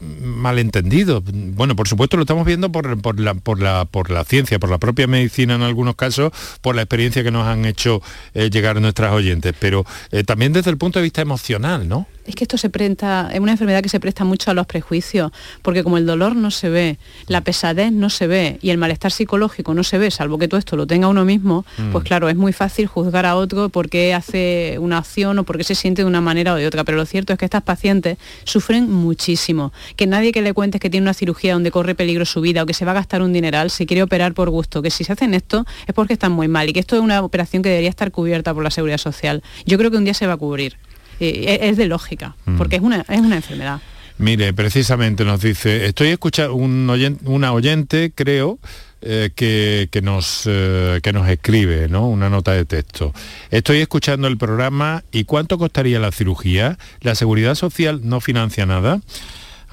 malentendido. 0.00 1.22
Bueno, 1.24 1.76
por 1.76 1.88
supuesto 1.88 2.16
lo 2.16 2.22
estamos 2.22 2.46
viendo 2.46 2.70
por, 2.70 2.86
la, 3.18 3.34
por, 3.34 3.60
la, 3.60 3.84
por 3.84 4.10
la 4.10 4.24
ciencia, 4.24 4.58
por 4.58 4.70
la 4.70 4.78
propia 4.78 5.06
medicina 5.06 5.54
en 5.54 5.62
algunos 5.62 5.96
casos, 5.96 6.32
por 6.60 6.74
la 6.74 6.82
experiencia 6.82 7.22
que 7.22 7.30
nos 7.30 7.46
han 7.46 7.64
hecho 7.64 8.02
eh, 8.34 8.50
llegar 8.50 8.80
nuestras 8.80 9.12
oyentes, 9.12 9.54
pero 9.58 9.84
eh, 10.10 10.24
también 10.24 10.52
desde 10.52 10.70
el 10.70 10.78
punto 10.78 10.98
de 10.98 11.04
vista 11.04 11.22
emocional, 11.22 11.88
¿no? 11.88 12.06
Es 12.26 12.34
que 12.34 12.44
esto 12.44 12.58
se 12.58 12.70
presta, 12.70 13.30
es 13.32 13.40
una 13.40 13.52
enfermedad 13.52 13.82
que 13.82 13.88
se 13.88 14.00
presta 14.00 14.24
mucho 14.24 14.50
a 14.50 14.54
los 14.54 14.66
prejuicios, 14.66 15.32
porque 15.62 15.82
como 15.82 15.98
el 15.98 16.06
dolor 16.06 16.36
no 16.36 16.50
se 16.50 16.68
ve, 16.68 16.98
la 17.26 17.40
pesadez 17.40 17.92
no 17.92 18.10
se 18.10 18.26
ve 18.26 18.58
y 18.62 18.70
el 18.70 18.78
malestar 18.78 19.12
psicológico 19.12 19.74
no 19.74 19.84
se 19.84 19.98
ve, 19.98 20.10
salvo 20.10 20.38
que 20.38 20.48
todo 20.48 20.58
esto 20.58 20.76
lo 20.76 20.86
tenga 20.86 21.08
uno 21.08 21.24
mismo, 21.24 21.64
mm. 21.78 21.92
pues 21.92 22.04
claro, 22.04 22.28
es 22.28 22.36
muy 22.36 22.52
fácil 22.52 22.86
juzgar 22.86 23.26
a 23.26 23.36
otro 23.36 23.68
porque 23.68 24.14
hace 24.14 24.76
una 24.80 24.98
acción 24.98 25.38
o 25.38 25.44
porque 25.44 25.64
se 25.64 25.74
siente 25.74 26.02
de 26.02 26.06
una 26.06 26.20
manera 26.20 26.54
o 26.54 26.56
de 26.56 26.66
otra. 26.66 26.84
Pero 26.84 26.98
lo 26.98 27.06
cierto 27.06 27.32
es 27.32 27.38
que 27.38 27.44
estas 27.44 27.62
pacientes 27.62 28.18
sufren 28.44 28.90
muchísimo. 28.90 29.72
Que 29.96 30.06
nadie 30.06 30.32
que 30.32 30.42
le 30.42 30.52
cuentes 30.52 30.80
que 30.80 30.90
tiene 30.90 31.04
una 31.04 31.14
cirugía 31.14 31.54
donde 31.54 31.70
corre 31.70 31.94
peligro 31.94 32.24
su 32.24 32.40
vida 32.40 32.62
o 32.62 32.66
que 32.66 32.74
se 32.74 32.84
va 32.84 32.92
a 32.92 32.94
gastar 32.94 33.22
un 33.22 33.32
dineral 33.32 33.70
se 33.70 33.86
quiere 33.86 34.02
operar 34.02 34.34
por 34.34 34.50
gusto. 34.50 34.82
Que 34.82 34.90
si 34.90 35.04
se 35.04 35.12
hacen 35.12 35.34
esto 35.34 35.64
es 35.86 35.94
porque 35.94 36.12
están 36.12 36.32
muy 36.32 36.48
mal 36.48 36.68
y 36.68 36.72
que 36.72 36.80
esto 36.80 36.96
es 36.96 37.02
una 37.02 37.22
operación 37.22 37.62
que 37.62 37.68
debería 37.68 37.90
estar 37.90 38.10
cubierta 38.10 38.52
por 38.54 38.64
la 38.64 38.70
seguridad 38.70 38.98
social. 38.98 39.42
Yo 39.64 39.78
creo 39.78 39.90
que 39.90 39.96
un 39.96 40.04
día 40.04 40.14
se 40.14 40.26
va 40.26 40.34
a 40.34 40.36
cubrir. 40.36 40.76
Eh, 41.20 41.58
es 41.62 41.76
de 41.76 41.86
lógica, 41.86 42.36
mm. 42.44 42.56
porque 42.56 42.76
es 42.76 42.82
una, 42.82 43.04
es 43.08 43.20
una 43.20 43.36
enfermedad. 43.36 43.80
Mire, 44.18 44.54
precisamente 44.54 45.24
nos 45.24 45.42
dice, 45.42 45.86
estoy 45.86 46.08
escuchando 46.08 46.54
un 46.54 47.18
una 47.24 47.52
oyente, 47.52 48.12
creo, 48.14 48.58
eh, 49.02 49.30
que, 49.36 50.00
nos, 50.02 50.44
eh, 50.46 51.00
que 51.02 51.12
nos 51.12 51.28
escribe 51.28 51.86
¿no? 51.88 52.08
una 52.08 52.30
nota 52.30 52.52
de 52.52 52.64
texto. 52.64 53.12
Estoy 53.50 53.78
escuchando 53.78 54.26
el 54.26 54.38
programa 54.38 55.04
y 55.12 55.24
¿cuánto 55.24 55.58
costaría 55.58 56.00
la 56.00 56.12
cirugía? 56.12 56.78
¿La 57.02 57.14
seguridad 57.14 57.54
social 57.54 58.00
no 58.04 58.20
financia 58.20 58.64
nada? 58.64 59.00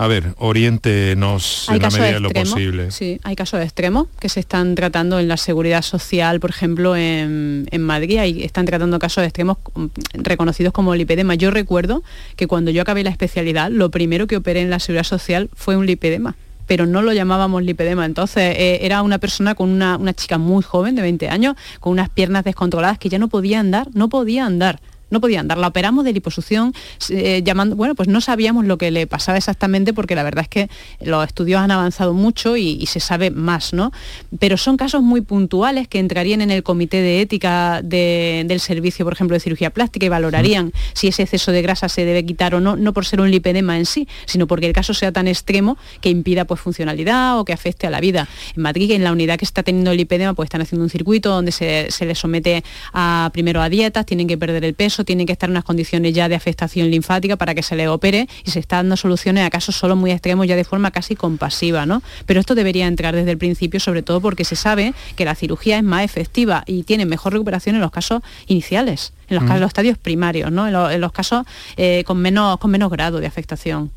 A 0.04 0.08
ver, 0.08 0.36
oriéntenos 0.38 1.70
en 1.70 1.82
la 1.82 1.90
medida 1.90 2.12
de 2.12 2.20
lo 2.20 2.30
posible. 2.30 2.92
Sí, 2.92 3.22
hay 3.24 3.38
casos 3.38 3.62
extremos 3.62 4.08
que 4.20 4.28
se 4.28 4.42
están 4.42 4.76
tratando 4.76 5.18
en 5.18 5.30
la 5.30 5.38
seguridad 5.38 5.82
social, 5.82 6.42
por 6.42 6.50
ejemplo, 6.50 6.98
en, 6.98 7.66
Madrid, 7.80 8.22
y 8.22 8.44
están 8.44 8.66
tratando 8.66 9.00
casos 9.00 9.24
extremos 9.24 9.60
mm, 9.74 9.86
reconocidos 10.16 10.74
como 10.74 10.94
lipedema. 10.94 11.36
Yo 11.36 11.52
recuerdo 11.52 12.04
que 12.36 12.48
cuando 12.48 12.70
yo 12.70 12.82
acabé 12.82 13.06
la 13.06 13.12
especialidad, 13.12 13.72
lo 13.72 13.92
primero 13.92 14.28
que 14.28 14.36
operé 14.36 14.60
en 14.60 14.70
la 14.70 14.80
seguridad 14.80 15.06
social 15.06 15.50
fue 15.54 15.78
un 15.78 15.86
lipedema 15.86 16.36
pero 16.66 16.86
no 16.86 17.02
lo 17.02 17.12
llamábamos 17.12 17.62
lipedema. 17.64 18.06
Entonces 18.06 18.56
eh, 18.58 18.80
era 18.82 19.02
una 19.02 19.20
persona 19.20 19.54
con 19.54 19.70
una, 19.70 19.98
una 19.98 20.14
chica 20.14 20.38
muy 20.38 20.64
joven, 20.64 20.96
de 20.96 21.02
20 21.02 21.30
años, 21.30 21.56
con 21.82 21.92
unas 21.92 22.10
piernas 22.10 22.46
descontroladas 22.46 22.98
que 22.98 23.10
ya 23.10 23.20
no 23.20 23.28
podía 23.28 23.60
andar, 23.60 23.90
no 23.94 24.08
podía 24.08 24.46
andar 24.46 24.80
no 25.14 25.22
podía 25.22 25.40
andar. 25.40 25.58
La 25.58 25.68
operamos 25.68 26.04
de 26.04 26.12
liposucción, 26.12 26.74
eh, 27.10 27.42
llamando, 27.44 27.76
bueno, 27.76 27.96
pues 27.96 28.10
no 28.10 28.20
sabíamos 28.20 28.66
lo 28.66 28.78
que 28.78 28.92
le 28.92 29.08
pasaba 29.08 29.38
exactamente 29.38 29.94
porque 29.94 30.16
la 30.16 30.24
verdad 30.24 30.44
es 30.44 30.50
que 30.50 30.70
los 31.02 31.26
estudios 31.26 31.62
han 31.62 31.72
avanzado 31.72 32.14
mucho 32.14 32.58
y, 32.58 32.86
se 32.88 33.00
sabe 33.00 33.32
más, 33.32 33.74
¿no? 33.74 33.92
Pero 34.40 34.58
son 34.58 34.76
casos 34.76 35.02
muy 35.02 35.22
puntuales 35.22 35.88
que 35.88 36.00
entrarían 36.00 36.42
en 36.42 36.52
el 36.52 36.64
comité 36.64 37.02
de 37.02 37.22
ética 37.22 37.82
del 37.82 38.60
servicio, 38.60 39.06
por 39.06 39.14
ejemplo, 39.14 39.36
de 39.36 39.40
cirugía 39.40 39.70
plástica 39.70 40.06
y 40.06 40.10
valorarían 40.10 40.74
si 40.94 41.08
ese 41.08 41.24
exceso 41.24 41.52
de 41.52 41.62
grasa 41.62 41.88
se 41.88 42.04
debe 42.04 42.26
quitar 42.26 42.56
o 42.56 42.60
no, 42.60 42.76
no 42.76 42.94
por 42.94 43.06
ser 43.06 43.22
un 43.22 43.32
lipedema 43.32 43.78
en 43.78 43.86
sí, 43.86 44.08
sino 44.26 44.48
porque 44.48 44.68
el 44.68 44.74
caso 44.74 44.94
sea 44.94 45.12
tan 45.12 45.28
extremo 45.28 45.78
que 46.02 46.10
impida 46.10 46.46
pues 46.46 46.60
funcionalidad 46.60 47.40
o 47.40 47.46
que 47.46 47.54
afecte 47.54 47.88
a 47.88 47.90
la 47.90 48.00
vida. 48.02 48.28
En 48.56 48.64
Madrid, 48.64 48.92
en 48.92 49.04
la 49.04 49.12
unidad 49.12 49.38
que 49.38 49.46
está 49.46 49.64
teniendo 49.64 49.92
el 49.92 49.98
lipedema, 49.98 50.34
pues 50.34 50.48
están 50.48 50.62
haciendo 50.62 50.84
un 50.84 50.90
circuito 50.90 51.30
donde 51.30 51.52
se, 51.52 51.88
se 51.90 52.06
les 52.06 52.20
somete 52.20 52.64
a, 52.94 53.30
primero 53.34 53.62
a 53.62 53.70
dietas, 53.70 54.06
tienen 54.06 54.28
que 54.28 54.38
perder 54.38 54.66
el 54.66 54.74
peso, 54.74 55.03
tienen 55.04 55.26
que 55.26 55.34
estar 55.34 55.50
en 55.50 55.52
unas 55.52 55.64
condiciones 55.64 56.14
ya 56.14 56.30
de 56.30 56.36
afectación 56.36 56.90
linfática 56.90 57.36
para 57.36 57.56
que 57.56 57.64
se 57.64 57.76
le 57.76 57.88
opere 57.88 58.28
y 58.46 58.52
se 58.52 58.60
está 58.60 58.78
dando 58.78 58.98
soluciones 58.98 59.46
a 59.46 59.50
casos 59.50 59.76
solo 59.76 59.96
muy 59.96 60.12
extremos 60.12 60.48
ya 60.48 60.56
de 60.56 60.64
forma 60.64 60.92
casi 60.92 61.16
compasiva, 61.16 61.86
¿no? 61.86 62.02
Pero 62.26 62.40
esto 62.40 62.56
debería 62.56 62.88
entrar 62.88 63.16
desde 63.16 63.32
el 63.32 63.38
principio, 63.38 63.80
sobre 63.80 64.02
todo 64.02 64.22
porque 64.22 64.46
se 64.46 64.56
sabe 64.56 64.94
que 65.16 65.26
la 65.26 65.36
cirugía 65.36 65.78
es 65.78 65.84
más 65.84 66.04
efectiva 66.04 66.64
y 66.66 66.84
tiene 66.84 67.06
mejor 67.06 67.34
recuperación 67.34 67.76
en 67.76 67.82
los 67.82 67.92
casos 67.92 68.22
iniciales 68.48 69.14
en 69.30 69.36
los, 69.36 69.44
casos, 69.44 69.62
los 69.62 69.68
estadios 69.70 69.98
primarios, 69.98 70.52
¿no? 70.52 70.68
en, 70.68 71.02
los 71.02 71.12
casos 71.12 71.46
eh, 71.78 72.04
con, 72.06 72.20
menos, 72.20 72.58
con 72.58 72.72
menos 72.72 72.90
grado 72.92 73.20
de 73.20 73.28
afectación. 73.28 73.92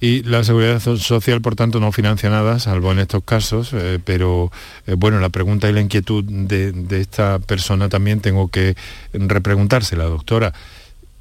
Y 0.00 0.22
la 0.22 0.44
seguridad 0.44 0.80
social, 0.80 1.40
por 1.40 1.56
tanto, 1.56 1.80
no 1.80 1.92
financia 1.92 2.30
nada, 2.30 2.58
salvo 2.58 2.92
en 2.92 3.00
estos 3.00 3.22
casos, 3.24 3.70
eh, 3.72 3.98
pero 4.04 4.52
eh, 4.86 4.94
bueno, 4.94 5.20
la 5.20 5.28
pregunta 5.28 5.68
y 5.68 5.72
la 5.72 5.80
inquietud 5.80 6.24
de, 6.24 6.72
de, 6.72 7.00
esta 7.00 7.38
persona 7.38 7.88
también 7.88 8.20
tengo 8.20 8.48
que 8.48 8.76
repreguntársela, 9.12 10.04
doctora. 10.04 10.52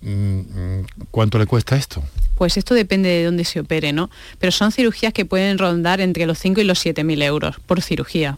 Mm, 0.01 0.82
¿Cuánto 1.10 1.39
le 1.39 1.47
cuesta 1.47 1.76
esto? 1.76 2.03
Pues 2.38 2.55
esto 2.58 2.76
depende 2.76 3.10
de 3.10 3.24
dónde 3.26 3.43
se 3.45 3.60
opere, 3.60 3.93
¿no? 3.93 4.12
Pero 4.38 4.51
son 4.51 4.72
cirugías 4.72 5.12
que 5.12 5.26
pueden 5.26 5.58
rondar 5.58 6.01
entre 6.01 6.28
los 6.28 6.38
5 6.38 6.62
y 6.62 6.64
los 6.66 6.78
7 6.80 7.03
mil 7.03 7.22
euros 7.24 7.55
por 7.66 7.82
cirugía. 7.82 8.38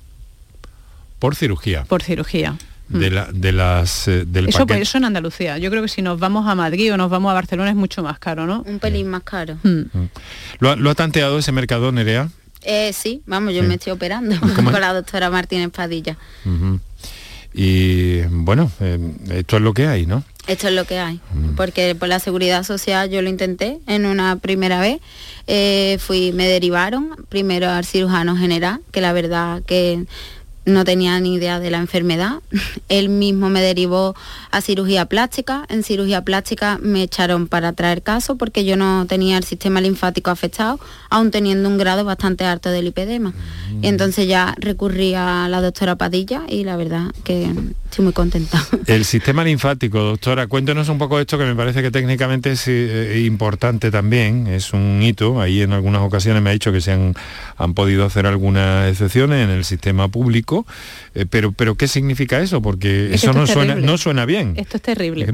¿Por 1.20 1.36
cirugía? 1.36 1.84
Por 1.84 2.02
cirugía 2.02 2.56
de, 2.90 3.12
la, 3.12 3.30
de 3.32 3.52
las 3.52 4.08
eh, 4.08 4.26
del 4.26 4.50
eso, 4.50 4.66
eso 4.68 4.98
en 4.98 5.06
Andalucía. 5.06 5.58
Yo 5.58 5.70
creo 5.70 5.82
que 5.84 5.88
si 5.88 6.02
nos 6.02 6.20
vamos 6.20 6.48
a 6.48 6.56
Madrid 6.56 6.94
o 6.94 6.98
nos 6.98 7.10
vamos 7.10 7.32
a 7.32 7.34
Barcelona 7.34 7.70
es 7.70 7.76
mucho 7.76 8.04
más 8.04 8.20
caro 8.20 8.46
no 8.46 8.64
un 8.66 8.80
pelín 8.80 9.08
más 9.08 9.24
caro. 9.24 9.58
Mm. 9.64 9.82
Mm. 9.94 10.10
¿Lo, 10.60 10.90
ha, 10.90 10.96
tanteado 10.96 11.40
ese 11.40 11.52
mercado 11.52 11.92
Nerea 11.92 12.30
eh, 12.64 12.92
sí 12.94 13.22
vamos 13.26 13.54
yo 13.54 13.64
me 13.64 13.76
estoy 13.76 13.94
operando 13.94 14.36
con 14.56 14.82
la 14.82 14.94
doctora 14.94 15.30
Martínez 15.30 15.70
Padilla. 15.70 16.18
Y 17.54 18.22
bueno 18.30 18.72
eh, 18.80 19.00
esto 19.32 19.58
es 19.58 19.62
lo 19.62 19.74
que 19.74 19.88
hay 19.88 20.06
no 20.06 20.24
esto 20.48 20.68
es 20.68 20.74
lo 20.74 20.86
que 20.86 20.98
hay, 20.98 21.20
mm. 21.32 21.56
porque 21.56 21.94
por 21.94 22.08
la 22.08 22.18
seguridad 22.18 22.64
social 22.64 23.08
yo 23.12 23.22
lo 23.22 23.30
intenté 23.30 23.80
en 23.86 24.08
una 24.08 24.38
primera 24.38 24.80
vez, 24.80 25.00
fui, 26.02 26.32
me 26.32 26.48
derivaron 26.48 27.16
primero 27.30 27.70
al 27.70 27.86
cirujano 27.86 28.36
general, 28.36 28.82
que 28.92 29.00
la 29.00 29.14
verdad 29.14 29.62
que 29.68 30.06
no 30.70 30.86
tenía 30.86 31.20
ni 31.20 31.36
idea 31.36 31.60
de 31.60 31.72
la 31.72 31.78
enfermedad. 31.78 32.40
Él 32.90 33.10
mismo 33.10 33.50
me 33.50 33.62
derivó 33.62 34.16
a 34.52 34.62
cirugía 34.62 35.06
plástica. 35.06 35.66
En 35.70 35.84
cirugía 35.84 36.24
plástica 36.24 36.80
me 36.82 37.04
echaron 37.04 37.48
para 37.48 37.74
traer 37.74 38.02
caso 38.02 38.38
porque 38.38 38.66
yo 38.66 38.76
no 38.76 39.06
tenía 39.08 39.38
el 39.38 39.44
sistema 39.44 39.82
linfático 39.82 40.30
afectado, 40.30 40.80
aún 41.10 41.32
teniendo 41.32 41.70
un 41.70 41.78
grado 41.78 42.04
bastante 42.06 42.46
alto 42.46 42.70
de 42.70 42.82
lipedema. 42.82 43.34
Y 43.70 43.74
mm. 43.74 43.86
entonces 43.86 44.28
ya 44.28 44.56
recurrí 44.58 45.14
a 45.16 45.48
la 45.50 45.62
doctora 45.62 45.96
Padilla 45.96 46.44
y 46.48 46.64
la 46.64 46.76
verdad 46.76 47.12
que 47.24 47.52
estoy 47.86 48.04
muy 48.04 48.14
contenta. 48.14 48.64
El 48.88 49.06
sistema 49.06 49.44
linfático, 49.44 50.00
doctora, 50.00 50.48
cuéntenos 50.48 50.90
un 50.90 50.98
poco 50.98 51.20
esto 51.20 51.38
que 51.38 51.46
me 51.46 51.56
parece 51.56 51.82
que 51.82 51.92
técnicamente 51.92 52.52
es 52.52 52.68
eh, 52.68 53.24
importante 53.26 53.92
también, 53.92 54.48
es 54.48 54.74
un 54.74 55.00
hito. 55.02 55.42
Ahí 55.42 55.62
en 55.62 55.74
algunas 55.74 56.02
ocasiones 56.02 56.42
me 56.42 56.50
ha 56.50 56.54
dicho 56.54 56.72
que 56.72 56.82
se 56.82 56.92
han, 56.92 57.16
han 57.58 57.74
podido 57.74 58.06
hacer 58.06 58.26
algunas 58.26 58.90
excepciones 58.90 59.44
en 59.44 59.50
el 59.50 59.66
sistema 59.66 60.08
público 60.08 60.59
eh, 61.16 61.26
pero, 61.30 61.52
pero 61.52 61.76
¿qué 61.76 61.88
significa 61.88 62.40
eso? 62.40 62.62
Porque 62.62 63.14
eso 63.14 63.34
no 63.34 63.48
suena, 63.48 63.76
no 63.76 63.98
suena 63.98 64.26
bien. 64.26 64.54
Esto 64.58 64.78
es 64.78 64.84
terrible. 64.84 65.26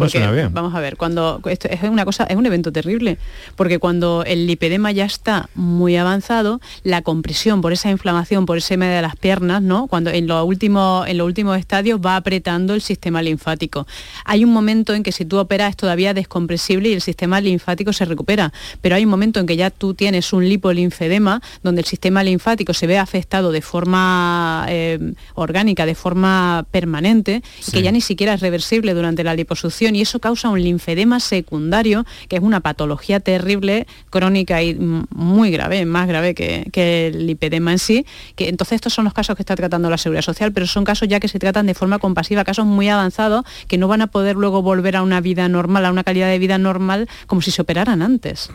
Vamos 0.51 0.73
a 0.75 0.79
ver, 0.79 0.97
cuando 0.97 1.41
esto 1.45 1.67
es 1.69 1.81
una 1.83 2.05
cosa, 2.05 2.25
es 2.25 2.35
un 2.35 2.45
evento 2.45 2.71
terrible, 2.71 3.17
porque 3.55 3.79
cuando 3.79 4.23
el 4.25 4.47
lipedema 4.47 4.91
ya 4.91 5.05
está 5.05 5.49
muy 5.55 5.97
avanzado, 5.97 6.61
la 6.83 7.01
compresión 7.01 7.61
por 7.61 7.73
esa 7.73 7.89
inflamación, 7.89 8.45
por 8.45 8.57
ese 8.57 8.77
medio 8.77 8.95
de 8.95 9.01
las 9.01 9.15
piernas, 9.15 9.61
¿no? 9.61 9.87
Cuando 9.87 10.09
en 10.09 10.27
los 10.27 10.45
últimos, 10.45 11.07
en 11.07 11.17
los 11.17 11.27
últimos 11.27 11.57
estadios 11.57 11.99
va 12.03 12.15
apretando 12.15 12.73
el 12.73 12.81
sistema 12.81 13.21
linfático. 13.21 13.87
Hay 14.25 14.43
un 14.43 14.51
momento 14.51 14.93
en 14.93 15.03
que 15.03 15.11
si 15.11 15.25
tú 15.25 15.37
operas 15.37 15.71
es 15.71 15.77
todavía 15.77 16.13
descompresible 16.13 16.89
y 16.89 16.93
el 16.93 17.01
sistema 17.01 17.41
linfático 17.41 17.93
se 17.93 18.05
recupera, 18.05 18.51
pero 18.81 18.95
hay 18.95 19.03
un 19.03 19.11
momento 19.11 19.39
en 19.39 19.45
que 19.45 19.55
ya 19.55 19.69
tú 19.69 19.93
tienes 19.93 20.33
un 20.33 20.47
lipolinfedema 20.47 21.41
donde 21.63 21.81
el 21.81 21.87
sistema 21.87 22.23
linfático 22.23 22.73
se 22.73 22.87
ve 22.87 22.97
afectado 22.97 23.51
de 23.51 23.61
forma 23.61 24.65
eh, 24.69 24.97
orgánica 25.35 25.85
de 25.85 25.95
forma 25.95 26.65
permanente 26.71 27.41
que 27.71 27.81
ya 27.81 27.91
ni 27.91 28.01
siquiera 28.01 28.33
es 28.33 28.41
reversible 28.41 28.93
durante 28.93 29.23
la 29.23 29.33
liposucción 29.35 29.95
y 29.95 30.01
eso 30.01 30.19
causa 30.19 30.49
un 30.49 30.61
linfedema 30.61 31.19
secundario, 31.19 32.05
que 32.27 32.37
es 32.37 32.41
una 32.41 32.59
patología 32.59 33.19
terrible, 33.19 33.87
crónica 34.09 34.61
y 34.63 34.75
muy 34.75 35.51
grave, 35.51 35.85
más 35.85 36.07
grave 36.07 36.33
que, 36.33 37.07
el 37.07 37.27
lipedema 37.27 37.71
en 37.71 37.79
sí, 37.79 38.05
que 38.35 38.49
entonces 38.49 38.75
estos 38.75 38.93
son 38.93 39.05
los 39.05 39.13
casos 39.13 39.35
que 39.35 39.41
está 39.41 39.55
tratando 39.55 39.89
la 39.89 39.97
Seguridad 39.97 40.21
Social, 40.21 40.51
pero 40.51 40.67
son 40.67 40.83
casos 40.83 41.07
ya 41.07 41.19
que 41.19 41.27
se 41.27 41.39
tratan 41.39 41.65
de 41.65 41.73
forma 41.73 41.99
compasiva, 41.99 42.43
casos 42.43 42.65
muy 42.65 42.89
avanzados 42.89 43.45
que 43.67 43.77
no 43.77 43.87
van 43.87 44.01
a 44.01 44.07
poder 44.07 44.35
luego 44.35 44.61
volver 44.61 44.95
a 44.95 45.03
una 45.03 45.21
vida 45.21 45.47
normal, 45.49 45.85
a 45.85 45.91
una 45.91 46.03
calidad 46.03 46.29
de 46.29 46.39
vida 46.39 46.57
normal 46.57 47.09
como 47.27 47.41
si 47.41 47.51
se 47.51 47.61
operaran 47.61 48.01
antes. 48.01 48.49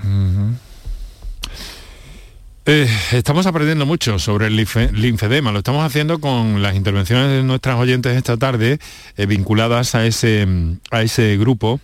Eh, 2.67 2.87
estamos 3.13 3.47
aprendiendo 3.47 3.87
mucho 3.87 4.19
sobre 4.19 4.49
el 4.49 4.57
linfedema, 4.57 5.51
lo 5.51 5.59
estamos 5.59 5.83
haciendo 5.83 6.21
con 6.21 6.61
las 6.61 6.77
intervenciones 6.77 7.31
de 7.31 7.43
nuestras 7.43 7.77
oyentes 7.77 8.15
esta 8.15 8.37
tarde 8.37 8.79
eh, 9.17 9.25
vinculadas 9.25 9.95
a 9.95 10.05
ese, 10.05 10.47
a 10.91 11.01
ese 11.01 11.39
grupo 11.39 11.81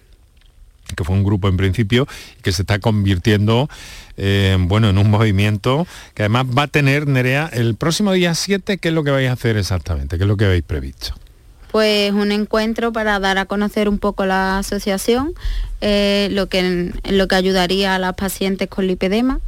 que 0.95 1.03
fue 1.03 1.16
un 1.16 1.24
grupo 1.24 1.49
en 1.49 1.57
principio, 1.57 2.07
que 2.43 2.53
se 2.53 2.62
está 2.62 2.79
convirtiendo 2.79 3.68
eh, 4.18 4.57
bueno, 4.61 4.91
en 4.91 4.99
un 4.99 5.11
movimiento 5.11 5.87
que 6.14 6.22
además 6.22 6.47
va 6.57 6.64
a 6.64 6.68
tener, 6.68 7.09
Nerea, 7.09 7.51
el 7.53 7.74
próximo 7.74 8.12
día 8.12 8.35
7, 8.35 8.79
¿qué 8.79 8.89
es 8.89 8.95
lo 8.95 9.03
que 9.03 9.11
vais 9.11 9.29
a 9.29 9.33
hacer 9.33 9.57
exactamente? 9.57 10.18
¿Qué 10.18 10.24
es 10.24 10.29
lo 10.29 10.37
que 10.37 10.45
habéis 10.45 10.62
previsto? 10.62 11.14
Pues 11.72 12.12
un 12.12 12.31
encuentro 12.31 12.93
para 12.93 13.18
dar 13.18 13.39
a 13.39 13.47
conocer 13.47 13.89
un 13.89 13.99
poco 13.99 14.27
la 14.27 14.59
asociación, 14.59 15.33
lo, 15.81 16.47
que, 16.47 16.93
lo 17.11 17.27
que 17.27 17.35
ayudaría 17.35 17.97
a 17.97 17.99
las 17.99 18.14
pacientes 18.14 18.68
con 18.68 18.87
lipedema, 18.87 19.41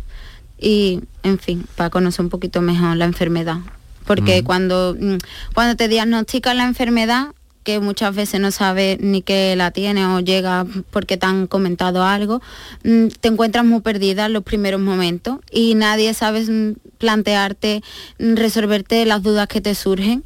y, 0.58 1.00
en 1.22 1.38
fin, 1.38 1.66
para 1.76 1.90
conocer 1.90 2.24
un 2.24 2.30
poquito 2.30 2.60
mejor 2.60 2.96
la 2.96 3.04
enfermedad. 3.04 3.58
Porque 4.04 4.42
cuando, 4.42 4.96
mm, 4.98 5.16
cuando 5.54 5.76
te 5.76 5.86
diagnostican 5.88 6.56
la 6.56 6.64
enfermedad, 6.64 7.28
que 7.68 7.80
muchas 7.80 8.14
veces 8.14 8.40
no 8.40 8.50
sabes 8.50 8.98
ni 9.00 9.20
que 9.20 9.54
la 9.54 9.70
tiene 9.72 10.06
o 10.06 10.20
llega 10.20 10.64
porque 10.90 11.18
te 11.18 11.26
han 11.26 11.46
comentado 11.46 12.02
algo, 12.02 12.40
mm, 12.82 13.08
te 13.20 13.28
encuentras 13.28 13.66
muy 13.66 13.82
perdida 13.82 14.24
en 14.24 14.32
los 14.32 14.42
primeros 14.42 14.80
momentos 14.80 15.40
y 15.52 15.74
nadie 15.74 16.14
sabe 16.14 16.40
mm, 16.40 16.76
plantearte, 16.96 17.82
resolverte 18.18 19.04
las 19.04 19.22
dudas 19.22 19.48
que 19.48 19.60
te 19.60 19.74
surgen. 19.74 20.24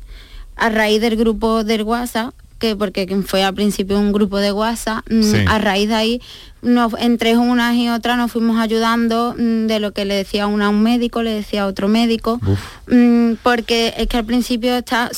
A 0.54 0.68
raíz 0.68 1.00
del 1.00 1.16
grupo 1.16 1.64
del 1.64 1.82
WhatsApp, 1.82 2.32
que 2.62 2.76
porque 2.76 3.08
fue 3.26 3.42
al 3.42 3.54
principio 3.54 3.98
un 3.98 4.12
grupo 4.12 4.38
de 4.38 4.52
WhatsApp, 4.52 5.04
a 5.48 5.58
raíz 5.58 5.88
de 5.88 5.94
ahí 5.94 6.22
entre 7.00 7.36
unas 7.36 7.74
y 7.74 7.88
otras 7.88 8.16
nos 8.16 8.30
fuimos 8.30 8.56
ayudando 8.60 9.34
mm, 9.36 9.66
de 9.66 9.80
lo 9.80 9.90
que 9.90 10.04
le 10.04 10.14
decía 10.14 10.46
una 10.46 10.66
a 10.66 10.68
un 10.68 10.80
médico, 10.80 11.24
le 11.24 11.32
decía 11.32 11.64
a 11.64 11.66
otro 11.66 11.88
médico, 11.88 12.40
mm, 12.86 13.32
porque 13.42 13.94
es 13.96 14.06
que 14.06 14.16
al 14.16 14.24
principio 14.24 14.76
está 14.76 15.10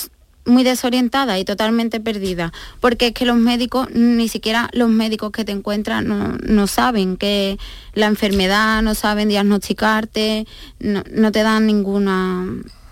muy 0.47 0.63
desorientada 0.63 1.39
y 1.39 1.45
totalmente 1.45 2.01
perdida, 2.01 2.51
porque 2.81 3.09
es 3.09 3.13
que 3.13 3.27
los 3.27 3.37
médicos, 3.37 3.91
ni 3.93 4.29
siquiera 4.29 4.71
los 4.73 4.89
médicos 4.89 5.33
que 5.33 5.45
te 5.45 5.53
encuentran 5.53 6.39
no, 6.43 6.67
saben 6.67 7.19
que 7.19 7.59
la 7.93 8.07
enfermedad, 8.07 8.81
no 8.81 8.95
saben 8.95 9.29
diagnosticarte, 9.29 10.47
no, 10.81 11.31
te 11.31 11.43
dan 11.43 11.67
ninguna 11.67 12.47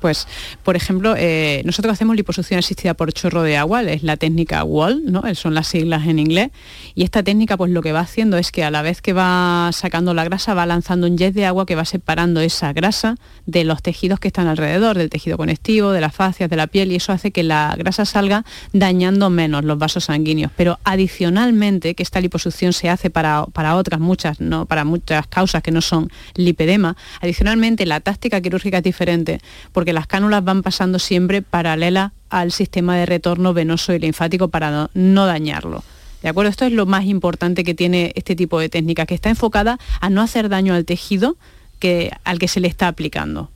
Pues, 0.02 0.28
por 0.64 0.76
ejemplo, 0.76 1.16
eh, 1.18 1.62
nosotros 1.64 1.94
hacemos 1.94 2.16
liposucción 2.18 2.60
asistida 2.60 2.94
por 2.94 3.14
chorro 3.14 3.42
de 3.42 3.56
agua, 3.56 3.82
es 3.84 4.04
la 4.04 4.18
técnica 4.18 4.66
WALL, 4.66 5.02
¿no? 5.06 5.24
Son 5.34 5.54
las 5.54 5.68
siglas 5.68 6.06
en 6.08 6.20
inglés. 6.20 6.50
Y 6.94 7.04
esta 7.04 7.24
técnica, 7.24 7.56
pues 7.56 7.72
lo 7.72 7.82
que 7.82 7.94
va 7.94 8.02
haciendo 8.02 8.38
es 8.38 8.52
que 8.52 8.66
a 8.66 8.72
la 8.72 8.82
vez 8.82 9.02
que 9.02 9.14
va 9.14 9.70
sacando 9.72 10.14
la 10.14 10.26
grasa, 10.26 10.54
va 10.54 10.66
lanzando 10.66 11.08
un 11.08 11.18
jet 11.18 11.34
de 11.34 11.46
agua 11.46 11.66
que 11.66 11.76
va 11.76 11.86
separando 11.86 12.42
esa 12.42 12.74
grasa 12.74 13.16
de 13.46 13.64
los 13.64 13.82
tejidos 13.82 14.20
que 14.20 14.28
están 14.28 14.48
alrededor, 14.48 14.98
del 14.98 15.10
tejido 15.10 15.38
conectivo, 15.38 15.94
de 15.94 16.02
las 16.02 16.14
fascias, 16.14 16.50
de 16.50 16.58
la 16.58 16.68
piel, 16.68 16.92
y 16.92 16.96
eso 16.96 17.14
hace 17.14 17.32
que 17.32 17.44
la 17.44 17.74
grasa 17.78 18.04
salga 18.04 18.44
dañando 18.74 19.30
menos 19.30 19.64
los 19.64 19.78
vasos 19.78 20.06
sanguíneos. 20.06 20.52
Pero 20.58 20.80
adicionalmente, 20.84 21.05
que 21.08 22.04
esta 22.04 22.22
liposucción 22.22 22.74
se 22.74 22.90
hace 22.90 23.10
para, 23.10 23.46
para 23.46 23.76
otras 23.76 24.00
muchas, 24.00 24.40
¿no? 24.40 24.66
para 24.66 24.84
muchas 24.84 25.28
causas 25.28 25.62
que 25.62 25.72
no 25.72 25.82
son 25.82 26.10
lipedema, 26.36 26.96
adicionalmente 27.22 27.86
la 27.86 28.00
táctica 28.00 28.42
quirúrgica 28.42 28.78
es 28.78 28.84
diferente, 28.84 29.42
porque 29.72 29.94
las 29.94 30.08
cánulas 30.08 30.44
van 30.44 30.64
pasando 30.64 31.00
siempre 31.00 31.42
paralelas 31.42 32.12
al 32.30 32.52
sistema 32.52 32.98
de 32.98 33.06
retorno 33.06 33.54
venoso 33.54 33.94
y 33.94 34.00
linfático 34.00 34.50
para 34.50 34.90
no, 34.94 35.26
dañarlo. 35.26 35.84
¿De 36.22 36.30
acuerdo? 36.30 36.50
Esto 36.50 36.66
es 36.66 36.72
lo 36.72 36.86
más 36.86 37.06
importante 37.06 37.64
que 37.64 37.76
tiene 37.76 38.12
este 38.16 38.36
tipo 38.36 38.60
de 38.60 38.70
técnica, 38.70 39.06
que 39.06 39.16
está 39.16 39.30
enfocada 39.30 39.78
a 40.02 40.10
no 40.10 40.22
hacer 40.22 40.50
daño 40.50 40.74
al 40.74 40.86
tejido 40.86 41.38
que, 41.80 42.12
al 42.24 42.40
que 42.40 42.48
se 42.48 42.60
le 42.60 42.68
está 42.68 42.88
aplicando. 42.88 43.52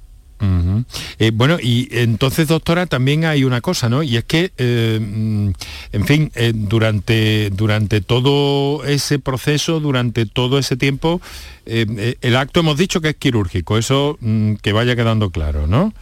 Eh, 1.19 1.31
bueno, 1.33 1.57
y 1.61 1.89
entonces, 1.91 2.47
doctora, 2.47 2.85
también 2.85 3.25
hay 3.25 3.43
una 3.43 3.61
cosa, 3.61 3.89
¿no? 3.89 4.03
Y 4.03 4.17
es 4.17 4.23
que, 4.23 4.51
eh, 4.57 4.99
mm, 5.01 5.49
en 5.91 6.05
fin, 6.05 6.31
eh, 6.35 6.53
durante, 6.55 7.49
durante 7.49 8.01
todo 8.01 8.85
ese 8.85 9.19
proceso, 9.19 9.79
durante 9.79 10.25
todo 10.25 10.59
ese 10.59 10.77
tiempo, 10.77 11.21
el 11.65 12.35
acto 12.35 12.61
hemos 12.61 12.77
dicho 12.77 12.99
que 12.99 13.09
es 13.09 13.15
quirúrgico, 13.15 13.77
eso 13.77 14.17
mm, 14.21 14.55
que 14.55 14.73
vaya 14.73 14.95
quedando 14.95 15.29
claro, 15.29 15.67
¿no? 15.67 15.93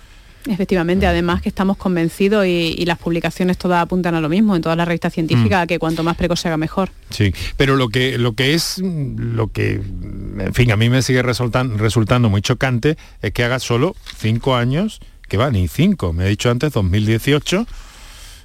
Efectivamente, 0.50 1.06
además 1.06 1.42
que 1.42 1.50
estamos 1.50 1.78
convencidos 1.78 2.46
y, 2.46 2.86
las 2.88 2.98
publicaciones 2.98 3.58
todas 3.58 3.84
apuntan 3.84 4.16
a 4.16 4.22
lo 4.22 4.30
mismo, 4.30 4.56
en 4.56 4.62
todas 4.62 4.78
las 4.78 4.88
revistas 4.88 5.14
científicas, 5.14 5.66
mm. 5.66 5.68
que 5.68 5.80
cuanto 5.80 6.04
más 6.04 6.16
precoz 6.16 6.40
se 6.40 6.48
haga 6.48 6.58
mejor. 6.58 6.90
Sí, 7.10 7.34
pero 7.58 7.76
lo 7.76 7.90
que, 7.90 8.18
lo 8.18 8.34
que 8.34 8.54
es, 8.54 8.78
lo 8.80 9.50
que, 9.50 9.74
en 9.74 10.54
fin, 10.54 10.72
a 10.72 10.78
mí 10.78 10.90
me 10.90 11.02
sigue 11.02 11.22
resultando, 11.22 11.78
resultando 11.78 12.30
muy 12.30 12.42
chocante 12.42 12.98
es 13.22 13.34
que 13.34 13.44
haga 13.44 13.60
solo 13.60 13.96
cinco 14.18 14.56
años, 14.56 15.02
que 15.28 15.36
va, 15.36 15.52
ni 15.52 15.68
cinco, 15.68 16.14
me 16.14 16.26
he 16.26 16.30
dicho 16.30 16.50
antes, 16.50 16.72
2018, 16.72 17.68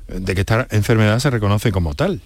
de 0.09 0.35
que 0.35 0.41
esta 0.41 0.67
enfermedad 0.71 1.19
se 1.21 1.31
reconoce 1.31 1.71
como 1.71 1.95
tal. 1.95 2.21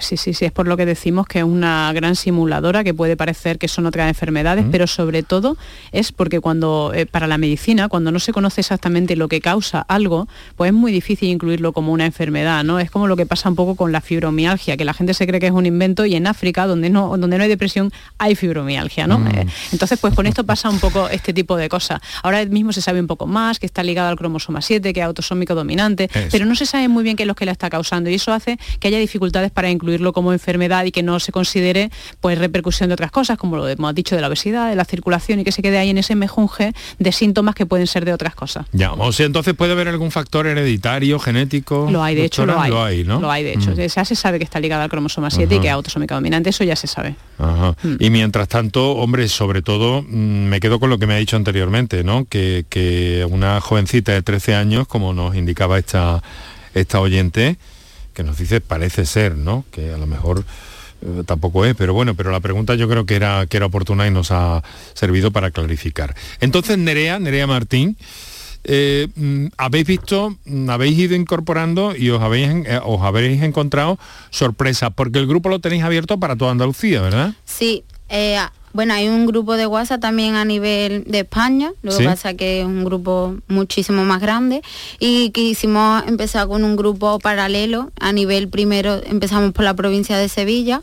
Sí, 0.00 0.16
sí, 0.16 0.34
sí, 0.34 0.44
es 0.44 0.52
por 0.52 0.68
lo 0.68 0.76
que 0.76 0.86
decimos 0.86 1.26
que 1.26 1.38
es 1.38 1.44
una 1.44 1.92
gran 1.92 2.16
simuladora 2.16 2.84
que 2.84 2.94
puede 2.94 3.16
parecer 3.16 3.58
que 3.58 3.68
son 3.68 3.86
otras 3.86 4.08
enfermedades, 4.08 4.64
pero 4.70 4.86
sobre 4.86 5.22
todo 5.22 5.56
es 5.92 6.12
porque 6.12 6.40
cuando, 6.40 6.92
eh, 6.94 7.06
para 7.06 7.26
la 7.26 7.38
medicina, 7.38 7.88
cuando 7.88 8.12
no 8.12 8.18
se 8.18 8.32
conoce 8.32 8.60
exactamente 8.60 9.16
lo 9.16 9.28
que 9.28 9.40
causa 9.40 9.80
algo, 9.80 10.28
pues 10.56 10.70
es 10.70 10.74
muy 10.74 10.92
difícil 10.92 11.28
incluirlo 11.28 11.72
como 11.72 11.92
una 11.92 12.06
enfermedad, 12.06 12.64
¿no? 12.64 12.78
Es 12.78 12.90
como 12.90 13.06
lo 13.06 13.16
que 13.16 13.26
pasa 13.26 13.48
un 13.48 13.56
poco 13.56 13.74
con 13.74 13.92
la 13.92 14.00
fibromialgia, 14.00 14.76
que 14.76 14.84
la 14.84 14.94
gente 14.94 15.14
se 15.14 15.26
cree 15.26 15.40
que 15.40 15.46
es 15.46 15.52
un 15.52 15.66
invento 15.66 16.04
y 16.06 16.14
en 16.14 16.26
África, 16.26 16.66
donde 16.66 16.90
no, 16.90 17.16
donde 17.16 17.36
no 17.36 17.42
hay 17.42 17.48
depresión, 17.48 17.92
hay 18.18 18.34
fibromialgia, 18.34 19.06
¿no? 19.06 19.18
Mm. 19.18 19.26
Eh, 19.28 19.46
entonces, 19.72 19.98
pues 19.98 20.14
con 20.14 20.26
esto 20.26 20.44
pasa 20.44 20.68
un 20.70 20.78
poco 20.78 21.08
este 21.08 21.32
tipo 21.32 21.56
de 21.56 21.68
cosas. 21.68 22.00
Ahora 22.22 22.44
mismo 22.46 22.72
se 22.72 22.80
sabe 22.80 23.00
un 23.00 23.06
poco 23.06 23.26
más, 23.26 23.58
que 23.58 23.66
está 23.66 23.82
ligado 23.82 24.08
al 24.08 24.16
cromosoma 24.16 24.62
7, 24.62 24.92
que 24.92 25.00
es 25.00 25.06
autosómico 25.06 25.54
dominante, 25.54 26.08
pero 26.30 26.44
no 26.44 26.54
se 26.54 26.66
sabe 26.66 26.88
muy 26.88 27.04
bien 27.04 27.16
qué 27.16 27.24
es 27.24 27.26
lo 27.26 27.34
que 27.34 27.46
la 27.46 27.52
está 27.52 27.70
causando 27.70 28.10
y 28.10 28.14
eso 28.14 28.32
hace 28.32 28.58
que 28.80 28.88
haya 28.88 28.98
dificultades 28.98 29.50
para 29.50 29.70
incluir 29.70 29.81
incluirlo 29.82 30.12
como 30.12 30.32
enfermedad 30.32 30.84
y 30.84 30.92
que 30.92 31.02
no 31.02 31.18
se 31.18 31.32
considere 31.32 31.90
pues 32.20 32.38
repercusión 32.38 32.88
de 32.88 32.94
otras 32.94 33.10
cosas, 33.10 33.36
como 33.36 33.56
lo 33.56 33.68
hemos 33.68 33.94
dicho 33.94 34.14
de 34.14 34.20
la 34.20 34.28
obesidad, 34.28 34.70
de 34.70 34.76
la 34.76 34.84
circulación 34.84 35.40
y 35.40 35.44
que 35.44 35.50
se 35.50 35.60
quede 35.60 35.78
ahí 35.78 35.90
en 35.90 35.98
ese 35.98 36.14
mejunje 36.14 36.72
de 36.98 37.12
síntomas 37.12 37.54
que 37.56 37.66
pueden 37.66 37.86
ser 37.88 38.04
de 38.04 38.12
otras 38.12 38.34
cosas. 38.34 38.66
Ya, 38.72 38.92
o 38.92 39.12
sea, 39.12 39.26
entonces 39.26 39.54
puede 39.54 39.72
haber 39.72 39.88
algún 39.88 40.12
factor 40.12 40.46
hereditario, 40.46 41.18
genético. 41.18 41.88
Lo 41.90 42.02
hay, 42.02 42.14
de 42.14 42.24
hecho, 42.24 42.46
lo 42.46 42.60
hay. 42.60 42.70
Lo 42.70 42.84
hay, 42.84 43.04
¿no? 43.04 43.20
Lo 43.20 43.30
hay, 43.30 43.42
de 43.42 43.54
hecho. 43.54 43.72
Mm. 43.72 43.86
Ya 43.94 44.04
se 44.04 44.14
sabe 44.14 44.38
que 44.38 44.44
está 44.44 44.60
ligado 44.60 44.82
al 44.82 44.88
cromosoma 44.88 45.30
7 45.30 45.56
y 45.56 45.60
que 45.60 45.66
es 45.66 45.72
autosómica 45.72 46.14
dominante, 46.14 46.50
eso 46.50 46.62
ya 46.62 46.76
se 46.76 46.86
sabe. 46.86 47.16
Mm. 47.38 47.96
Y 47.98 48.10
mientras 48.10 48.48
tanto, 48.48 48.92
hombre, 48.92 49.28
sobre 49.28 49.62
todo, 49.62 50.02
mm, 50.02 50.06
me 50.06 50.60
quedo 50.60 50.78
con 50.78 50.90
lo 50.90 50.98
que 50.98 51.06
me 51.06 51.14
ha 51.14 51.18
dicho 51.18 51.36
anteriormente, 51.36 52.04
¿no? 52.04 52.24
Que, 52.26 52.64
que 52.68 53.26
una 53.28 53.60
jovencita 53.60 54.12
de 54.12 54.22
13 54.22 54.54
años, 54.54 54.86
como 54.86 55.12
nos 55.12 55.34
indicaba 55.34 55.78
esta, 55.78 56.22
esta 56.74 57.00
oyente, 57.00 57.58
que 58.14 58.22
nos 58.22 58.38
dice 58.38 58.60
parece 58.60 59.06
ser, 59.06 59.36
¿no? 59.36 59.64
Que 59.70 59.92
a 59.92 59.98
lo 59.98 60.06
mejor 60.06 60.44
eh, 61.02 61.22
tampoco 61.26 61.64
es, 61.64 61.74
pero 61.74 61.94
bueno, 61.94 62.14
pero 62.14 62.30
la 62.30 62.40
pregunta 62.40 62.74
yo 62.74 62.88
creo 62.88 63.06
que 63.06 63.16
era, 63.16 63.46
que 63.46 63.56
era 63.56 63.66
oportuna 63.66 64.06
y 64.06 64.10
nos 64.10 64.30
ha 64.30 64.62
servido 64.94 65.30
para 65.30 65.50
clarificar. 65.50 66.14
Entonces, 66.40 66.78
Nerea, 66.78 67.18
Nerea 67.18 67.46
Martín, 67.46 67.96
eh, 68.64 69.08
mm, 69.16 69.46
habéis 69.56 69.86
visto, 69.86 70.36
mm, 70.44 70.70
habéis 70.70 70.98
ido 70.98 71.16
incorporando 71.16 71.96
y 71.96 72.10
os 72.10 72.22
habéis, 72.22 72.50
eh, 72.66 72.80
os 72.84 73.02
habéis 73.02 73.42
encontrado 73.42 73.98
sorpresas, 74.30 74.90
porque 74.94 75.18
el 75.18 75.26
grupo 75.26 75.48
lo 75.48 75.58
tenéis 75.58 75.82
abierto 75.82 76.18
para 76.18 76.36
toda 76.36 76.52
Andalucía, 76.52 77.00
¿verdad? 77.00 77.34
Sí, 77.44 77.84
bueno, 78.72 78.94
hay 78.94 79.08
un 79.08 79.26
grupo 79.26 79.56
de 79.56 79.66
WhatsApp 79.66 80.00
también 80.00 80.34
a 80.34 80.44
nivel 80.44 81.04
de 81.04 81.20
España, 81.20 81.72
lo 81.82 81.96
que 81.96 82.04
pasa 82.04 82.34
que 82.34 82.60
es 82.60 82.66
un 82.66 82.84
grupo 82.84 83.36
muchísimo 83.48 84.04
más 84.04 84.20
grande 84.20 84.62
y 84.98 85.30
quisimos 85.30 86.04
empezar 86.06 86.48
con 86.48 86.64
un 86.64 86.76
grupo 86.76 87.18
paralelo 87.18 87.90
a 88.00 88.12
nivel 88.12 88.48
primero, 88.48 89.00
empezamos 89.04 89.52
por 89.52 89.64
la 89.64 89.74
provincia 89.74 90.16
de 90.16 90.28
Sevilla. 90.28 90.82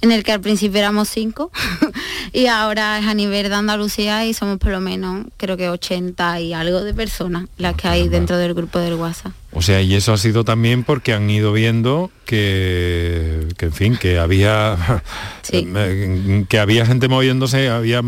en 0.00 0.12
el 0.12 0.22
que 0.22 0.32
al 0.32 0.40
principio 0.40 0.80
éramos 0.80 1.08
cinco 1.08 1.50
y 2.34 2.46
ahora 2.46 2.98
es 2.98 3.06
a 3.06 3.14
nivel 3.14 3.48
de 3.48 3.54
Andalucía 3.54 4.26
y 4.26 4.34
somos 4.34 4.58
por 4.58 4.70
lo 4.70 4.80
menos 4.80 5.24
creo 5.38 5.56
que 5.56 5.70
80 5.70 6.40
y 6.40 6.52
algo 6.52 6.82
de 6.82 6.92
personas 6.92 7.46
las 7.56 7.74
que 7.74 7.88
hay 7.88 8.08
dentro 8.08 8.36
del 8.36 8.52
grupo 8.52 8.78
del 8.78 8.94
WhatsApp. 8.94 9.32
O 9.54 9.62
sea, 9.62 9.80
y 9.80 9.94
eso 9.94 10.12
ha 10.12 10.18
sido 10.18 10.44
también 10.44 10.82
porque 10.82 11.12
han 11.12 11.30
ido 11.30 11.52
viendo 11.52 12.10
que, 12.24 13.46
en 13.58 13.72
fin, 13.72 13.96
que 13.96 14.18
había 14.18 15.02
que 16.48 16.58
había 16.58 16.86
gente 16.86 17.08
moviéndose, 17.08 17.68
había 17.68 18.02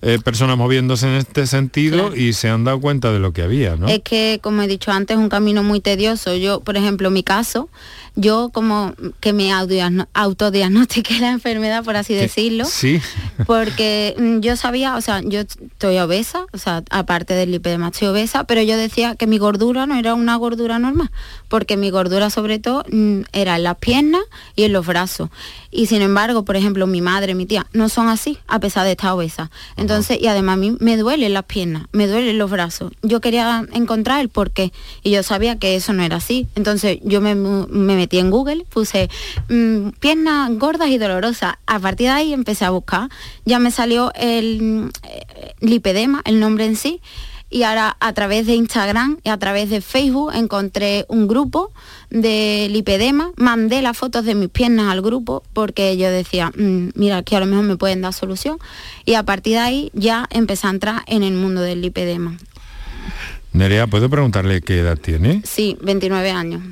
eh, 0.00 0.18
personas 0.24 0.56
moviéndose 0.56 1.06
en 1.06 1.14
este 1.14 1.46
sentido 1.46 2.14
y 2.16 2.32
se 2.32 2.48
han 2.48 2.64
dado 2.64 2.80
cuenta 2.80 3.12
de 3.12 3.18
lo 3.18 3.32
que 3.32 3.42
había, 3.42 3.76
¿no? 3.76 3.88
Es 3.88 4.00
que, 4.00 4.40
como 4.42 4.62
he 4.62 4.68
dicho 4.68 4.90
antes, 4.92 5.16
es 5.16 5.22
un 5.22 5.28
camino 5.28 5.62
muy 5.62 5.80
tedioso. 5.80 6.34
Yo, 6.36 6.60
por 6.60 6.76
ejemplo, 6.76 7.10
mi 7.10 7.22
caso, 7.22 7.68
yo 8.14 8.50
como 8.52 8.94
que 9.20 9.32
me 9.32 9.52
autodiagnostiqué 9.52 11.18
la 11.20 11.30
enfermedad, 11.30 11.84
por 11.84 11.96
así 11.96 12.14
decirlo. 12.14 12.64
Sí. 12.64 13.00
Porque 13.46 14.14
mm, 14.18 14.40
yo 14.40 14.56
sabía, 14.56 14.96
o 14.96 15.00
sea, 15.00 15.20
yo 15.22 15.40
estoy 15.40 15.98
obesa, 15.98 16.46
o 16.52 16.58
sea, 16.58 16.82
aparte 16.90 17.34
del 17.34 17.50
lipedema 17.50 17.88
estoy 17.88 18.08
obesa, 18.08 18.44
pero 18.44 18.62
yo 18.62 18.76
decía 18.76 19.16
que 19.16 19.26
mi 19.26 19.38
gordura 19.38 19.86
no 19.86 19.96
era 19.96 20.14
una 20.14 20.36
gordura 20.36 20.61
normal, 20.68 21.10
porque 21.48 21.76
mi 21.76 21.90
gordura 21.90 22.30
sobre 22.30 22.58
todo 22.58 22.84
mm, 22.90 23.22
era 23.32 23.56
en 23.56 23.62
las 23.64 23.76
piernas 23.76 24.22
y 24.56 24.64
en 24.64 24.72
los 24.72 24.86
brazos. 24.86 25.30
Y 25.70 25.86
sin 25.86 26.02
embargo, 26.02 26.44
por 26.44 26.56
ejemplo, 26.56 26.86
mi 26.86 27.00
madre, 27.00 27.34
mi 27.34 27.46
tía, 27.46 27.66
no 27.72 27.88
son 27.88 28.08
así, 28.08 28.38
a 28.46 28.60
pesar 28.60 28.84
de 28.84 28.92
estar 28.92 29.12
obesa. 29.12 29.50
Entonces, 29.76 30.18
y 30.20 30.26
además 30.26 30.54
a 30.54 30.56
mí 30.56 30.76
me 30.80 30.96
duelen 30.96 31.32
las 31.32 31.44
piernas, 31.44 31.86
me 31.92 32.06
duelen 32.06 32.38
los 32.38 32.50
brazos. 32.50 32.92
Yo 33.02 33.20
quería 33.20 33.66
encontrar 33.72 34.20
el 34.20 34.28
por 34.28 34.50
qué 34.50 34.72
y 35.02 35.10
yo 35.10 35.22
sabía 35.22 35.58
que 35.58 35.74
eso 35.74 35.92
no 35.92 36.02
era 36.02 36.16
así. 36.16 36.46
Entonces 36.54 36.98
yo 37.02 37.20
me, 37.20 37.34
metí 37.34 38.18
en 38.18 38.30
Google, 38.30 38.66
puse 38.68 39.08
mm, 39.48 39.90
piernas 39.98 40.50
gordas 40.58 40.88
y 40.88 40.98
dolorosas. 40.98 41.54
A 41.66 41.78
partir 41.78 42.08
de 42.08 42.12
ahí 42.12 42.32
empecé 42.32 42.64
a 42.64 42.70
buscar. 42.70 43.08
Ya 43.44 43.58
me 43.58 43.70
salió 43.70 44.12
el 44.14 44.90
eh, 45.08 45.54
lipedema, 45.60 46.20
el 46.24 46.38
nombre 46.38 46.66
en 46.66 46.76
sí 46.76 47.00
y 47.52 47.64
ahora 47.64 47.96
a 48.00 48.12
través 48.14 48.46
de 48.46 48.54
Instagram 48.54 49.18
y 49.22 49.28
a 49.28 49.36
través 49.36 49.68
de 49.68 49.80
Facebook 49.82 50.32
encontré 50.34 51.04
un 51.08 51.28
grupo 51.28 51.70
de 52.10 52.68
lipedema, 52.70 53.30
mandé 53.36 53.82
las 53.82 53.96
fotos 53.96 54.24
de 54.24 54.34
mis 54.34 54.48
piernas 54.48 54.90
al 54.90 55.02
grupo 55.02 55.42
porque 55.52 55.96
yo 55.96 56.10
decía, 56.10 56.50
mm, 56.56 56.92
mira, 56.94 57.22
que 57.22 57.36
a 57.36 57.40
lo 57.40 57.46
mejor 57.46 57.64
me 57.64 57.76
pueden 57.76 58.00
dar 58.00 58.14
solución 58.14 58.58
y 59.04 59.14
a 59.14 59.22
partir 59.22 59.54
de 59.54 59.58
ahí 59.60 59.90
ya 59.92 60.26
empecé 60.30 60.66
a 60.66 60.70
entrar 60.70 61.02
en 61.06 61.22
el 61.22 61.34
mundo 61.34 61.60
del 61.60 61.82
lipedema. 61.82 62.36
Nerea, 63.52 63.86
¿puedo 63.86 64.08
preguntarle 64.08 64.62
qué 64.62 64.78
edad 64.78 64.96
tiene? 64.96 65.42
Sí, 65.44 65.76
29 65.82 66.30
años. 66.30 66.62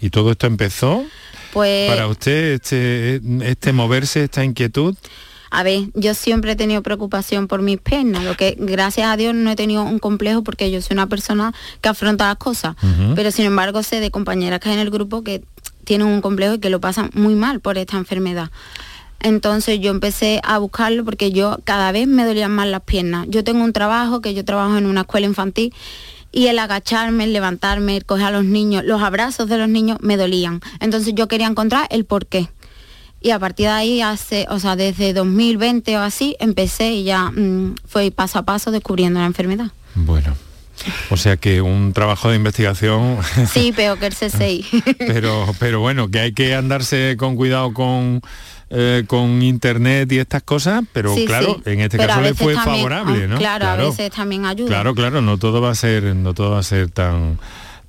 ¿Y 0.00 0.10
todo 0.10 0.32
esto 0.32 0.48
empezó? 0.48 1.04
Pues... 1.52 1.88
Para 1.88 2.08
usted, 2.08 2.54
este, 2.54 3.20
este 3.42 3.72
moverse, 3.72 4.24
esta 4.24 4.44
inquietud. 4.44 4.96
A 5.54 5.62
ver, 5.62 5.90
yo 5.92 6.14
siempre 6.14 6.52
he 6.52 6.56
tenido 6.56 6.82
preocupación 6.82 7.46
por 7.46 7.60
mis 7.60 7.78
piernas, 7.78 8.24
lo 8.24 8.38
que 8.38 8.56
gracias 8.58 9.06
a 9.08 9.18
Dios 9.18 9.34
no 9.34 9.50
he 9.50 9.54
tenido 9.54 9.82
un 9.82 9.98
complejo 9.98 10.42
porque 10.42 10.70
yo 10.70 10.80
soy 10.80 10.94
una 10.94 11.08
persona 11.08 11.52
que 11.82 11.90
afronta 11.90 12.26
las 12.26 12.36
cosas, 12.36 12.74
pero 13.14 13.30
sin 13.30 13.44
embargo 13.44 13.82
sé 13.82 14.00
de 14.00 14.10
compañeras 14.10 14.60
que 14.60 14.70
hay 14.70 14.76
en 14.76 14.80
el 14.80 14.88
grupo 14.88 15.22
que 15.22 15.44
tienen 15.84 16.06
un 16.06 16.22
complejo 16.22 16.54
y 16.54 16.58
que 16.58 16.70
lo 16.70 16.80
pasan 16.80 17.10
muy 17.12 17.34
mal 17.34 17.60
por 17.60 17.76
esta 17.76 17.98
enfermedad. 17.98 18.50
Entonces 19.20 19.78
yo 19.78 19.90
empecé 19.90 20.40
a 20.42 20.56
buscarlo 20.56 21.04
porque 21.04 21.32
yo 21.32 21.58
cada 21.64 21.92
vez 21.92 22.08
me 22.08 22.24
dolían 22.24 22.52
más 22.52 22.66
las 22.68 22.80
piernas. 22.80 23.26
Yo 23.28 23.44
tengo 23.44 23.62
un 23.62 23.74
trabajo 23.74 24.22
que 24.22 24.32
yo 24.32 24.46
trabajo 24.46 24.78
en 24.78 24.86
una 24.86 25.02
escuela 25.02 25.26
infantil 25.26 25.74
y 26.32 26.46
el 26.46 26.58
agacharme, 26.58 27.24
el 27.24 27.34
levantarme, 27.34 27.98
el 27.98 28.06
coger 28.06 28.24
a 28.24 28.30
los 28.30 28.44
niños, 28.46 28.84
los 28.86 29.02
abrazos 29.02 29.50
de 29.50 29.58
los 29.58 29.68
niños 29.68 29.98
me 30.00 30.16
dolían. 30.16 30.62
Entonces 30.80 31.14
yo 31.14 31.28
quería 31.28 31.46
encontrar 31.46 31.88
el 31.90 32.06
por 32.06 32.24
qué 32.24 32.48
y 33.22 33.30
a 33.30 33.38
partir 33.38 33.66
de 33.66 33.72
ahí 33.72 34.02
hace, 34.02 34.46
o 34.50 34.58
sea, 34.58 34.76
desde 34.76 35.12
2020 35.12 35.96
o 35.96 36.00
así, 36.00 36.36
empecé 36.40 36.90
y 36.92 37.04
ya 37.04 37.30
mm, 37.30 37.76
fue 37.86 38.10
paso 38.10 38.38
a 38.38 38.42
paso 38.42 38.70
descubriendo 38.70 39.20
la 39.20 39.26
enfermedad. 39.26 39.70
Bueno. 39.94 40.34
O 41.10 41.16
sea 41.16 41.36
que 41.36 41.60
un 41.60 41.92
trabajo 41.92 42.30
de 42.30 42.36
investigación. 42.36 43.18
Sí, 43.52 43.72
peor 43.72 43.98
que 43.98 44.06
el 44.06 44.14
CSI. 44.14 44.64
pero, 44.98 45.46
pero 45.58 45.80
bueno, 45.80 46.10
que 46.10 46.20
hay 46.20 46.32
que 46.32 46.54
andarse 46.54 47.16
con 47.18 47.36
cuidado 47.36 47.72
con, 47.72 48.20
eh, 48.70 49.04
con 49.06 49.42
internet 49.42 50.10
y 50.12 50.18
estas 50.18 50.42
cosas, 50.42 50.82
pero 50.92 51.14
claro, 51.26 51.60
en 51.64 51.80
este 51.80 51.98
caso 51.98 52.20
le 52.20 52.34
fue 52.34 52.54
favorable, 52.54 53.28
¿no? 53.28 53.38
Claro, 53.38 53.64
claro, 53.64 53.82
a 53.82 53.86
veces 53.86 54.10
también 54.10 54.46
ayuda. 54.46 54.68
Claro, 54.68 54.94
claro, 54.94 55.20
no 55.20 55.38
todo 55.38 55.60
va 55.60 55.70
a 55.70 55.74
ser, 55.74 56.16
no 56.16 56.34
todo 56.34 56.52
va 56.52 56.58
a 56.58 56.62
ser 56.62 56.90
tan 56.90 57.38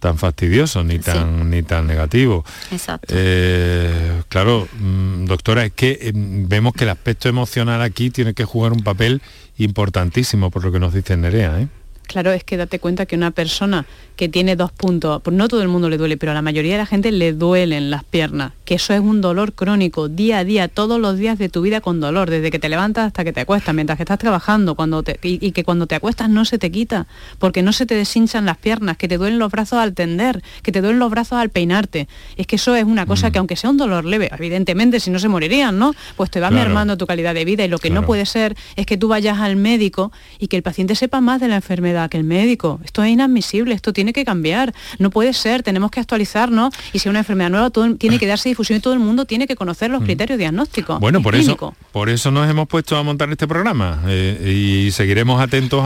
tan 0.04 0.18
fastidioso 0.18 0.84
ni 0.84 1.00
tan 1.00 1.50
ni 1.50 1.64
tan 1.64 1.88
negativo. 1.88 2.44
Exacto. 2.72 3.08
Eh, 3.16 4.22
claro, 4.28 4.68
mm, 4.78 5.24
doctora, 5.24 5.64
es 5.64 5.72
que 5.72 5.98
eh, 6.02 6.12
vemos 6.14 6.74
que 6.74 6.84
el 6.84 6.90
aspecto 6.90 7.30
emocional 7.30 7.82
aquí 7.82 8.10
tiene 8.10 8.34
que 8.34 8.44
jugar 8.44 8.74
un 8.74 8.84
papel 8.84 9.22
importantísimo 9.58 10.52
por 10.52 10.66
lo 10.66 10.74
que 10.74 10.80
nos 10.80 10.94
dice 10.94 11.16
Nerea. 11.16 11.62
¿eh? 11.62 11.68
Claro, 12.06 12.34
es 12.34 12.44
que 12.44 12.58
date 12.58 12.80
cuenta 12.80 13.06
que 13.06 13.16
una 13.16 13.32
persona 13.32 13.86
que 14.16 14.30
tiene 14.30 14.56
dos 14.56 14.72
puntos, 14.72 15.22
pues 15.22 15.36
no 15.36 15.48
todo 15.48 15.62
el 15.62 15.68
mundo 15.68 15.90
le 15.90 15.98
duele, 15.98 16.18
pero 16.18 16.32
a 16.32 16.36
la 16.36 16.42
mayoría 16.42 16.74
de 16.74 16.78
la 16.78 16.86
gente 16.86 17.12
le 17.12 17.34
duelen 17.34 17.90
las 17.90 18.04
piernas, 18.04 18.54
que 18.66 18.76
eso 18.76 18.94
es 18.94 19.00
un 19.00 19.22
dolor 19.22 19.54
crónico, 19.54 20.10
día 20.10 20.40
a 20.40 20.44
día, 20.44 20.68
todos 20.68 21.00
los 21.00 21.18
días 21.18 21.40
de 21.40 21.50
tu 21.50 21.62
vida 21.62 21.82
con 21.82 22.00
dolor, 22.00 22.30
desde 22.30 22.52
que 22.52 22.60
te 22.60 22.70
levantas 22.70 23.08
hasta 23.08 23.24
que 23.24 23.34
te 23.34 23.42
acuestas, 23.42 23.74
mientras 23.74 23.98
que 23.98 24.04
estás 24.04 24.20
trabajando, 24.20 24.76
cuando 24.76 25.04
y, 25.24 25.52
que 25.52 25.64
cuando 25.64 25.88
te 25.88 25.96
acuestas 25.96 26.30
no 26.30 26.46
se 26.46 26.58
te 26.58 26.72
quita, 26.72 27.08
porque 27.40 27.64
no 27.64 27.74
se 27.74 27.86
te 27.86 27.96
deshinchan 27.96 28.46
las 28.46 28.58
piernas, 28.58 28.98
que 28.98 29.08
te 29.08 29.18
duelen 29.18 29.40
los 29.40 29.52
brazos 29.52 29.80
al 29.80 29.94
tender, 29.94 30.44
que 30.62 30.72
te 30.72 30.82
duelen 30.82 31.00
los 31.00 31.10
brazos 31.10 31.40
al 31.40 31.50
peinarte. 31.50 32.08
Es 32.38 32.48
que 32.48 32.58
eso 32.58 32.76
es 32.76 32.84
una 32.84 33.06
cosa 33.06 33.32
que 33.32 33.40
mm. 33.40 33.42
aunque 33.42 33.56
sea 33.56 33.70
un 33.70 33.78
dolor 33.78 34.06
leve, 34.06 34.30
evidentemente 34.38 35.00
si 35.00 35.10
no 35.10 35.20
se 35.20 35.28
morirían, 35.28 35.80
¿no? 35.80 35.94
Pues 36.16 36.30
te 36.30 36.40
va 36.40 36.52
mermando 36.52 36.98
tu 36.98 37.08
calidad 37.08 37.34
de 37.34 37.46
vida 37.46 37.66
y 37.66 37.68
lo 37.68 37.80
que 37.80 37.90
no 37.90 38.06
puede 38.06 38.26
ser 38.26 38.56
es 38.76 38.86
que 38.86 38.98
tú 38.98 39.08
vayas 39.08 39.40
al 39.40 39.56
médico 39.56 40.12
y 40.40 40.48
que 40.48 40.58
el 40.58 40.64
paciente 40.64 40.96
sepa 40.96 41.22
más 41.22 41.42
de 41.42 41.48
la 41.48 41.56
enfermedad 41.56 42.10
que 42.10 42.18
el 42.18 42.24
médico. 42.24 42.80
Esto 42.84 43.04
es 43.04 43.10
inadmisible, 43.10 43.74
esto 43.74 43.94
tiene 43.94 44.03
que 44.12 44.26
cambiar. 44.26 44.74
No 45.00 45.10
puede 45.10 45.32
ser, 45.34 45.64
tenemos 45.64 45.92
que 45.92 46.02
actualizarnos 46.02 46.74
y 46.92 47.00
si 47.00 47.08
es 47.08 47.12
una 47.12 47.20
enfermedad 47.20 47.50
nueva 47.50 47.70
todo, 47.70 47.96
tiene 47.96 48.20
que 48.20 48.28
darse 48.28 48.50
difusión 48.50 48.80
y 48.80 48.82
todo 48.82 48.94
el 48.94 49.00
mundo 49.00 49.26
tiene 49.26 49.48
que 49.48 49.56
conocer 49.56 49.90
los 49.92 50.02
mm. 50.02 50.06
criterios 50.06 50.40
diagnósticos. 50.40 51.00
Bueno, 51.00 51.22
por 51.22 51.36
eso, 51.36 51.76
por 51.92 52.10
eso 52.10 52.32
nos 52.32 52.50
hemos 52.50 52.68
puesto 52.68 52.98
a 52.98 53.04
montar 53.04 53.30
este 53.32 53.48
programa 53.48 54.02
eh, 54.08 54.86
y 54.88 54.92
seguiremos 54.92 55.42
atentos 55.42 55.86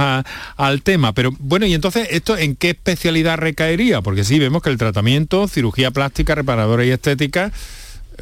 al 0.55 0.81
tema. 0.81 1.13
Pero 1.13 1.31
bueno, 1.37 1.65
y 1.65 1.73
entonces, 1.73 2.07
¿esto 2.11 2.37
en 2.37 2.55
qué 2.55 2.69
especialidad 2.69 3.37
recaería? 3.37 4.01
Porque 4.01 4.23
sí, 4.23 4.39
vemos 4.39 4.61
que 4.61 4.69
el 4.69 4.77
tratamiento, 4.77 5.47
cirugía 5.47 5.91
plástica, 5.91 6.33
reparadora 6.33 6.85
y 6.85 6.91
estética, 6.91 7.51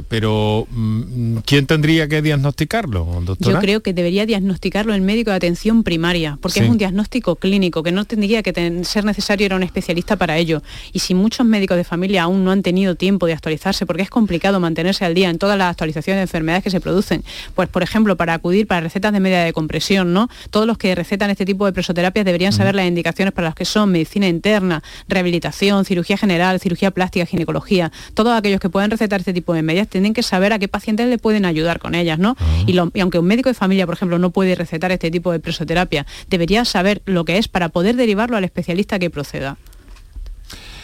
pero 0.08 0.68
mm, 0.70 1.38
¿quién 1.46 1.66
tendría 1.66 2.08
que 2.08 2.22
diagnosticarlo, 2.22 3.22
doctora? 3.24 3.54
Yo 3.54 3.60
creo 3.60 3.82
que 3.82 3.94
debería 3.94 4.26
diagnosticarlo 4.26 4.94
el 4.94 5.02
médico 5.02 5.32
de 5.32 5.38
atención 5.38 5.84
primaria, 5.84 6.38
porque 6.42 6.60
es 6.60 6.70
un 6.70 6.78
diagnóstico 6.78 7.36
clínico, 7.36 7.84
que 7.84 7.92
no 7.92 8.06
tendría 8.06 8.44
que 8.44 8.84
ser 8.84 9.06
necesario 9.06 9.46
ir 9.46 9.54
a 9.54 9.56
un 9.56 9.64
especialista 9.64 10.16
para 10.16 10.38
ello. 10.38 10.62
Y 10.94 11.00
si 11.00 11.14
muchos 11.14 11.46
médicos 11.46 11.78
de 11.78 11.84
familia 11.84 12.24
aún 12.24 12.44
no 12.44 12.52
han 12.52 12.62
tenido 12.62 12.96
tiempo 12.96 13.26
de 13.26 13.34
actualizarse, 13.34 13.86
porque 13.86 14.04
es 14.04 14.10
complicado 14.10 14.60
mantenerse 14.60 15.06
al 15.06 15.14
día 15.14 15.30
en 15.30 15.38
todas 15.38 15.58
las 15.58 15.72
actualizaciones 15.72 16.20
de 16.20 16.24
enfermedades 16.24 16.64
que 16.64 16.70
se 16.70 16.82
producen, 16.82 17.24
pues 17.54 17.70
por 17.70 17.84
ejemplo, 17.84 18.18
para 18.18 18.34
acudir 18.34 18.68
para 18.68 18.82
recetas 18.82 19.14
de 19.14 19.20
media 19.20 19.44
de 19.44 19.54
compresión, 19.54 20.14
¿no? 20.14 20.30
Todos 20.50 20.68
los 20.68 20.78
que 20.78 20.94
recetan 20.96 21.30
este 21.30 21.46
tipo 21.46 21.66
de 21.66 21.74
presoterapias 21.74 22.26
deberían 22.26 22.54
saber 22.54 22.76
las 22.76 22.86
indicaciones 22.86 23.34
para 23.34 23.48
las 23.48 23.56
que 23.56 23.66
son 23.66 23.92
medicina 23.92 24.28
interna, 24.28 24.84
rehabilitación, 25.08 25.86
cirugía 25.86 26.18
general, 26.18 26.60
cirugía 26.60 26.92
plástica, 26.92 27.26
ginecología, 27.26 27.92
todos 28.14 28.38
aquellos 28.38 28.60
que 28.60 28.70
pueden 28.70 28.92
recetar 28.92 29.22
este 29.22 29.34
tipo 29.34 29.54
de 29.54 29.62
medidas 29.62 29.85
tienen 29.86 30.14
que 30.14 30.24
saber 30.24 30.54
a 30.54 30.60
qué 30.60 30.68
pacientes 30.68 31.08
le 31.08 31.18
pueden 31.18 31.46
ayudar 31.46 31.80
con 31.80 31.96
ellas, 31.96 32.20
¿no? 32.20 32.36
Ah. 32.40 32.64
Y, 32.66 32.78
aunque 32.78 33.20
un 33.20 33.26
médico 33.26 33.50
de 33.50 33.54
familia, 33.54 33.86
por 33.86 33.96
ejemplo, 33.96 34.20
no 34.20 34.32
puede 34.32 34.56
recetar 34.56 34.92
este 34.92 35.12
tipo 35.12 35.32
de 35.32 35.40
presoterapia, 35.40 36.06
debería 36.30 36.66
saber 36.66 37.02
lo 37.06 37.26
que 37.26 37.38
es 37.38 37.48
para 37.48 37.70
poder 37.70 37.96
derivarlo 37.96 38.38
al 38.38 38.44
especialista 38.44 39.00
que 39.00 39.10
proceda. 39.10 39.58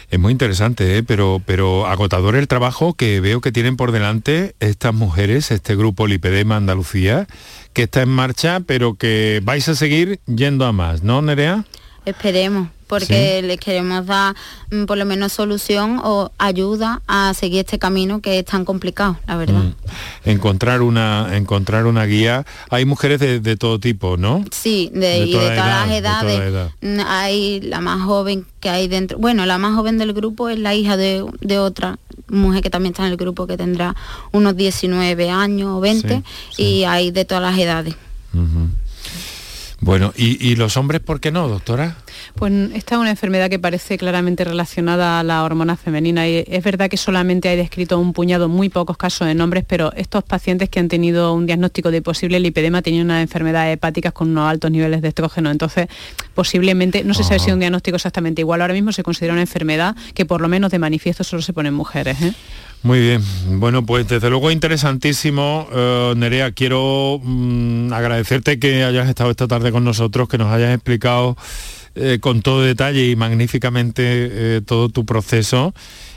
Es 0.10 0.20
muy 0.20 0.34
interesante, 0.34 0.98
¿eh? 0.98 1.04
pero, 1.04 1.42
pero 1.46 1.88
agotador 1.88 2.36
el 2.36 2.50
trabajo 2.50 2.96
que 2.96 3.22
veo 3.22 3.40
que 3.40 3.54
tienen 3.54 3.78
por 3.78 3.94
delante 3.94 4.56
estas 4.60 4.94
mujeres, 4.94 5.52
este 5.52 5.74
grupo 5.78 6.06
Lipedema 6.06 6.58
Andalucía, 6.58 7.28
que 7.72 7.84
está 7.84 8.02
en 8.02 8.10
marcha, 8.10 8.60
pero 8.60 8.96
que 8.96 9.40
vais 9.42 9.70
a 9.70 9.76
seguir 9.76 10.20
yendo 10.26 10.66
a 10.66 10.74
más, 10.74 11.02
¿no, 11.04 11.22
Nerea? 11.22 11.64
Esperemos 12.06 12.70
porque 12.92 13.42
les 13.42 13.58
queremos 13.58 14.06
dar 14.06 14.36
mm, 14.70 14.84
por 14.84 14.98
lo 14.98 15.06
menos 15.06 15.32
solución 15.32 16.02
o 16.04 16.30
ayuda 16.38 17.02
a 17.08 17.34
seguir 17.34 17.62
este 17.62 17.80
camino 17.80 18.20
que 18.20 18.40
es 18.40 18.46
tan 18.46 18.66
complicado, 18.66 19.18
la 19.28 19.38
verdad. 19.38 19.64
Mm. 19.64 20.30
Encontrar 20.30 20.82
una 20.82 21.38
encontrar 21.38 21.86
una 21.86 22.04
guía. 22.04 22.46
Hay 22.70 22.84
mujeres 22.84 23.22
de, 23.22 23.56
todo 23.56 23.80
tipo, 23.80 24.18
¿no? 24.18 24.44
Sí, 24.52 24.92
de, 24.94 25.20
y 25.20 25.32
de 25.32 25.40
todas 25.40 25.88
las 25.88 25.92
edades. 25.92 26.72
Mm, 26.82 27.00
hay 27.08 27.62
la 27.62 27.80
más 27.80 28.02
joven 28.04 28.46
que 28.60 28.70
hay 28.70 28.90
dentro. 28.90 29.18
Bueno, 29.20 29.46
la 29.46 29.58
más 29.58 29.74
joven 29.74 29.98
del 29.98 30.12
grupo 30.12 30.50
es 30.50 30.60
la 30.60 30.76
hija 30.76 30.98
de, 30.98 31.24
otra 31.60 31.98
mujer 32.28 32.62
que 32.62 32.70
también 32.70 32.92
está 32.92 33.06
en 33.06 33.12
el 33.12 33.18
grupo 33.18 33.48
que 33.48 33.56
tendrá 33.56 33.96
unos 34.34 34.58
19 34.58 35.30
años 35.30 35.70
o 35.70 35.80
20 35.80 36.24
y 36.58 36.84
hay 36.84 37.12
de 37.12 37.24
todas 37.24 37.42
las 37.42 37.58
edades. 37.58 37.96
Bueno, 39.82 40.14
¿y, 40.16 40.48
¿y, 40.48 40.56
los 40.56 40.78
hombres 40.78 41.02
por 41.02 41.20
qué 41.20 41.32
no, 41.32 41.48
doctora? 41.48 41.98
Pues 42.36 42.52
esta 42.74 42.96
es 42.96 43.02
una 43.02 43.10
enfermedad 43.10 43.50
que 43.50 43.60
parece 43.60 43.98
claramente 43.98 44.44
relacionada 44.44 45.20
a 45.20 45.24
la 45.24 45.44
hormona 45.44 45.78
femenina 45.78 46.28
y 46.28 46.44
es 46.48 46.64
verdad 46.64 46.90
que 46.90 46.98
solamente 46.98 47.50
hay 47.50 47.58
descrito 47.58 48.00
un 48.00 48.14
puñado, 48.14 48.50
muy 48.50 48.70
pocos 48.70 48.98
casos 48.98 49.28
en 49.28 49.42
hombres, 49.42 49.66
pero 49.68 49.94
estos 49.94 50.24
pacientes 50.24 50.70
que 50.70 50.80
han 50.80 50.88
tenido 50.88 51.34
un 51.34 51.46
diagnóstico 51.46 51.92
de 51.92 52.02
posible 52.02 52.40
lipedema 52.40 52.82
tenían 52.82 53.06
una 53.06 53.22
enfermedad 53.22 53.72
hepática 53.72 54.12
con 54.12 54.30
unos 54.30 54.50
altos 54.50 54.72
niveles 54.72 55.02
de 55.02 55.10
estrógeno, 55.10 55.52
entonces 55.52 55.88
posiblemente, 56.34 57.04
no 57.04 57.14
se 57.14 57.24
sabe 57.24 57.40
si 57.40 57.48
es 57.48 57.54
un 57.54 57.60
diagnóstico 57.60 57.96
exactamente 57.96 58.42
igual, 58.42 58.62
ahora 58.62 58.74
mismo 58.74 58.92
se 58.92 59.04
considera 59.04 59.34
una 59.34 59.42
enfermedad 59.42 59.96
que 60.14 60.26
por 60.26 60.42
lo 60.42 60.48
menos 60.48 60.72
de 60.72 60.80
manifiesto 60.80 61.24
solo 61.24 61.42
se 61.42 61.54
pone 61.54 61.70
en 61.70 61.76
mujeres. 61.76 62.22
¿eh? 62.22 62.34
Muy 62.84 63.00
bien, 63.00 63.22
bueno 63.60 63.86
pues 63.86 64.08
desde 64.08 64.30
luego 64.30 64.50
interesantísimo. 64.50 65.68
Eh, 65.72 66.14
Nerea, 66.18 66.52
quiero 66.52 67.20
mm, 67.22 67.94
agradecerte 67.94 68.58
que 68.58 68.84
hayas 68.84 69.08
estado 69.08 69.30
esta 69.30 69.48
tarde 69.48 69.72
con 69.72 69.84
nosotros, 69.84 70.28
que 70.28 70.40
nos 70.40 70.52
hayas 70.52 70.74
explicado 70.74 71.38
eh, 71.96 72.20
con 72.22 72.42
todo 72.42 72.62
detalle 72.62 73.10
y 73.10 73.16
magníficamente 73.16 74.04
eh, 74.06 74.62
todo 74.66 74.90
tu 74.90 75.06
proceso 75.06 75.74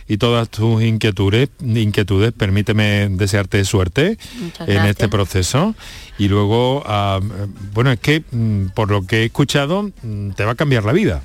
y 0.07 0.19
todas 0.19 0.49
tus 0.49 0.83
inquietudes. 0.83 1.49
inquietudes. 1.61 2.33
Permíteme 2.33 3.09
desearte 3.11 3.65
suerte 3.65 4.19
en 4.67 4.85
este 4.85 5.09
proceso. 5.09 5.75
Y 6.19 6.29
luego, 6.29 6.83
ah, 6.87 7.21
bueno, 7.73 7.91
es 7.91 8.01
que 8.01 8.23
mm, 8.31 8.67
por 8.75 8.91
lo 8.91 9.07
que 9.07 9.23
he 9.23 9.25
escuchado, 9.25 9.91
mm, 10.03 10.31
te 10.31 10.45
va 10.45 10.53
a 10.53 10.55
cambiar 10.55 10.85
la 10.85 10.93
vida. 10.93 11.23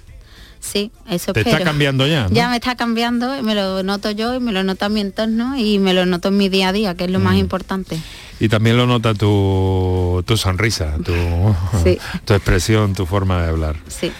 Sí, 0.59 0.91
eso 1.09 1.31
Te 1.31 1.41
está 1.41 1.63
cambiando 1.63 2.05
ya. 2.05 2.27
Ya 2.31 2.49
me 2.49 2.57
está 2.57 2.75
cambiando, 2.75 3.41
me 3.43 3.55
lo 3.55 3.81
noto 3.83 4.11
yo 4.11 4.35
y 4.35 4.39
me 4.39 4.51
lo 4.51 4.63
nota 4.63 4.89
mi 4.89 4.99
entorno 4.99 5.57
y 5.57 5.79
me 5.79 5.93
lo 5.93 6.05
noto 6.05 6.27
en 6.27 6.37
mi 6.37 6.49
día 6.49 6.69
a 6.69 6.73
día, 6.73 6.95
que 6.95 7.05
es 7.05 7.11
lo 7.11 7.19
más 7.19 7.35
mm. 7.35 7.39
importante. 7.39 7.99
Y 8.39 8.49
también 8.49 8.77
lo 8.77 8.85
nota 8.85 9.13
tu, 9.13 10.23
tu 10.25 10.37
sonrisa, 10.37 10.95
tu, 11.03 11.13
tu 12.25 12.33
expresión, 12.33 12.93
tu 12.93 13.05
forma 13.05 13.41
de 13.41 13.49
hablar. 13.49 13.77
Sí. 13.87 14.11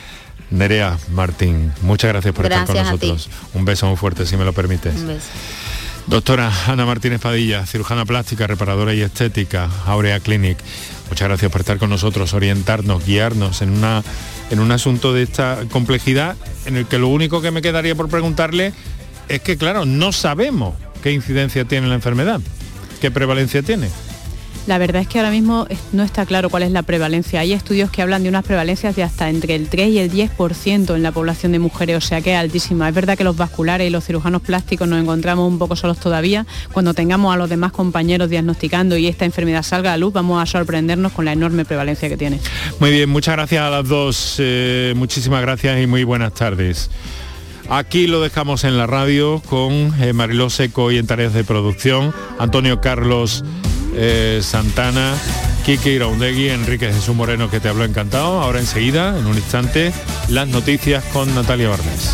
Nerea 0.52 0.98
Martín, 1.12 1.72
muchas 1.82 2.10
gracias 2.10 2.34
por 2.34 2.46
estar 2.46 2.66
con 2.66 2.76
nosotros. 2.76 3.30
Un 3.54 3.66
beso 3.66 3.88
muy 3.88 3.98
fuerte, 3.98 4.26
si 4.26 4.38
me 4.38 4.46
lo 4.46 4.54
permites. 4.54 4.96
Un 4.96 5.08
beso. 5.08 5.28
Doctora 6.08 6.52
Ana 6.68 6.88
Martínez 6.88 7.22
Padilla, 7.22 7.68
cirujana 7.68 8.04
plástica, 8.04 8.48
reparadora 8.48 8.96
y 8.96 9.02
estética, 9.02 9.70
Aurea 9.86 10.20
Clinic. 10.20 10.58
Muchas 11.10 11.28
gracias 11.28 11.52
por 11.52 11.62
estar 11.62 11.78
con 11.78 11.92
nosotros, 11.92 12.34
orientarnos, 12.34 13.06
guiarnos 13.06 13.62
en, 13.62 13.70
una, 13.70 14.04
en 14.50 14.60
un 14.60 14.72
asunto 14.72 15.14
de 15.14 15.24
esta 15.24 15.60
complejidad 15.72 16.36
en 16.66 16.78
el 16.78 16.88
que 16.88 16.98
lo 16.98 17.10
único 17.10 17.42
que 17.42 17.52
me 17.52 17.62
quedaría 17.62 17.94
por 17.94 18.10
preguntarle 18.10 18.74
es 19.28 19.42
que, 19.42 19.58
claro, 19.58 19.86
no 19.86 20.12
sabemos 20.12 20.74
qué 21.04 21.12
incidencia 21.12 21.66
tiene 21.66 21.88
la 21.88 21.96
enfermedad, 21.96 22.42
qué 23.02 23.12
prevalencia 23.12 23.62
tiene. 23.62 23.90
La 24.68 24.78
verdad 24.78 25.02
es 25.02 25.08
que 25.08 25.18
ahora 25.18 25.32
mismo 25.32 25.68
no 25.94 26.04
está 26.04 26.26
claro 26.26 26.50
cuál 26.50 26.64
es 26.64 26.72
la 26.72 26.84
prevalencia. 26.84 27.40
Hay 27.40 27.54
estudios 27.54 27.90
que 27.90 28.02
hablan 28.02 28.24
de 28.24 28.30
unas 28.30 28.46
prevalencias 28.46 28.96
de 28.96 29.04
hasta 29.04 29.30
entre 29.30 29.56
el 29.56 29.68
3 29.68 29.90
y 29.90 30.00
el 30.00 30.12
10% 30.12 30.96
en 30.96 31.04
la 31.04 31.12
población 31.12 31.52
de 31.52 31.60
mujeres, 31.60 31.98
o 31.98 32.02
sea 32.02 32.22
que 32.22 32.34
es 32.34 32.38
altísima. 32.38 32.88
Es 32.88 32.94
verdad 32.94 33.18
que 33.18 33.24
los 33.24 33.36
vasculares 33.36 33.88
y 33.88 33.90
los 33.90 34.06
cirujanos 34.06 34.42
plásticos 34.42 34.88
nos 34.88 35.02
encontramos 35.02 35.48
un 35.48 35.58
poco 35.58 35.76
solos 35.76 36.00
todavía. 36.00 36.46
Cuando 36.72 36.94
tengamos 36.94 37.34
a 37.34 37.38
los 37.38 37.50
demás 37.50 37.72
compañeros 37.72 38.30
diagnosticando 38.30 38.98
y 38.98 39.08
esta 39.08 39.26
enfermedad 39.26 39.64
salga 39.64 39.94
a 39.94 39.98
luz, 39.98 40.14
vamos 40.14 40.42
a 40.42 40.46
sorprendernos 40.46 41.14
con 41.14 41.26
la 41.26 41.34
enorme 41.34 41.66
prevalencia 41.66 42.10
que 42.10 42.18
tiene. 42.18 42.40
Muy 42.80 42.92
bien, 42.92 43.10
muchas 43.10 43.36
gracias 43.36 43.64
a 43.64 43.70
las 43.70 43.88
dos. 43.88 44.36
Eh, 44.40 44.94
muchísimas 44.96 45.42
gracias 45.42 45.82
y 45.82 45.88
muy 45.88 46.04
buenas 46.04 46.34
tardes. 46.34 46.90
Aquí 47.70 48.08
lo 48.08 48.20
dejamos 48.20 48.64
en 48.64 48.78
la 48.78 48.88
radio 48.88 49.42
con 49.48 49.94
eh, 50.02 50.12
Mariló 50.14 50.50
Seco 50.50 50.92
y 50.92 50.98
en 50.98 51.06
tareas 51.06 51.34
de 51.34 51.44
producción, 51.44 52.14
Antonio 52.40 52.82
Carlos 52.82 53.44
eh, 54.02 54.40
Santana, 54.42 55.14
Kiki 55.66 55.90
Iraundegui, 55.90 56.50
Enrique 56.50 56.92
Jesús 56.92 57.16
Moreno 57.16 57.50
que 57.50 57.60
te 57.60 57.68
habló 57.68 57.84
encantado. 57.84 58.42
Ahora 58.42 58.60
enseguida, 58.60 59.18
en 59.20 59.26
un 59.28 59.36
instante, 59.36 59.92
las 60.30 60.48
noticias 60.48 61.04
con 61.12 61.34
Natalia 61.36 61.70
Barnes. 61.70 62.14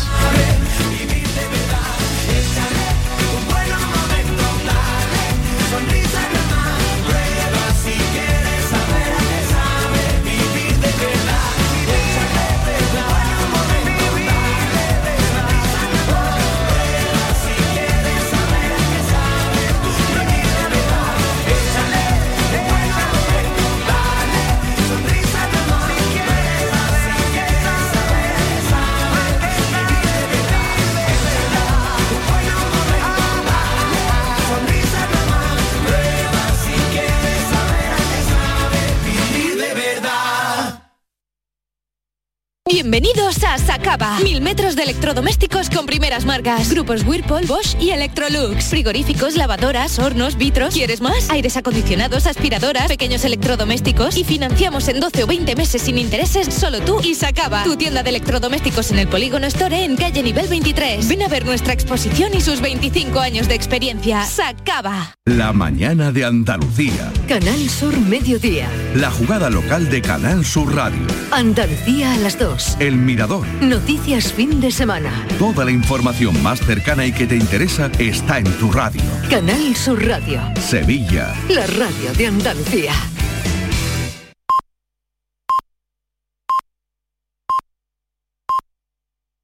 De 44.74 44.82
electrodomésticos 44.82 45.45
con 45.76 45.84
primeras 45.84 46.24
marcas. 46.24 46.70
Grupos 46.70 47.04
Whirlpool, 47.04 47.44
Bosch 47.44 47.76
y 47.78 47.90
Electrolux. 47.90 48.64
Frigoríficos, 48.64 49.36
lavadoras, 49.36 49.98
hornos, 49.98 50.38
vitros. 50.38 50.72
¿Quieres 50.72 51.02
más? 51.02 51.28
Aires 51.28 51.58
acondicionados, 51.58 52.26
aspiradoras, 52.26 52.88
pequeños 52.88 53.24
electrodomésticos. 53.26 54.16
Y 54.16 54.24
financiamos 54.24 54.88
en 54.88 55.00
12 55.00 55.24
o 55.24 55.26
20 55.26 55.54
meses 55.54 55.82
sin 55.82 55.98
intereses 55.98 56.54
solo 56.54 56.80
tú 56.80 57.00
y 57.02 57.14
Sacaba. 57.14 57.62
Tu 57.64 57.76
tienda 57.76 58.02
de 58.02 58.08
electrodomésticos 58.08 58.90
en 58.90 59.00
el 59.00 59.08
Polígono 59.08 59.46
Store 59.48 59.84
en 59.84 59.96
calle 59.96 60.22
nivel 60.22 60.48
23. 60.48 61.06
Ven 61.08 61.22
a 61.22 61.28
ver 61.28 61.44
nuestra 61.44 61.74
exposición 61.74 62.32
y 62.34 62.40
sus 62.40 62.62
25 62.62 63.20
años 63.20 63.46
de 63.46 63.54
experiencia. 63.54 64.24
Sacaba. 64.24 65.14
La 65.26 65.52
mañana 65.52 66.10
de 66.10 66.24
Andalucía. 66.24 67.12
Canal 67.28 67.68
Sur 67.68 67.98
Mediodía. 67.98 68.66
La 68.94 69.10
jugada 69.10 69.50
local 69.50 69.90
de 69.90 70.00
Canal 70.00 70.42
Sur 70.42 70.74
Radio. 70.74 71.06
Andalucía 71.32 72.14
a 72.14 72.16
las 72.16 72.38
2. 72.38 72.78
El 72.80 72.96
Mirador. 72.96 73.46
Noticias 73.60 74.32
fin 74.32 74.58
de 74.60 74.70
semana. 74.70 75.26
Toda 75.38 75.65
la 75.66 75.72
información 75.72 76.40
más 76.44 76.60
cercana 76.60 77.04
y 77.04 77.12
que 77.12 77.26
te 77.26 77.34
interesa 77.34 77.90
está 77.98 78.38
en 78.38 78.44
tu 78.58 78.70
radio. 78.70 79.02
Canal 79.28 79.74
Sur 79.74 80.06
Radio. 80.06 80.40
Sevilla. 80.60 81.34
La 81.48 81.66
radio 81.66 82.12
de 82.16 82.28
Andalucía. 82.28 82.92